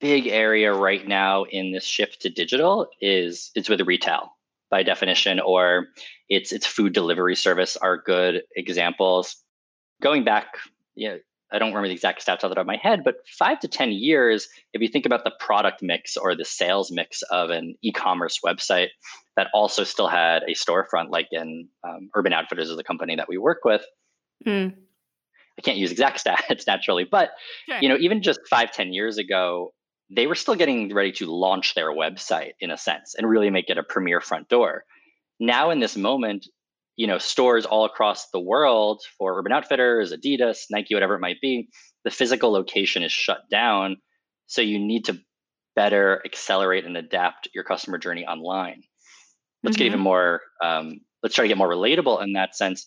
big 0.00 0.26
area 0.26 0.72
right 0.74 1.06
now 1.06 1.44
in 1.44 1.72
this 1.72 1.84
shift 1.84 2.20
to 2.22 2.28
digital 2.28 2.88
is 3.00 3.50
is 3.54 3.68
with 3.68 3.80
retail 3.82 4.33
by 4.74 4.82
definition, 4.82 5.38
or 5.38 5.86
its 6.28 6.50
its 6.50 6.66
food 6.66 6.92
delivery 6.92 7.36
service 7.36 7.76
are 7.76 7.96
good 7.96 8.42
examples. 8.56 9.36
Going 10.02 10.24
back, 10.24 10.56
you 10.96 11.10
know, 11.10 11.18
I 11.52 11.60
don't 11.60 11.68
remember 11.68 11.86
the 11.86 11.94
exact 11.94 12.26
stats 12.26 12.42
off 12.42 12.48
the 12.50 12.56
top 12.56 12.58
of 12.58 12.66
my 12.66 12.78
head, 12.82 13.04
but 13.04 13.18
five 13.38 13.60
to 13.60 13.68
10 13.68 13.92
years, 13.92 14.48
if 14.72 14.82
you 14.82 14.88
think 14.88 15.06
about 15.06 15.22
the 15.22 15.32
product 15.38 15.80
mix 15.80 16.16
or 16.16 16.34
the 16.34 16.44
sales 16.44 16.90
mix 16.90 17.22
of 17.22 17.50
an 17.50 17.76
e 17.82 17.92
commerce 17.92 18.40
website 18.44 18.88
that 19.36 19.46
also 19.54 19.84
still 19.84 20.08
had 20.08 20.42
a 20.42 20.54
storefront, 20.54 21.10
like 21.10 21.28
in 21.30 21.68
um, 21.84 22.10
Urban 22.16 22.32
Outfitters, 22.32 22.68
is 22.68 22.76
the 22.76 22.82
company 22.82 23.14
that 23.14 23.28
we 23.28 23.38
work 23.38 23.60
with. 23.64 23.84
Mm. 24.44 24.74
I 25.56 25.62
can't 25.62 25.78
use 25.78 25.92
exact 25.92 26.24
stats 26.24 26.66
naturally, 26.66 27.04
but 27.08 27.30
sure. 27.68 27.78
you 27.80 27.88
know, 27.88 27.96
even 28.00 28.22
just 28.22 28.40
five, 28.50 28.72
ten 28.72 28.92
years 28.92 29.18
ago, 29.18 29.72
they 30.10 30.26
were 30.26 30.34
still 30.34 30.54
getting 30.54 30.94
ready 30.94 31.12
to 31.12 31.26
launch 31.26 31.74
their 31.74 31.90
website 31.90 32.52
in 32.60 32.70
a 32.70 32.78
sense 32.78 33.14
and 33.14 33.28
really 33.28 33.50
make 33.50 33.70
it 33.70 33.78
a 33.78 33.82
premier 33.82 34.20
front 34.20 34.48
door. 34.48 34.84
Now 35.40 35.70
in 35.70 35.80
this 35.80 35.96
moment, 35.96 36.46
you 36.96 37.06
know, 37.06 37.18
stores 37.18 37.66
all 37.66 37.84
across 37.84 38.30
the 38.30 38.40
world 38.40 39.02
for 39.18 39.38
Urban 39.38 39.52
Outfitters, 39.52 40.12
Adidas, 40.12 40.66
Nike, 40.70 40.94
whatever 40.94 41.14
it 41.14 41.20
might 41.20 41.40
be, 41.40 41.68
the 42.04 42.10
physical 42.10 42.52
location 42.52 43.02
is 43.02 43.12
shut 43.12 43.48
down. 43.50 43.96
So 44.46 44.62
you 44.62 44.78
need 44.78 45.06
to 45.06 45.18
better 45.74 46.22
accelerate 46.24 46.84
and 46.84 46.96
adapt 46.96 47.48
your 47.54 47.64
customer 47.64 47.98
journey 47.98 48.24
online. 48.26 48.82
Let's 49.62 49.76
mm-hmm. 49.76 49.78
get 49.78 49.86
even 49.86 50.00
more, 50.00 50.42
um, 50.62 51.00
let's 51.22 51.34
try 51.34 51.44
to 51.44 51.48
get 51.48 51.58
more 51.58 51.68
relatable 51.68 52.22
in 52.22 52.34
that 52.34 52.54
sense. 52.54 52.86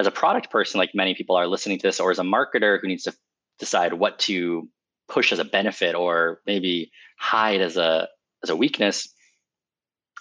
As 0.00 0.06
a 0.06 0.12
product 0.12 0.50
person, 0.50 0.78
like 0.78 0.90
many 0.94 1.14
people 1.14 1.36
are 1.36 1.46
listening 1.46 1.78
to 1.78 1.86
this, 1.86 2.00
or 2.00 2.10
as 2.10 2.18
a 2.18 2.22
marketer 2.22 2.80
who 2.80 2.88
needs 2.88 3.04
to 3.04 3.14
decide 3.58 3.92
what 3.92 4.18
to 4.20 4.68
push 5.08 5.32
as 5.32 5.38
a 5.38 5.44
benefit 5.44 5.94
or 5.94 6.40
maybe 6.46 6.90
hide 7.18 7.60
as 7.60 7.76
a 7.76 8.08
as 8.42 8.50
a 8.50 8.56
weakness 8.56 9.08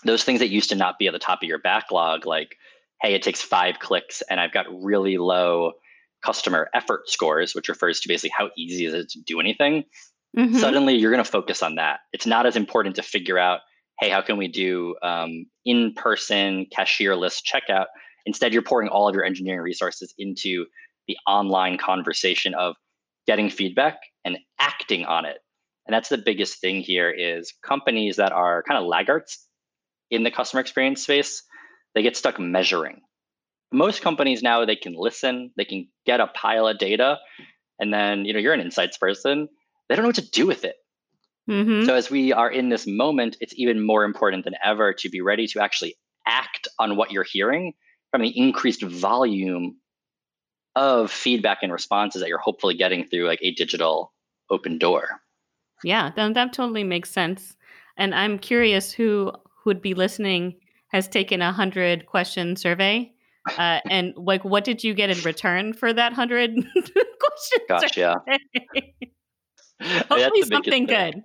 those 0.06 0.24
things 0.24 0.40
that 0.40 0.50
used 0.50 0.70
to 0.70 0.76
not 0.76 1.00
be 1.00 1.08
at 1.08 1.14
the 1.14 1.20
top 1.20 1.42
of 1.42 1.50
your 1.50 1.60
backlog 1.60 2.26
like 2.26 2.56
hey 3.02 3.14
it 3.14 3.22
takes 3.22 3.42
five 3.42 3.80
clicks 3.80 4.24
and 4.30 4.40
i've 4.40 4.54
got 4.54 4.66
really 4.82 5.18
low 5.18 5.74
customer 6.24 6.70
effort 6.74 7.08
scores 7.10 7.54
which 7.54 7.70
refers 7.70 8.00
to 8.00 8.08
basically 8.08 8.34
how 8.36 8.50
easy 8.58 8.86
is 8.86 8.94
it 8.94 9.10
to 9.10 9.20
do 9.22 9.40
anything 9.40 9.84
mm-hmm. 10.38 10.56
suddenly 10.56 10.96
you're 10.96 11.12
going 11.12 11.24
to 11.24 11.30
focus 11.30 11.62
on 11.62 11.76
that 11.76 12.00
it's 12.14 12.26
not 12.26 12.46
as 12.46 12.56
important 12.56 12.96
to 12.96 13.04
figure 13.04 13.38
out 13.38 13.60
hey 14.00 14.10
how 14.10 14.22
can 14.22 14.38
we 14.38 14.48
do 14.48 14.96
um, 15.04 15.46
in-person 15.66 16.66
cashierless 16.76 17.42
checkout 17.44 17.86
instead 18.26 18.54
you're 18.54 18.62
pouring 18.62 18.90
all 18.90 19.08
of 19.08 19.16
your 19.16 19.24
engineering 19.24 19.62
resources 19.62 20.14
into 20.18 20.66
the 21.08 21.18
online 21.28 21.78
conversation 21.78 22.54
of 22.54 22.76
getting 23.28 23.50
feedback 23.50 23.98
and 24.28 24.38
acting 24.60 25.06
on 25.06 25.26
it. 25.26 25.40
And 25.88 25.94
that's 25.94 26.10
the 26.10 26.18
biggest 26.18 26.60
thing 26.60 26.82
here 26.82 27.10
is 27.10 27.54
companies 27.64 28.18
that 28.18 28.34
are 28.34 28.62
kind 28.68 28.80
of 28.80 28.88
laggards 28.88 29.40
in 30.12 30.24
the 30.24 30.32
customer 30.32 30.62
experience 30.62 31.02
space, 31.02 31.44
they 31.96 32.02
get 32.04 32.18
stuck 32.18 32.40
measuring. 32.40 33.02
Most 33.72 34.02
companies 34.02 34.44
now 34.44 34.64
they 34.66 34.76
can 34.76 34.94
listen, 34.96 35.52
they 35.58 35.66
can 35.66 35.88
get 36.06 36.20
a 36.20 36.28
pile 36.28 36.68
of 36.68 36.78
data, 36.78 37.18
and 37.80 37.94
then 37.94 38.26
you 38.26 38.34
know 38.34 38.40
you're 38.40 38.54
an 38.54 38.62
insights 38.62 38.98
person. 38.98 39.50
They 39.90 39.96
don't 39.96 40.04
know 40.04 40.10
what 40.10 40.16
to 40.16 40.30
do 40.30 40.46
with 40.46 40.64
it. 40.64 40.76
Mm-hmm. 41.50 41.86
So 41.86 41.96
as 41.96 42.10
we 42.10 42.34
are 42.34 42.50
in 42.50 42.70
this 42.70 42.86
moment, 42.86 43.38
it's 43.40 43.54
even 43.56 43.86
more 43.86 44.04
important 44.04 44.44
than 44.44 44.56
ever 44.64 44.94
to 44.94 45.10
be 45.10 45.22
ready 45.22 45.48
to 45.48 45.62
actually 45.62 45.96
act 46.26 46.68
on 46.78 46.98
what 46.98 47.12
you're 47.12 47.26
hearing 47.30 47.74
from 48.12 48.22
the 48.22 48.38
increased 48.38 48.84
volume 48.84 49.78
of 50.76 51.10
feedback 51.10 51.60
and 51.64 51.72
responses 51.72 52.22
that 52.22 52.30
you're 52.30 52.38
hopefully 52.38 52.76
getting 52.76 53.06
through 53.08 53.26
like 53.26 53.40
a 53.42 53.52
digital 53.52 54.14
open 54.50 54.78
door. 54.78 55.22
Yeah, 55.84 56.12
that, 56.16 56.34
that 56.34 56.54
totally 56.54 56.84
makes 56.84 57.12
sense. 57.12 57.56
And 57.98 58.14
I'm 58.14 58.40
curious 58.40 58.92
who 58.92 59.32
would 59.66 59.82
be 59.82 59.94
listening 59.94 60.56
has 60.90 61.08
taken 61.08 61.42
a 61.42 61.52
hundred 61.52 62.06
question 62.06 62.56
survey. 62.56 63.12
Uh, 63.58 63.80
and 63.90 64.14
like, 64.16 64.44
what 64.44 64.64
did 64.64 64.84
you 64.84 64.94
get 64.94 65.10
in 65.10 65.20
return 65.24 65.74
for 65.74 65.92
that 65.94 66.14
hundred 66.14 66.56
question 66.76 67.60
Gosh, 67.68 67.94
survey? 67.94 68.18
yeah. 69.82 70.04
Hopefully 70.10 70.44
something 70.44 70.86
good. 70.86 71.22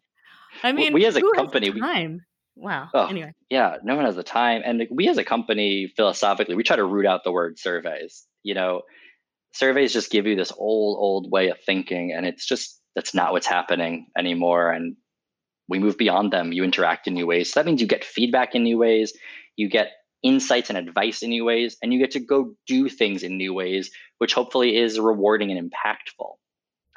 I 0.62 0.72
mean, 0.72 0.92
we 0.92 1.06
as 1.06 1.16
a 1.16 1.22
company, 1.34 1.70
time. 1.72 2.20
We, 2.56 2.62
wow. 2.62 2.88
Oh, 2.92 3.06
anyway, 3.06 3.32
yeah, 3.48 3.76
no 3.82 3.96
one 3.96 4.04
has 4.04 4.16
the 4.16 4.22
time, 4.22 4.60
and 4.66 4.82
we 4.90 5.08
as 5.08 5.16
a 5.16 5.24
company, 5.24 5.90
philosophically, 5.96 6.54
we 6.54 6.62
try 6.62 6.76
to 6.76 6.84
root 6.84 7.06
out 7.06 7.24
the 7.24 7.32
word 7.32 7.58
surveys. 7.58 8.26
You 8.42 8.54
know, 8.54 8.82
surveys 9.54 9.92
just 9.92 10.10
give 10.10 10.26
you 10.26 10.36
this 10.36 10.52
old 10.56 10.98
old 10.98 11.30
way 11.30 11.48
of 11.48 11.58
thinking 11.64 12.12
and 12.12 12.26
it's 12.26 12.46
just 12.46 12.80
that's 12.94 13.14
not 13.14 13.32
what's 13.32 13.46
happening 13.46 14.06
anymore 14.16 14.70
and 14.70 14.96
we 15.68 15.78
move 15.78 15.96
beyond 15.96 16.32
them 16.32 16.52
you 16.52 16.64
interact 16.64 17.06
in 17.06 17.14
new 17.14 17.26
ways 17.26 17.52
so 17.52 17.60
that 17.60 17.66
means 17.66 17.80
you 17.80 17.86
get 17.86 18.04
feedback 18.04 18.54
in 18.54 18.62
new 18.62 18.78
ways 18.78 19.12
you 19.56 19.68
get 19.68 19.92
insights 20.22 20.70
and 20.70 20.78
advice 20.78 21.22
in 21.22 21.30
new 21.30 21.44
ways 21.44 21.76
and 21.82 21.92
you 21.92 21.98
get 21.98 22.12
to 22.12 22.20
go 22.20 22.54
do 22.66 22.88
things 22.88 23.22
in 23.22 23.36
new 23.36 23.52
ways 23.52 23.90
which 24.18 24.34
hopefully 24.34 24.76
is 24.76 24.98
rewarding 24.98 25.50
and 25.50 25.58
impactful 25.58 26.30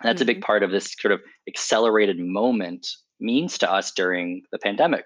and 0.02 0.10
that's 0.10 0.22
mm-hmm. 0.22 0.24
a 0.24 0.26
big 0.26 0.38
mm-hmm. 0.38 0.46
part 0.46 0.64
of 0.64 0.72
this 0.72 0.94
sort 1.00 1.12
of 1.12 1.22
accelerated 1.48 2.20
moment 2.20 2.88
means 3.20 3.58
to 3.58 3.72
us 3.72 3.92
during 3.92 4.44
the 4.52 4.60
pandemic 4.60 5.06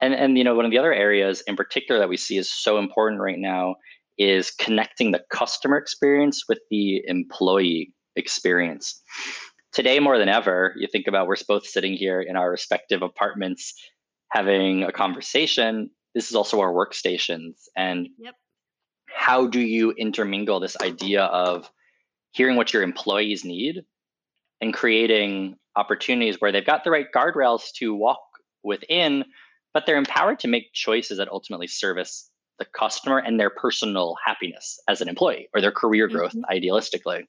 and 0.00 0.14
and 0.14 0.38
you 0.38 0.44
know 0.44 0.54
one 0.54 0.64
of 0.64 0.70
the 0.70 0.78
other 0.78 0.92
areas 0.92 1.42
in 1.46 1.56
particular 1.56 2.00
that 2.00 2.08
we 2.08 2.16
see 2.16 2.36
is 2.36 2.50
so 2.50 2.78
important 2.78 3.20
right 3.20 3.38
now 3.38 3.76
is 4.18 4.50
connecting 4.50 5.10
the 5.10 5.22
customer 5.30 5.76
experience 5.76 6.44
with 6.48 6.58
the 6.70 7.02
employee 7.06 7.92
experience. 8.16 9.00
Today, 9.76 10.00
more 10.00 10.16
than 10.16 10.30
ever, 10.30 10.72
you 10.78 10.88
think 10.90 11.06
about 11.06 11.26
we're 11.26 11.36
both 11.46 11.66
sitting 11.66 11.92
here 11.92 12.22
in 12.22 12.34
our 12.34 12.50
respective 12.50 13.02
apartments 13.02 13.74
having 14.30 14.84
a 14.84 14.90
conversation. 14.90 15.90
This 16.14 16.30
is 16.30 16.34
also 16.34 16.60
our 16.60 16.72
workstations. 16.72 17.56
And 17.76 18.08
yep. 18.18 18.36
how 19.06 19.46
do 19.46 19.60
you 19.60 19.92
intermingle 19.92 20.60
this 20.60 20.78
idea 20.80 21.24
of 21.24 21.70
hearing 22.30 22.56
what 22.56 22.72
your 22.72 22.82
employees 22.82 23.44
need 23.44 23.84
and 24.62 24.72
creating 24.72 25.56
opportunities 25.76 26.36
where 26.40 26.52
they've 26.52 26.64
got 26.64 26.82
the 26.82 26.90
right 26.90 27.12
guardrails 27.14 27.70
to 27.74 27.94
walk 27.94 28.22
within, 28.64 29.26
but 29.74 29.84
they're 29.84 29.98
empowered 29.98 30.38
to 30.38 30.48
make 30.48 30.72
choices 30.72 31.18
that 31.18 31.28
ultimately 31.28 31.66
service 31.66 32.30
the 32.58 32.64
customer 32.64 33.18
and 33.18 33.38
their 33.38 33.50
personal 33.50 34.16
happiness 34.24 34.80
as 34.88 35.02
an 35.02 35.08
employee 35.10 35.50
or 35.54 35.60
their 35.60 35.70
career 35.70 36.08
growth 36.08 36.32
mm-hmm. 36.32 36.50
idealistically 36.50 37.24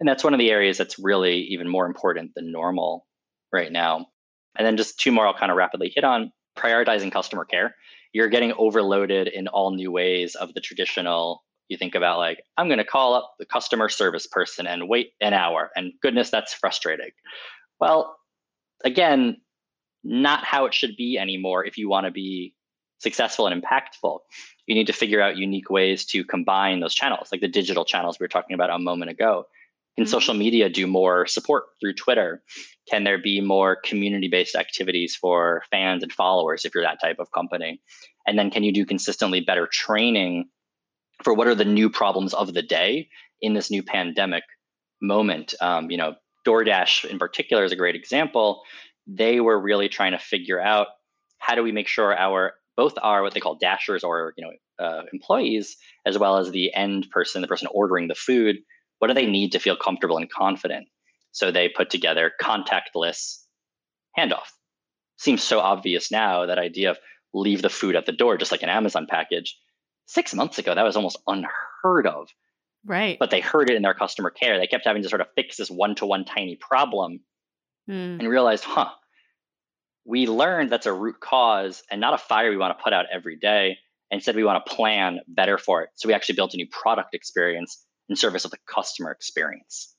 and 0.00 0.08
that's 0.08 0.24
one 0.24 0.34
of 0.34 0.38
the 0.38 0.50
areas 0.50 0.78
that's 0.78 0.98
really 0.98 1.36
even 1.42 1.68
more 1.68 1.86
important 1.86 2.32
than 2.34 2.52
normal 2.52 3.06
right 3.52 3.72
now 3.72 4.06
and 4.58 4.66
then 4.66 4.76
just 4.76 4.98
two 4.98 5.12
more 5.12 5.26
i'll 5.26 5.34
kind 5.34 5.52
of 5.52 5.58
rapidly 5.58 5.92
hit 5.94 6.04
on 6.04 6.32
prioritizing 6.58 7.12
customer 7.12 7.44
care 7.44 7.76
you're 8.12 8.28
getting 8.28 8.52
overloaded 8.58 9.28
in 9.28 9.48
all 9.48 9.70
new 9.72 9.92
ways 9.92 10.34
of 10.34 10.54
the 10.54 10.60
traditional 10.60 11.44
you 11.68 11.76
think 11.76 11.94
about 11.94 12.18
like 12.18 12.42
i'm 12.56 12.68
going 12.68 12.78
to 12.78 12.84
call 12.84 13.14
up 13.14 13.34
the 13.38 13.46
customer 13.46 13.88
service 13.88 14.26
person 14.26 14.66
and 14.66 14.88
wait 14.88 15.12
an 15.20 15.34
hour 15.34 15.70
and 15.76 15.92
goodness 16.02 16.30
that's 16.30 16.54
frustrating 16.54 17.10
Well, 17.80 18.18
again, 18.84 19.40
not 20.04 20.44
how 20.44 20.66
it 20.66 20.74
should 20.74 20.96
be 20.96 21.18
anymore 21.18 21.64
if 21.64 21.78
you 21.78 21.88
want 21.88 22.06
to 22.06 22.10
be 22.10 22.54
successful 22.98 23.46
and 23.46 23.62
impactful. 23.62 24.20
You 24.66 24.74
need 24.74 24.88
to 24.88 24.92
figure 24.92 25.20
out 25.20 25.36
unique 25.36 25.70
ways 25.70 26.04
to 26.06 26.24
combine 26.24 26.80
those 26.80 26.94
channels, 26.94 27.30
like 27.32 27.40
the 27.40 27.48
digital 27.48 27.84
channels 27.84 28.18
we 28.20 28.24
were 28.24 28.28
talking 28.28 28.54
about 28.54 28.70
a 28.70 28.78
moment 28.78 29.10
ago. 29.10 29.46
Can 29.96 30.04
mm-hmm. 30.04 30.10
social 30.10 30.34
media 30.34 30.68
do 30.68 30.86
more 30.86 31.26
support 31.26 31.64
through 31.80 31.94
Twitter? 31.94 32.42
Can 32.90 33.04
there 33.04 33.18
be 33.18 33.40
more 33.40 33.76
community 33.76 34.28
based 34.28 34.54
activities 34.54 35.16
for 35.16 35.62
fans 35.70 36.02
and 36.02 36.12
followers 36.12 36.64
if 36.64 36.74
you're 36.74 36.84
that 36.84 37.00
type 37.00 37.16
of 37.18 37.32
company? 37.32 37.80
And 38.26 38.38
then 38.38 38.50
can 38.50 38.62
you 38.62 38.72
do 38.72 38.84
consistently 38.84 39.40
better 39.40 39.68
training 39.70 40.48
for 41.22 41.34
what 41.34 41.48
are 41.48 41.54
the 41.54 41.64
new 41.64 41.90
problems 41.90 42.34
of 42.34 42.54
the 42.54 42.62
day 42.62 43.08
in 43.40 43.54
this 43.54 43.70
new 43.70 43.82
pandemic 43.82 44.44
moment? 45.02 45.54
Um, 45.60 45.90
you 45.90 45.96
know, 45.96 46.14
DoorDash 46.46 47.04
in 47.04 47.18
particular 47.18 47.64
is 47.64 47.72
a 47.72 47.76
great 47.76 47.94
example. 47.94 48.62
They 49.06 49.40
were 49.40 49.60
really 49.60 49.88
trying 49.88 50.12
to 50.12 50.18
figure 50.18 50.60
out 50.60 50.88
how 51.38 51.54
do 51.54 51.62
we 51.62 51.72
make 51.72 51.88
sure 51.88 52.16
our 52.16 52.54
both 52.76 52.94
our 53.02 53.22
what 53.22 53.34
they 53.34 53.40
call 53.40 53.56
dashers 53.56 54.04
or 54.04 54.32
you 54.36 54.44
know 54.44 54.84
uh, 54.84 55.02
employees 55.12 55.76
as 56.06 56.16
well 56.16 56.38
as 56.38 56.50
the 56.50 56.72
end 56.74 57.08
person, 57.10 57.42
the 57.42 57.48
person 57.48 57.68
ordering 57.72 58.08
the 58.08 58.14
food, 58.14 58.56
what 59.00 59.08
do 59.08 59.14
they 59.14 59.26
need 59.26 59.52
to 59.52 59.58
feel 59.58 59.76
comfortable 59.76 60.18
and 60.18 60.30
confident? 60.30 60.86
So 61.32 61.50
they 61.50 61.68
put 61.68 61.90
together 61.90 62.30
contactless 62.40 63.38
handoff. 64.16 64.48
Seems 65.16 65.42
so 65.42 65.58
obvious 65.58 66.10
now 66.10 66.46
that 66.46 66.58
idea 66.58 66.92
of 66.92 66.98
leave 67.32 67.62
the 67.62 67.70
food 67.70 67.96
at 67.96 68.06
the 68.06 68.12
door, 68.12 68.36
just 68.36 68.52
like 68.52 68.62
an 68.62 68.68
Amazon 68.68 69.06
package. 69.08 69.56
Six 70.06 70.34
months 70.34 70.58
ago, 70.58 70.74
that 70.74 70.84
was 70.84 70.96
almost 70.96 71.18
unheard 71.26 72.06
of. 72.06 72.28
Right. 72.84 73.18
But 73.18 73.30
they 73.30 73.40
heard 73.40 73.70
it 73.70 73.76
in 73.76 73.82
their 73.82 73.94
customer 73.94 74.30
care. 74.30 74.58
They 74.58 74.66
kept 74.66 74.86
having 74.86 75.02
to 75.02 75.08
sort 75.08 75.20
of 75.20 75.28
fix 75.34 75.56
this 75.56 75.70
one 75.70 75.94
to 75.96 76.06
one 76.06 76.24
tiny 76.24 76.56
problem 76.56 77.20
mm. 77.88 78.18
and 78.18 78.28
realized, 78.28 78.64
huh, 78.64 78.90
we 80.04 80.26
learned 80.26 80.70
that's 80.70 80.86
a 80.86 80.92
root 80.92 81.20
cause 81.20 81.82
and 81.90 82.00
not 82.00 82.14
a 82.14 82.18
fire 82.18 82.50
we 82.50 82.56
want 82.56 82.76
to 82.76 82.82
put 82.82 82.92
out 82.92 83.06
every 83.12 83.36
day. 83.36 83.78
Instead, 84.10 84.34
we 84.34 84.44
want 84.44 84.64
to 84.64 84.74
plan 84.74 85.20
better 85.28 85.56
for 85.56 85.82
it. 85.82 85.90
So 85.94 86.08
we 86.08 86.14
actually 86.14 86.34
built 86.34 86.52
a 86.54 86.56
new 86.56 86.66
product 86.66 87.14
experience 87.14 87.86
in 88.10 88.16
service 88.16 88.44
of 88.44 88.50
the 88.50 88.58
customer 88.66 89.10
experience. 89.10 89.94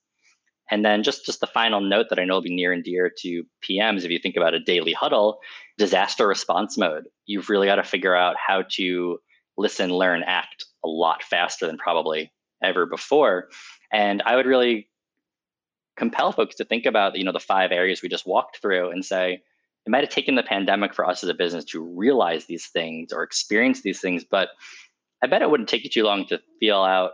And 0.70 0.86
then 0.86 1.04
just, 1.04 1.26
just 1.26 1.42
the 1.42 1.48
final 1.48 1.82
note 1.82 2.08
that 2.10 2.20
I 2.20 2.26
know 2.26 2.36
will 2.36 2.42
be 2.42 2.56
near 2.56 2.72
and 2.72 2.84
dear 2.84 3.12
to 3.20 3.44
PMs, 3.68 4.04
if 4.04 4.12
you 4.12 4.20
think 4.20 4.38
about 4.38 4.54
a 4.54 4.60
daily 4.60 4.94
huddle, 4.94 5.40
disaster 5.78 6.28
response 6.28 6.78
mode. 6.78 7.06
You've 7.26 7.50
really 7.50 7.68
got 7.68 7.76
to 7.76 7.84
figure 7.84 8.16
out 8.16 8.36
how 8.38 8.64
to 8.74 9.18
listen, 9.58 9.94
learn, 9.94 10.24
act 10.26 10.66
a 10.84 10.88
lot 10.88 11.24
faster 11.24 11.68
than 11.68 11.78
probably 11.78 12.32
ever 12.64 12.86
before. 12.86 13.50
And 13.92 14.22
I 14.26 14.36
would 14.36 14.46
really 14.46 14.88
compel 15.98 16.32
folks 16.32 16.56
to 16.56 16.66
think 16.66 16.86
about, 16.86 17.18
you 17.18 17.26
know, 17.26 17.34
the 17.34 17.40
five 17.40 17.72
areas 17.72 18.02
we 18.02 18.10
just 18.10 18.28
walked 18.28 18.58
through 18.62 18.92
and 18.92 19.04
say, 19.04 19.42
it 19.86 19.90
might 19.90 20.04
have 20.04 20.10
taken 20.10 20.36
the 20.36 20.44
pandemic 20.44 20.94
for 20.94 21.06
us 21.06 21.24
as 21.24 21.30
a 21.30 21.34
business 21.34 21.66
to 21.66 21.82
realize 21.82 22.46
these 22.46 22.68
things 22.68 23.12
or 23.12 23.24
experience 23.24 23.82
these 23.82 24.00
things, 24.00 24.24
but 24.24 24.50
I 25.24 25.28
bet 25.28 25.42
it 25.42 25.50
wouldn't 25.50 25.70
take 25.70 25.84
you 25.84 25.90
too 25.90 26.04
long 26.04 26.26
to 26.28 26.40
feel 26.60 26.82
out 26.82 27.12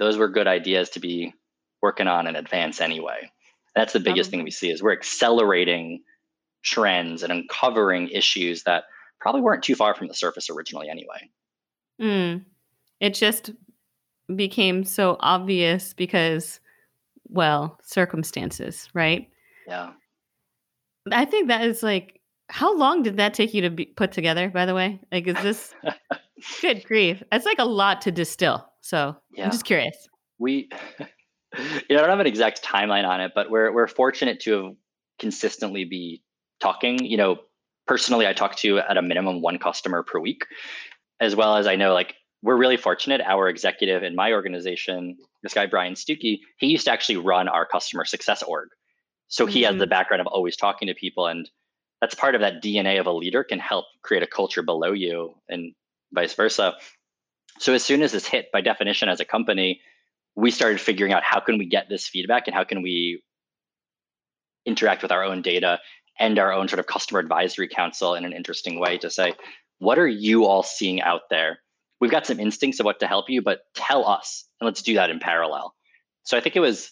those 0.00 0.16
were 0.16 0.28
good 0.28 0.48
ideas 0.48 0.90
to 0.90 1.00
be 1.00 1.34
working 1.82 2.08
on 2.08 2.26
in 2.26 2.34
advance 2.34 2.80
anyway. 2.80 3.30
That's 3.76 3.92
the 3.92 4.00
biggest 4.00 4.28
um, 4.28 4.30
thing 4.32 4.44
we 4.44 4.50
see 4.50 4.70
is 4.70 4.82
we're 4.82 4.92
accelerating 4.92 6.02
trends 6.64 7.22
and 7.22 7.30
uncovering 7.30 8.08
issues 8.08 8.64
that 8.64 8.84
probably 9.20 9.42
weren't 9.42 9.62
too 9.62 9.76
far 9.76 9.94
from 9.94 10.08
the 10.08 10.14
surface 10.14 10.50
originally 10.50 10.88
anyway. 10.88 11.30
Mm. 12.00 12.44
It 12.98 13.14
just 13.14 13.50
became 14.34 14.84
so 14.84 15.16
obvious 15.20 15.92
because, 15.94 16.60
well, 17.28 17.78
circumstances, 17.82 18.88
right? 18.94 19.28
Yeah. 19.68 19.90
I 21.12 21.26
think 21.26 21.48
that 21.48 21.62
is 21.62 21.82
like, 21.82 22.20
how 22.48 22.74
long 22.76 23.02
did 23.02 23.18
that 23.18 23.34
take 23.34 23.54
you 23.54 23.62
to 23.62 23.70
be 23.70 23.84
put 23.84 24.12
together, 24.12 24.48
by 24.48 24.66
the 24.66 24.74
way? 24.74 24.98
Like, 25.12 25.26
is 25.26 25.40
this 25.42 25.74
good 26.62 26.84
grief? 26.84 27.22
It's 27.30 27.46
like 27.46 27.58
a 27.58 27.64
lot 27.64 28.00
to 28.02 28.10
distill. 28.10 28.69
So 28.80 29.16
yeah. 29.32 29.44
I'm 29.44 29.50
just 29.50 29.64
curious. 29.64 29.96
We, 30.38 30.68
you 30.98 31.96
know, 31.96 31.98
I 31.98 32.00
don't 32.00 32.08
have 32.08 32.20
an 32.20 32.26
exact 32.26 32.62
timeline 32.62 33.06
on 33.06 33.20
it, 33.20 33.32
but 33.34 33.50
we're 33.50 33.72
we're 33.72 33.86
fortunate 33.86 34.40
to 34.40 34.52
have 34.64 34.74
consistently 35.18 35.84
be 35.84 36.22
talking. 36.60 37.04
You 37.04 37.16
know, 37.16 37.38
personally, 37.86 38.26
I 38.26 38.32
talk 38.32 38.56
to 38.56 38.78
at 38.78 38.96
a 38.96 39.02
minimum 39.02 39.42
one 39.42 39.58
customer 39.58 40.02
per 40.02 40.18
week, 40.18 40.46
as 41.20 41.36
well 41.36 41.56
as 41.56 41.66
I 41.66 41.76
know 41.76 41.92
like 41.92 42.14
we're 42.42 42.56
really 42.56 42.76
fortunate. 42.76 43.20
Our 43.20 43.48
executive 43.48 44.02
in 44.02 44.14
my 44.14 44.32
organization, 44.32 45.18
this 45.42 45.54
guy 45.54 45.66
Brian 45.66 45.94
Stuckey, 45.94 46.40
he 46.58 46.68
used 46.68 46.86
to 46.86 46.92
actually 46.92 47.18
run 47.18 47.48
our 47.48 47.66
customer 47.66 48.04
success 48.04 48.42
org. 48.42 48.68
So 49.28 49.46
he 49.46 49.60
mm-hmm. 49.62 49.72
has 49.72 49.78
the 49.78 49.86
background 49.86 50.20
of 50.20 50.26
always 50.26 50.56
talking 50.56 50.88
to 50.88 50.94
people, 50.94 51.26
and 51.26 51.48
that's 52.00 52.14
part 52.14 52.34
of 52.34 52.40
that 52.40 52.62
DNA 52.62 52.98
of 52.98 53.06
a 53.06 53.12
leader 53.12 53.44
can 53.44 53.58
help 53.58 53.84
create 54.02 54.22
a 54.22 54.26
culture 54.26 54.62
below 54.62 54.92
you, 54.92 55.34
and 55.48 55.74
vice 56.12 56.34
versa. 56.34 56.74
So 57.60 57.74
as 57.74 57.84
soon 57.84 58.00
as 58.00 58.12
this 58.12 58.26
hit, 58.26 58.50
by 58.52 58.62
definition, 58.62 59.10
as 59.10 59.20
a 59.20 59.24
company, 59.26 59.82
we 60.34 60.50
started 60.50 60.80
figuring 60.80 61.12
out 61.12 61.22
how 61.22 61.40
can 61.40 61.58
we 61.58 61.66
get 61.66 61.90
this 61.90 62.08
feedback 62.08 62.46
and 62.46 62.54
how 62.54 62.64
can 62.64 62.80
we 62.80 63.22
interact 64.64 65.02
with 65.02 65.12
our 65.12 65.22
own 65.22 65.42
data 65.42 65.78
and 66.18 66.38
our 66.38 66.54
own 66.54 66.68
sort 66.68 66.80
of 66.80 66.86
customer 66.86 67.20
advisory 67.20 67.68
council 67.68 68.14
in 68.14 68.24
an 68.24 68.32
interesting 68.32 68.80
way 68.80 68.96
to 68.98 69.10
say, 69.10 69.34
what 69.78 69.98
are 69.98 70.08
you 70.08 70.46
all 70.46 70.62
seeing 70.62 71.02
out 71.02 71.22
there? 71.28 71.58
We've 72.00 72.10
got 72.10 72.26
some 72.26 72.40
instincts 72.40 72.80
of 72.80 72.86
what 72.86 73.00
to 73.00 73.06
help 73.06 73.28
you, 73.28 73.42
but 73.42 73.60
tell 73.74 74.08
us, 74.08 74.46
and 74.58 74.66
let's 74.66 74.80
do 74.80 74.94
that 74.94 75.10
in 75.10 75.18
parallel. 75.18 75.74
So 76.22 76.38
I 76.38 76.40
think 76.40 76.56
it 76.56 76.60
was 76.60 76.90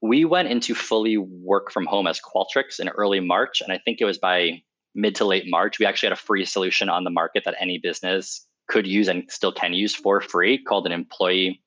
we 0.00 0.24
went 0.24 0.46
into 0.46 0.76
fully 0.76 1.18
work 1.18 1.72
from 1.72 1.86
home 1.86 2.06
as 2.06 2.20
Qualtrics 2.20 2.78
in 2.78 2.88
early 2.88 3.18
March, 3.18 3.62
and 3.62 3.72
I 3.72 3.80
think 3.84 4.00
it 4.00 4.04
was 4.04 4.18
by 4.18 4.62
mid 4.94 5.16
to 5.16 5.24
late 5.24 5.44
March 5.46 5.80
we 5.80 5.86
actually 5.86 6.08
had 6.08 6.18
a 6.18 6.20
free 6.20 6.44
solution 6.44 6.88
on 6.88 7.02
the 7.02 7.10
market 7.10 7.42
that 7.46 7.56
any 7.60 7.78
business 7.78 8.46
could 8.68 8.86
use 8.86 9.08
and 9.08 9.24
still 9.30 9.52
can 9.52 9.72
use 9.72 9.94
for 9.94 10.20
free 10.20 10.62
called 10.62 10.86
an 10.86 10.92
employee 10.92 11.62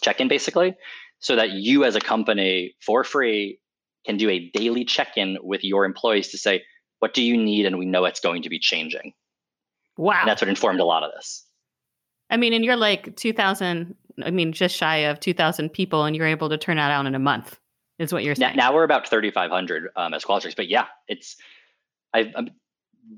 check-in 0.00 0.28
basically 0.28 0.74
so 1.18 1.36
that 1.36 1.50
you 1.50 1.84
as 1.84 1.94
a 1.94 2.00
company 2.00 2.74
for 2.80 3.04
free 3.04 3.60
can 4.04 4.16
do 4.16 4.28
a 4.28 4.50
daily 4.54 4.84
check-in 4.84 5.38
with 5.42 5.62
your 5.62 5.84
employees 5.84 6.28
to 6.28 6.38
say 6.38 6.62
what 6.98 7.14
do 7.14 7.22
you 7.22 7.36
need? 7.36 7.66
And 7.66 7.78
we 7.78 7.84
know 7.84 8.04
it's 8.04 8.20
going 8.20 8.42
to 8.42 8.48
be 8.48 8.60
changing. 8.60 9.12
Wow 9.96 10.20
and 10.20 10.28
that's 10.28 10.40
what 10.40 10.48
informed 10.48 10.78
a 10.78 10.84
lot 10.84 11.02
of 11.02 11.10
this. 11.14 11.44
I 12.30 12.36
mean 12.36 12.52
and 12.52 12.64
you're 12.64 12.76
like 12.76 13.14
2000 13.16 13.94
i 14.24 14.30
mean 14.30 14.52
just 14.52 14.76
shy 14.76 14.96
of 14.96 15.20
2000 15.20 15.70
people 15.70 16.04
and 16.04 16.14
you're 16.14 16.26
able 16.26 16.48
to 16.48 16.58
turn 16.58 16.76
that 16.76 16.90
out 16.90 17.06
in 17.06 17.14
a 17.14 17.18
month 17.18 17.58
is 17.98 18.12
what 18.12 18.24
you're 18.24 18.34
saying. 18.34 18.56
now, 18.56 18.68
now 18.68 18.74
we're 18.74 18.84
about 18.84 19.08
3500 19.08 19.88
um, 19.96 20.14
as 20.14 20.24
Qualtrics 20.24 20.56
but 20.56 20.68
yeah 20.68 20.86
it's 21.08 21.36
I've, 22.14 22.28
I'm, 22.36 22.50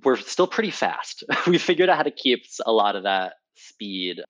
we're 0.03 0.17
still 0.17 0.47
pretty 0.47 0.71
fast. 0.71 1.25
we 1.47 1.59
figured 1.59 1.89
out 1.89 1.97
how 1.97 2.03
to 2.03 2.11
keep 2.11 2.45
a 2.65 2.73
lot 2.73 2.97
of 2.97 3.05
that 3.05 3.35
speed. 3.55 4.21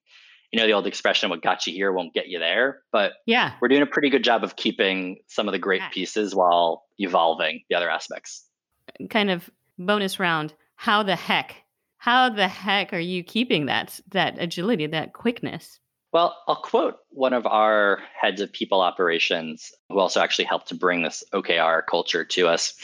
You 0.52 0.60
know, 0.60 0.66
the 0.66 0.72
old 0.72 0.86
expression, 0.86 1.30
what 1.30 1.42
got 1.42 1.66
you 1.66 1.72
here 1.72 1.92
won't 1.92 2.14
get 2.14 2.28
you 2.28 2.38
there. 2.38 2.82
But 2.92 3.12
yeah, 3.26 3.54
we're 3.60 3.68
doing 3.68 3.82
a 3.82 3.86
pretty 3.86 4.10
good 4.10 4.22
job 4.22 4.44
of 4.44 4.56
keeping 4.56 5.18
some 5.26 5.48
of 5.48 5.52
the 5.52 5.58
great 5.58 5.82
pieces 5.92 6.34
while 6.34 6.84
evolving 6.98 7.62
the 7.68 7.76
other 7.76 7.90
aspects. 7.90 8.44
Uh, 8.88 9.06
kind 9.08 9.30
of 9.30 9.50
bonus 9.78 10.20
round. 10.20 10.54
How 10.76 11.02
the 11.02 11.16
heck? 11.16 11.56
How 11.98 12.28
the 12.28 12.48
heck 12.48 12.92
are 12.92 13.00
you 13.00 13.24
keeping 13.24 13.66
that 13.66 13.98
that 14.12 14.36
agility, 14.38 14.86
that 14.86 15.12
quickness? 15.12 15.80
Well, 16.12 16.36
I'll 16.46 16.62
quote 16.62 16.98
one 17.10 17.32
of 17.32 17.44
our 17.44 17.98
heads 18.20 18.40
of 18.40 18.52
people 18.52 18.80
operations 18.80 19.72
who 19.88 19.98
also 19.98 20.20
actually 20.20 20.44
helped 20.44 20.68
to 20.68 20.76
bring 20.76 21.02
this 21.02 21.24
OKR 21.32 21.82
culture 21.90 22.24
to 22.24 22.46
us. 22.46 22.74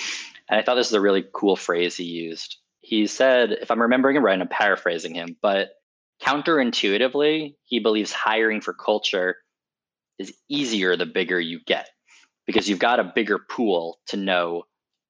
And 0.48 0.58
I 0.58 0.64
thought 0.64 0.74
this 0.74 0.88
is 0.88 0.94
a 0.94 1.00
really 1.00 1.24
cool 1.32 1.54
phrase 1.54 1.96
he 1.96 2.04
used. 2.04 2.56
He 2.90 3.06
said, 3.06 3.52
if 3.52 3.70
I'm 3.70 3.80
remembering 3.80 4.16
it 4.16 4.18
right, 4.18 4.40
I'm 4.40 4.48
paraphrasing 4.48 5.14
him, 5.14 5.36
but 5.40 5.68
counterintuitively, 6.24 7.54
he 7.62 7.78
believes 7.78 8.10
hiring 8.10 8.60
for 8.60 8.74
culture 8.74 9.36
is 10.18 10.34
easier 10.48 10.96
the 10.96 11.06
bigger 11.06 11.38
you 11.38 11.60
get 11.64 11.88
because 12.48 12.68
you've 12.68 12.80
got 12.80 12.98
a 12.98 13.12
bigger 13.14 13.38
pool 13.38 14.00
to 14.08 14.16
know 14.16 14.64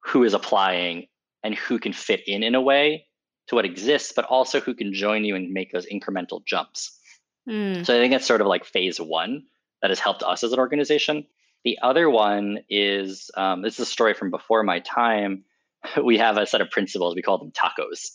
who 0.04 0.24
is 0.24 0.34
applying 0.34 1.06
and 1.42 1.54
who 1.54 1.78
can 1.78 1.94
fit 1.94 2.20
in 2.28 2.42
in 2.42 2.54
a 2.54 2.60
way 2.60 3.06
to 3.48 3.54
what 3.54 3.64
exists, 3.64 4.12
but 4.14 4.26
also 4.26 4.60
who 4.60 4.74
can 4.74 4.92
join 4.92 5.24
you 5.24 5.34
and 5.34 5.50
make 5.50 5.72
those 5.72 5.86
incremental 5.86 6.44
jumps. 6.44 7.00
Mm. 7.48 7.86
So 7.86 7.96
I 7.96 7.98
think 7.98 8.12
that's 8.12 8.26
sort 8.26 8.42
of 8.42 8.46
like 8.46 8.66
phase 8.66 9.00
one 9.00 9.44
that 9.80 9.90
has 9.90 10.00
helped 10.00 10.22
us 10.22 10.44
as 10.44 10.52
an 10.52 10.58
organization. 10.58 11.24
The 11.64 11.78
other 11.80 12.10
one 12.10 12.58
is 12.68 13.30
um, 13.38 13.62
this 13.62 13.80
is 13.80 13.88
a 13.88 13.90
story 13.90 14.12
from 14.12 14.30
before 14.30 14.62
my 14.64 14.80
time. 14.80 15.44
We 16.04 16.18
have 16.18 16.36
a 16.36 16.46
set 16.46 16.60
of 16.60 16.70
principles. 16.70 17.14
We 17.14 17.22
call 17.22 17.38
them 17.38 17.52
tacos, 17.52 18.10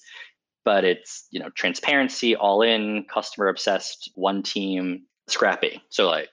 but 0.64 0.84
it's 0.84 1.28
you 1.32 1.40
know 1.40 1.50
transparency, 1.50 2.36
all 2.36 2.62
in, 2.62 3.06
customer 3.12 3.48
obsessed, 3.48 4.12
one 4.16 4.44
team, 4.44 5.06
scrappy. 5.28 5.82
So 5.90 6.08
like 6.08 6.30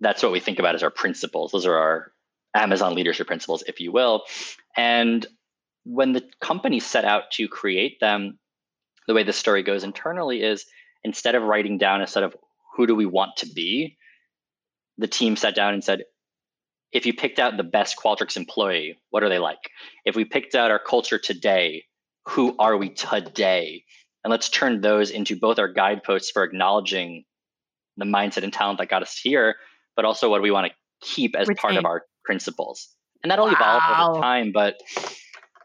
that's 0.00 0.22
what 0.22 0.32
we 0.32 0.40
think 0.40 0.58
about 0.58 0.74
as 0.74 0.82
our 0.82 0.90
principles. 0.90 1.52
Those 1.52 1.66
are 1.66 1.76
our 1.76 2.12
Amazon 2.54 2.94
leadership 2.94 3.26
principles, 3.26 3.62
if 3.66 3.80
you 3.80 3.92
will. 3.92 4.24
And 4.76 5.26
when 5.84 6.12
the 6.12 6.24
company 6.40 6.80
set 6.80 7.04
out 7.04 7.30
to 7.32 7.48
create 7.48 8.00
them, 8.00 8.38
the 9.06 9.14
way 9.14 9.22
the 9.22 9.32
story 9.32 9.62
goes 9.62 9.84
internally 9.84 10.42
is 10.42 10.64
instead 11.02 11.34
of 11.34 11.42
writing 11.42 11.78
down 11.78 12.00
a 12.00 12.06
set 12.06 12.22
of 12.22 12.34
who 12.76 12.86
do 12.86 12.94
we 12.94 13.06
want 13.06 13.36
to 13.38 13.46
be, 13.46 13.98
the 14.98 15.08
team 15.08 15.36
sat 15.36 15.54
down 15.54 15.74
and 15.74 15.84
said, 15.84 16.04
if 16.94 17.04
you 17.04 17.12
picked 17.12 17.40
out 17.40 17.56
the 17.56 17.64
best 17.64 17.96
Qualtrics 18.02 18.36
employee, 18.36 18.96
what 19.10 19.24
are 19.24 19.28
they 19.28 19.40
like? 19.40 19.58
If 20.04 20.14
we 20.14 20.24
picked 20.24 20.54
out 20.54 20.70
our 20.70 20.78
culture 20.78 21.18
today, 21.18 21.84
who 22.28 22.54
are 22.58 22.76
we 22.76 22.90
today? 22.90 23.84
And 24.22 24.30
let's 24.30 24.48
turn 24.48 24.80
those 24.80 25.10
into 25.10 25.36
both 25.36 25.58
our 25.58 25.68
guideposts 25.68 26.30
for 26.30 26.44
acknowledging 26.44 27.24
the 27.96 28.04
mindset 28.04 28.44
and 28.44 28.52
talent 28.52 28.78
that 28.78 28.88
got 28.88 29.02
us 29.02 29.18
here, 29.20 29.56
but 29.96 30.04
also 30.04 30.30
what 30.30 30.40
we 30.40 30.52
want 30.52 30.68
to 30.68 30.72
keep 31.06 31.34
as 31.36 31.48
Retain. 31.48 31.60
part 31.60 31.76
of 31.76 31.84
our 31.84 32.02
principles. 32.24 32.88
And 33.22 33.30
that'll 33.30 33.46
wow. 33.46 33.52
evolve 33.52 34.10
over 34.10 34.20
time. 34.20 34.52
But 34.54 34.76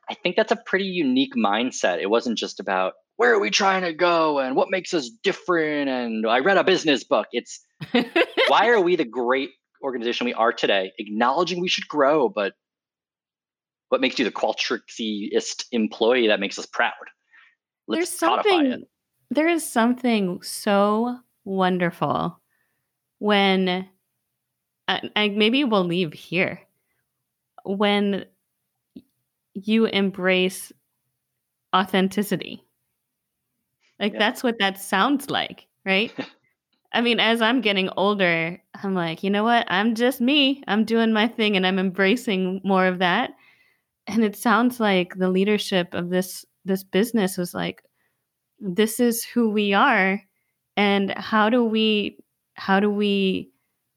I 0.10 0.16
think 0.16 0.36
that's 0.36 0.52
a 0.52 0.58
pretty 0.66 0.86
unique 0.86 1.36
mindset. 1.38 2.02
It 2.02 2.10
wasn't 2.10 2.40
just 2.40 2.60
about 2.60 2.94
where 3.18 3.34
are 3.34 3.40
we 3.40 3.52
trying 3.52 3.84
to 3.84 3.94
go 3.94 4.40
and 4.40 4.56
what 4.56 4.72
makes 4.72 4.94
us 4.96 5.12
different. 5.24 5.90
And 5.90 6.26
I 6.26 6.40
read 6.40 6.58
a 6.58 6.64
business 6.64 7.04
book. 7.04 7.28
It's 7.32 7.64
why 8.48 8.70
are 8.70 8.82
we 8.82 8.96
the 8.96 9.06
great 9.06 9.52
organization 9.82 10.26
we 10.26 10.34
are 10.34 10.54
today, 10.54 10.92
acknowledging 10.98 11.60
we 11.62 11.68
should 11.68 11.88
grow, 11.88 12.30
but 12.30 12.54
what 13.90 14.02
makes 14.02 14.20
you 14.20 14.26
the 14.26 14.32
Qualtricsy 14.32 15.30
employee 15.72 16.28
that 16.28 16.40
makes 16.40 16.60
us 16.60 16.66
proud? 16.66 16.94
Let's 17.88 18.00
There's 18.00 18.20
something. 18.20 18.84
There 19.32 19.48
is 19.48 19.68
something 19.68 20.42
so 20.42 21.20
wonderful 21.44 22.40
when 23.20 23.88
I, 24.88 25.10
I, 25.16 25.30
maybe 25.30 25.64
we'll 25.64 25.86
leave 25.86 26.14
here 26.14 26.62
when 27.64 28.26
you 29.54 29.86
embrace 29.86 30.72
authenticity. 31.76 32.64
Like 34.00 34.14
yeah. 34.14 34.20
that's 34.20 34.42
what 34.44 34.56
that 34.60 34.80
sounds 34.80 35.30
like, 35.30 35.68
right? 35.86 36.12
I 36.92 37.02
mean, 37.02 37.20
as 37.20 37.42
I'm 37.42 37.62
getting 37.62 37.90
older, 37.98 38.60
I'm 38.84 38.96
like, 38.96 39.24
you 39.24 39.30
know 39.30 39.44
what? 39.44 39.68
I'm 39.70 39.94
just 39.96 40.20
me. 40.22 40.64
I'm 40.68 40.86
doing 40.86 41.14
my 41.14 41.28
thing 41.28 41.56
and 41.56 41.66
I'm 41.66 41.78
embracing 41.78 42.62
more 42.64 42.88
of 42.88 43.00
that. 43.00 43.32
And 44.08 44.24
it 44.24 44.36
sounds 44.36 44.80
like 44.80 45.16
the 45.16 45.30
leadership 45.30 45.94
of 45.94 46.10
this 46.10 46.46
this 46.66 46.84
business 46.84 47.38
was 47.38 47.54
like 47.54 47.84
this 48.60 49.00
is 49.00 49.24
who 49.24 49.50
we 49.50 49.74
are 49.74 50.22
and 50.76 51.12
how 51.18 51.50
do 51.50 51.64
we 51.64 52.18
how 52.56 52.80
do 52.80 52.90
we 52.90 53.52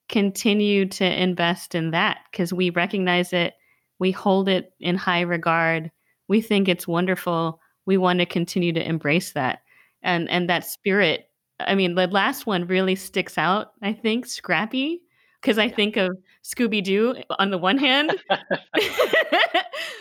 continue 0.09 0.87
to 0.87 1.23
invest 1.23 1.75
in 1.75 1.91
that 1.91 2.19
because 2.31 2.53
we 2.53 2.71
recognize 2.71 3.33
it, 3.33 3.55
we 3.99 4.11
hold 4.11 4.49
it 4.49 4.73
in 4.79 4.95
high 4.95 5.23
regard, 5.23 5.91
we 6.29 6.41
think 6.41 6.69
it's 6.69 6.87
wonderful, 6.87 7.59
we 7.87 7.97
want 7.97 8.19
to 8.19 8.27
continue 8.27 8.73
to 8.73 8.87
embrace 8.87 9.33
that. 9.33 9.61
And 10.03 10.29
and 10.29 10.49
that 10.51 10.67
spirit 10.67 11.27
I 11.61 11.75
mean, 11.75 11.95
the 11.95 12.07
last 12.07 12.47
one 12.47 12.67
really 12.67 12.95
sticks 12.95 13.39
out, 13.39 13.73
I 13.83 13.93
think, 13.93 14.27
Scrappy, 14.27 15.03
because 15.41 15.59
I 15.59 15.69
think 15.69 15.97
of 15.97 16.17
Scooby 16.45 16.83
Doo 16.83 17.15
eh, 17.17 17.23
on 17.39 17.51
the 17.51 17.59
one 17.59 17.79
hand. 17.79 18.15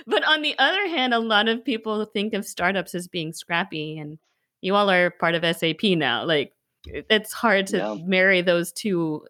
but 0.08 0.24
on 0.28 0.41
the 0.41 0.56
other 0.58 0.88
hand, 0.88 1.14
a 1.14 1.20
lot 1.20 1.47
of 1.47 1.64
people 1.64 2.06
think 2.06 2.34
of 2.34 2.45
startups 2.45 2.95
as 2.95 3.08
being 3.08 3.34
scrappy, 3.34 3.97
and 3.97 4.18
you 4.62 4.76
all 4.76 4.89
are 4.89 5.12
part 5.12 5.36
of 5.36 5.56
SAP 5.56 5.84
now. 5.84 6.24
Like, 6.26 6.54
it's 6.86 7.34
hard 7.34 7.68
to 7.68 7.78
yeah. 7.78 7.95
marry 8.04 8.41
those 8.41 8.72
two 8.72 9.26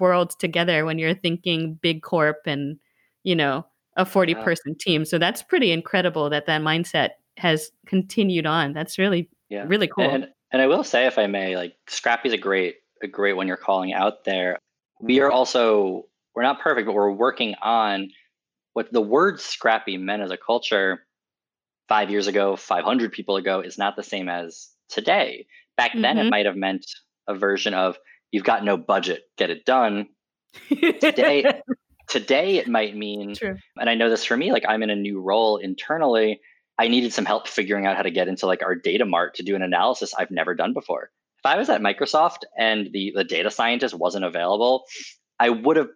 worlds 0.00 0.34
together 0.34 0.84
when 0.84 0.98
you're 0.98 1.14
thinking 1.14 1.78
big 1.80 2.02
corp 2.02 2.38
and, 2.46 2.78
you 3.22 3.36
know, 3.36 3.66
a 3.96 4.04
40 4.04 4.32
yeah. 4.32 4.42
person 4.42 4.74
team. 4.74 5.04
So 5.04 5.18
that's 5.18 5.42
pretty 5.42 5.70
incredible 5.70 6.30
that 6.30 6.46
that 6.46 6.62
mindset 6.62 7.10
has 7.36 7.70
continued 7.86 8.46
on. 8.46 8.72
That's 8.72 8.98
really, 8.98 9.28
yeah. 9.48 9.64
really 9.66 9.88
cool. 9.88 10.10
And, 10.10 10.28
and 10.52 10.62
I 10.62 10.66
will 10.66 10.84
say, 10.84 11.06
if 11.06 11.18
I 11.18 11.26
may, 11.26 11.56
like 11.56 11.74
Scrappy 11.88 12.28
is 12.28 12.34
a 12.34 12.38
great 12.38 12.76
a 13.02 13.06
great 13.06 13.34
one 13.34 13.46
you're 13.46 13.56
calling 13.56 13.92
out 13.92 14.24
there. 14.24 14.58
We 15.00 15.20
are 15.20 15.30
also 15.30 16.06
we're 16.34 16.42
not 16.42 16.60
perfect, 16.60 16.86
but 16.86 16.94
we're 16.94 17.10
working 17.10 17.54
on 17.62 18.10
what 18.72 18.92
the 18.92 19.00
word 19.00 19.40
Scrappy 19.40 19.96
meant 19.96 20.22
as 20.22 20.30
a 20.30 20.36
culture 20.36 21.04
five 21.88 22.10
years 22.10 22.26
ago, 22.26 22.54
500 22.54 23.12
people 23.12 23.36
ago 23.36 23.60
is 23.60 23.78
not 23.78 23.96
the 23.96 24.02
same 24.02 24.28
as 24.28 24.68
today. 24.88 25.46
Back 25.76 25.92
mm-hmm. 25.92 26.02
then, 26.02 26.18
it 26.18 26.22
mm-hmm. 26.22 26.30
might 26.30 26.46
have 26.46 26.56
meant 26.56 26.86
a 27.26 27.34
version 27.34 27.74
of 27.74 27.98
you've 28.30 28.44
got 28.44 28.64
no 28.64 28.76
budget, 28.76 29.22
get 29.36 29.50
it 29.50 29.64
done. 29.64 30.08
today, 30.68 31.62
today 32.08 32.58
it 32.58 32.68
might 32.68 32.96
mean, 32.96 33.34
True. 33.34 33.56
and 33.78 33.90
I 33.90 33.94
know 33.94 34.10
this 34.10 34.24
for 34.24 34.36
me, 34.36 34.52
like 34.52 34.64
I'm 34.68 34.82
in 34.82 34.90
a 34.90 34.96
new 34.96 35.20
role 35.20 35.56
internally 35.56 36.40
I 36.78 36.88
needed 36.88 37.12
some 37.12 37.24
help 37.24 37.48
figuring 37.48 37.86
out 37.86 37.96
how 37.96 38.02
to 38.02 38.10
get 38.10 38.28
into 38.28 38.46
like 38.46 38.62
our 38.62 38.74
data 38.74 39.04
mart 39.04 39.34
to 39.36 39.42
do 39.42 39.56
an 39.56 39.62
analysis 39.62 40.14
I've 40.14 40.30
never 40.30 40.54
done 40.54 40.72
before. 40.72 41.10
If 41.38 41.46
I 41.46 41.56
was 41.56 41.68
at 41.68 41.80
Microsoft 41.80 42.38
and 42.56 42.88
the, 42.92 43.12
the 43.14 43.24
data 43.24 43.50
scientist 43.50 43.94
wasn't 43.94 44.24
available, 44.24 44.84
I 45.40 45.50
would 45.50 45.76
have 45.76 45.88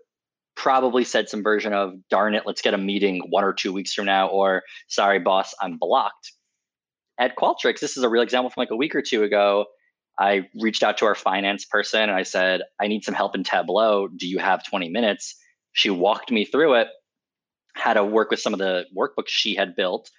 probably 0.57 1.05
said 1.05 1.29
some 1.29 1.43
version 1.43 1.73
of, 1.73 1.95
darn 2.11 2.35
it, 2.35 2.45
let's 2.47 2.63
get 2.63 2.75
a 2.75 2.79
meeting 2.79 3.23
one 3.31 3.45
or 3.45 3.53
two 3.53 3.73
weeks 3.73 3.95
from 3.95 4.07
now, 4.07 4.29
or 4.29 4.63
sorry, 4.89 5.19
boss, 5.19 5.55
I'm 5.61 5.79
blocked. 5.79 6.33
At 7.19 7.37
Qualtrics, 7.37 7.81
this 7.81 7.97
is 7.97 8.03
a 8.03 8.09
real 8.09 8.23
example 8.23 8.51
from 8.51 8.63
like 8.63 8.71
a 8.71 8.77
week 8.77 8.95
or 8.95 9.03
two 9.03 9.23
ago. 9.23 9.67
I 10.19 10.49
reached 10.61 10.83
out 10.83 10.99
to 10.99 11.07
our 11.07 11.15
finance 11.15 11.65
person 11.65 12.03
and 12.03 12.13
I 12.13 12.23
said, 12.25 12.63
I 12.81 12.89
need 12.89 13.05
some 13.05 13.15
help 13.15 13.35
in 13.35 13.45
Tableau. 13.45 14.09
Do 14.09 14.27
you 14.27 14.39
have 14.39 14.65
20 14.65 14.91
minutes? 14.91 15.37
She 15.73 15.91
walked 15.91 16.31
me 16.31 16.45
through 16.45 16.75
it, 16.75 16.89
how 17.75 17.95
to 17.95 18.05
work 18.05 18.31
with 18.31 18.41
some 18.41 18.53
of 18.53 18.59
the 18.59 18.85
workbooks 18.97 19.29
she 19.29 19.55
had 19.55 19.75
built 19.75 20.11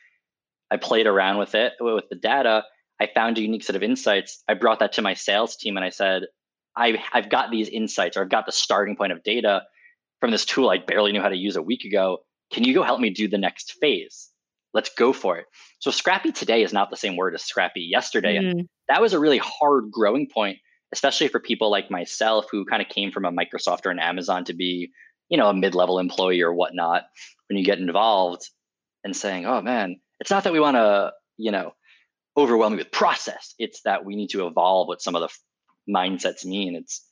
I 0.73 0.77
played 0.77 1.05
around 1.05 1.37
with 1.37 1.53
it 1.53 1.73
with 1.79 2.05
the 2.09 2.15
data. 2.15 2.63
I 2.99 3.07
found 3.13 3.37
a 3.37 3.41
unique 3.41 3.63
set 3.63 3.75
of 3.75 3.83
insights. 3.83 4.43
I 4.47 4.55
brought 4.55 4.79
that 4.79 4.93
to 4.93 5.03
my 5.03 5.13
sales 5.13 5.55
team 5.55 5.77
and 5.77 5.85
I 5.85 5.89
said, 5.89 6.23
I, 6.75 6.97
I've 7.13 7.29
got 7.29 7.51
these 7.51 7.69
insights 7.69 8.17
or 8.17 8.23
I've 8.23 8.31
got 8.31 8.47
the 8.47 8.51
starting 8.51 8.95
point 8.95 9.11
of 9.11 9.21
data 9.23 9.61
from 10.19 10.31
this 10.31 10.45
tool 10.45 10.69
I 10.69 10.79
barely 10.79 11.11
knew 11.11 11.21
how 11.21 11.29
to 11.29 11.37
use 11.37 11.57
a 11.57 11.61
week 11.61 11.85
ago. 11.85 12.19
Can 12.51 12.63
you 12.63 12.73
go 12.73 12.81
help 12.81 12.99
me 12.99 13.11
do 13.11 13.27
the 13.27 13.37
next 13.37 13.75
phase? 13.79 14.29
Let's 14.73 14.89
go 14.97 15.13
for 15.13 15.37
it. 15.37 15.45
So 15.77 15.91
scrappy 15.91 16.31
today 16.31 16.63
is 16.63 16.73
not 16.73 16.89
the 16.89 16.97
same 16.97 17.17
word 17.17 17.35
as 17.35 17.43
scrappy 17.43 17.81
yesterday. 17.81 18.37
Mm. 18.37 18.49
And 18.49 18.69
that 18.89 19.01
was 19.01 19.13
a 19.13 19.19
really 19.19 19.37
hard 19.37 19.91
growing 19.91 20.27
point, 20.33 20.57
especially 20.91 21.27
for 21.27 21.39
people 21.39 21.69
like 21.69 21.91
myself 21.91 22.47
who 22.51 22.65
kind 22.65 22.81
of 22.81 22.89
came 22.89 23.11
from 23.11 23.25
a 23.25 23.31
Microsoft 23.31 23.85
or 23.85 23.91
an 23.91 23.99
Amazon 23.99 24.45
to 24.45 24.55
be, 24.55 24.89
you 25.29 25.37
know, 25.37 25.49
a 25.49 25.53
mid-level 25.53 25.99
employee 25.99 26.41
or 26.41 26.51
whatnot. 26.51 27.03
When 27.47 27.59
you 27.59 27.65
get 27.65 27.77
involved 27.77 28.49
and 29.03 29.15
saying, 29.15 29.45
oh 29.45 29.61
man, 29.61 29.97
it's 30.23 30.31
not 30.31 30.45
that 30.45 30.53
we 30.53 30.59
want 30.61 30.77
to, 30.77 31.11
you 31.35 31.51
know, 31.51 31.73
overwhelm 32.37 32.71
you 32.71 32.77
with 32.77 32.93
process. 32.93 33.55
It's 33.59 33.81
that 33.81 34.05
we 34.05 34.15
need 34.15 34.29
to 34.29 34.47
evolve 34.47 34.87
what 34.87 35.01
some 35.01 35.15
of 35.15 35.19
the 35.19 35.25
f- 35.25 35.39
mindsets 35.93 36.45
mean. 36.45 36.77
It's, 36.77 37.05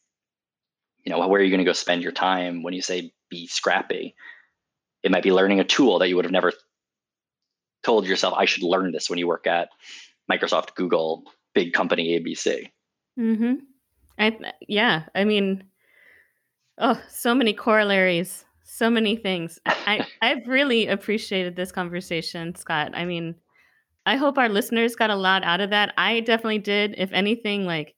you 1.03 1.11
know, 1.11 1.27
where 1.27 1.41
are 1.41 1.43
you 1.43 1.49
going 1.49 1.59
to 1.59 1.65
go 1.65 1.73
spend 1.73 2.03
your 2.03 2.13
time 2.13 2.63
when 2.63 2.73
you 2.73 2.81
say 2.81 3.11
be 3.29 3.47
scrappy? 3.47 4.15
It 5.03 5.11
might 5.11 5.23
be 5.23 5.33
learning 5.33 5.59
a 5.59 5.65
tool 5.65 5.99
that 5.99 6.07
you 6.07 6.15
would 6.15 6.23
have 6.23 6.31
never 6.31 6.53
told 7.83 8.07
yourself, 8.07 8.33
I 8.37 8.45
should 8.45 8.63
learn 8.63 8.93
this 8.93 9.09
when 9.09 9.19
you 9.19 9.27
work 9.27 9.45
at 9.45 9.67
Microsoft, 10.31 10.75
Google, 10.75 11.25
big 11.53 11.73
company 11.73 12.17
ABC. 12.17 12.71
Mm-hmm. 13.19 13.55
I 14.17 14.53
yeah. 14.69 15.03
I 15.13 15.25
mean, 15.25 15.65
oh, 16.77 16.97
so 17.09 17.35
many 17.35 17.51
corollaries 17.51 18.45
so 18.63 18.89
many 18.89 19.15
things. 19.15 19.59
I, 19.65 20.05
I've 20.21 20.47
really 20.47 20.87
appreciated 20.87 21.55
this 21.55 21.71
conversation, 21.71 22.55
Scott. 22.55 22.91
I 22.93 23.05
mean, 23.05 23.35
I 24.05 24.15
hope 24.15 24.37
our 24.37 24.49
listeners 24.49 24.95
got 24.95 25.09
a 25.09 25.15
lot 25.15 25.43
out 25.43 25.61
of 25.61 25.69
that. 25.69 25.93
I 25.97 26.21
definitely 26.21 26.59
did. 26.59 26.95
If 26.97 27.11
anything, 27.13 27.65
like, 27.65 27.95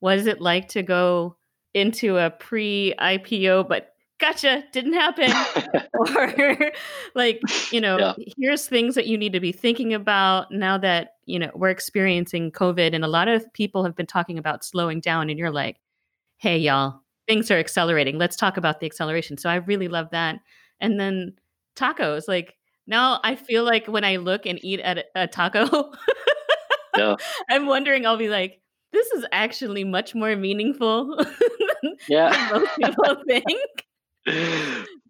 what 0.00 0.18
is 0.18 0.26
it 0.26 0.40
like 0.40 0.68
to 0.68 0.82
go 0.82 1.36
into 1.74 2.18
a 2.18 2.30
pre 2.30 2.94
IPO, 2.98 3.68
but 3.68 3.94
gotcha, 4.18 4.64
didn't 4.72 4.92
happen? 4.92 5.32
or, 5.94 6.72
like, 7.14 7.40
you 7.72 7.80
know, 7.80 7.98
yeah. 7.98 8.12
here's 8.36 8.66
things 8.66 8.94
that 8.94 9.06
you 9.06 9.18
need 9.18 9.32
to 9.32 9.40
be 9.40 9.52
thinking 9.52 9.94
about 9.94 10.52
now 10.52 10.78
that, 10.78 11.14
you 11.24 11.38
know, 11.38 11.50
we're 11.54 11.70
experiencing 11.70 12.52
COVID 12.52 12.94
and 12.94 13.04
a 13.04 13.08
lot 13.08 13.28
of 13.28 13.52
people 13.52 13.84
have 13.84 13.96
been 13.96 14.06
talking 14.06 14.38
about 14.38 14.64
slowing 14.64 15.00
down. 15.00 15.30
And 15.30 15.38
you're 15.38 15.50
like, 15.50 15.78
hey, 16.36 16.58
y'all, 16.58 17.02
things 17.30 17.48
are 17.48 17.58
accelerating. 17.58 18.18
Let's 18.18 18.34
talk 18.34 18.56
about 18.56 18.80
the 18.80 18.86
acceleration. 18.86 19.38
So 19.38 19.48
I 19.48 19.56
really 19.56 19.86
love 19.86 20.08
that. 20.10 20.40
And 20.80 20.98
then 20.98 21.34
tacos, 21.76 22.26
like 22.26 22.56
now 22.88 23.20
I 23.22 23.36
feel 23.36 23.62
like 23.62 23.86
when 23.86 24.02
I 24.02 24.16
look 24.16 24.46
and 24.46 24.58
eat 24.64 24.80
at 24.80 24.98
a, 24.98 25.04
a 25.14 25.26
taco, 25.28 25.92
yeah. 26.96 27.14
I'm 27.48 27.66
wondering, 27.66 28.04
I'll 28.04 28.16
be 28.16 28.28
like, 28.28 28.60
this 28.92 29.06
is 29.12 29.24
actually 29.30 29.84
much 29.84 30.12
more 30.12 30.34
meaningful 30.34 31.24
yeah. 32.08 32.30
than 32.50 32.62
most 32.62 32.76
people 32.82 33.16
think. 33.28 33.86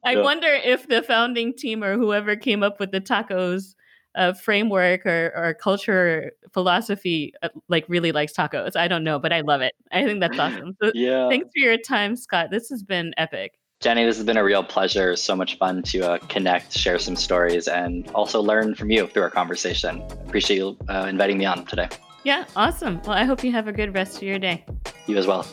I 0.04 0.12
yeah. 0.12 0.20
wonder 0.20 0.48
if 0.48 0.88
the 0.88 1.02
founding 1.02 1.54
team 1.56 1.82
or 1.82 1.96
whoever 1.96 2.36
came 2.36 2.62
up 2.62 2.78
with 2.78 2.90
the 2.92 3.00
tacos 3.00 3.74
uh, 4.14 4.32
framework 4.32 5.06
or, 5.06 5.32
or 5.36 5.54
culture 5.54 6.32
philosophy 6.52 7.32
uh, 7.42 7.48
like 7.68 7.84
really 7.88 8.12
likes 8.12 8.32
tacos. 8.32 8.76
I 8.76 8.88
don't 8.88 9.04
know, 9.04 9.18
but 9.18 9.32
I 9.32 9.40
love 9.40 9.60
it. 9.60 9.74
I 9.92 10.04
think 10.04 10.20
that's 10.20 10.38
awesome. 10.38 10.76
So 10.82 10.92
yeah. 10.94 11.28
Thanks 11.28 11.46
for 11.46 11.58
your 11.58 11.78
time, 11.78 12.16
Scott. 12.16 12.50
This 12.50 12.68
has 12.70 12.82
been 12.82 13.14
epic. 13.16 13.58
Jenny, 13.80 14.04
this 14.04 14.18
has 14.18 14.26
been 14.26 14.36
a 14.36 14.44
real 14.44 14.62
pleasure. 14.62 15.16
So 15.16 15.34
much 15.34 15.56
fun 15.56 15.82
to 15.84 16.00
uh, 16.12 16.18
connect, 16.28 16.76
share 16.76 16.98
some 16.98 17.16
stories, 17.16 17.66
and 17.66 18.10
also 18.10 18.42
learn 18.42 18.74
from 18.74 18.90
you 18.90 19.06
through 19.06 19.22
our 19.22 19.30
conversation. 19.30 20.02
Appreciate 20.26 20.58
you 20.58 20.76
uh, 20.90 21.06
inviting 21.08 21.38
me 21.38 21.46
on 21.46 21.64
today. 21.64 21.88
Yeah, 22.22 22.44
awesome. 22.54 23.00
Well, 23.02 23.16
I 23.16 23.24
hope 23.24 23.42
you 23.42 23.52
have 23.52 23.68
a 23.68 23.72
good 23.72 23.94
rest 23.94 24.18
of 24.18 24.24
your 24.24 24.38
day. 24.38 24.66
You 25.06 25.16
as 25.16 25.26
well. 25.26 25.46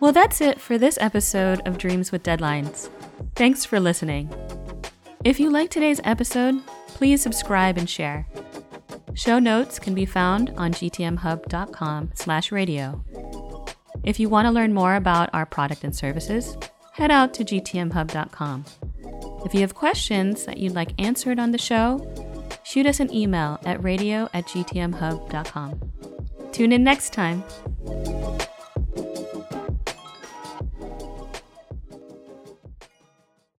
Well, 0.00 0.10
that's 0.10 0.40
it 0.40 0.60
for 0.60 0.78
this 0.78 0.98
episode 1.00 1.60
of 1.64 1.78
Dreams 1.78 2.10
with 2.10 2.24
Deadlines. 2.24 2.90
Thanks 3.36 3.64
for 3.64 3.78
listening. 3.78 4.28
If 5.24 5.38
you 5.38 5.50
like 5.50 5.70
today's 5.70 6.00
episode, 6.02 6.66
please 6.88 7.22
subscribe 7.22 7.78
and 7.78 7.88
share. 7.88 8.26
Show 9.14 9.38
notes 9.38 9.78
can 9.78 9.94
be 9.94 10.04
found 10.04 10.50
on 10.56 10.72
gtmhub.com/radio. 10.72 13.04
If 14.02 14.18
you 14.18 14.28
want 14.28 14.46
to 14.46 14.52
learn 14.52 14.74
more 14.74 14.96
about 14.96 15.30
our 15.32 15.46
product 15.46 15.84
and 15.84 15.94
services, 15.94 16.56
head 16.94 17.12
out 17.12 17.32
to 17.34 17.44
gtmhub.com. 17.44 18.64
If 19.44 19.54
you 19.54 19.60
have 19.60 19.74
questions 19.74 20.44
that 20.44 20.58
you'd 20.58 20.74
like 20.74 21.00
answered 21.00 21.38
on 21.38 21.52
the 21.52 21.58
show, 21.58 22.04
shoot 22.64 22.86
us 22.86 22.98
an 22.98 23.14
email 23.14 23.60
at 23.64 23.84
radio 23.84 24.28
at 24.34 24.46
gtmhub.com. 24.46 25.80
Tune 26.52 26.72
in 26.72 26.82
next 26.82 27.12
time. 27.12 27.44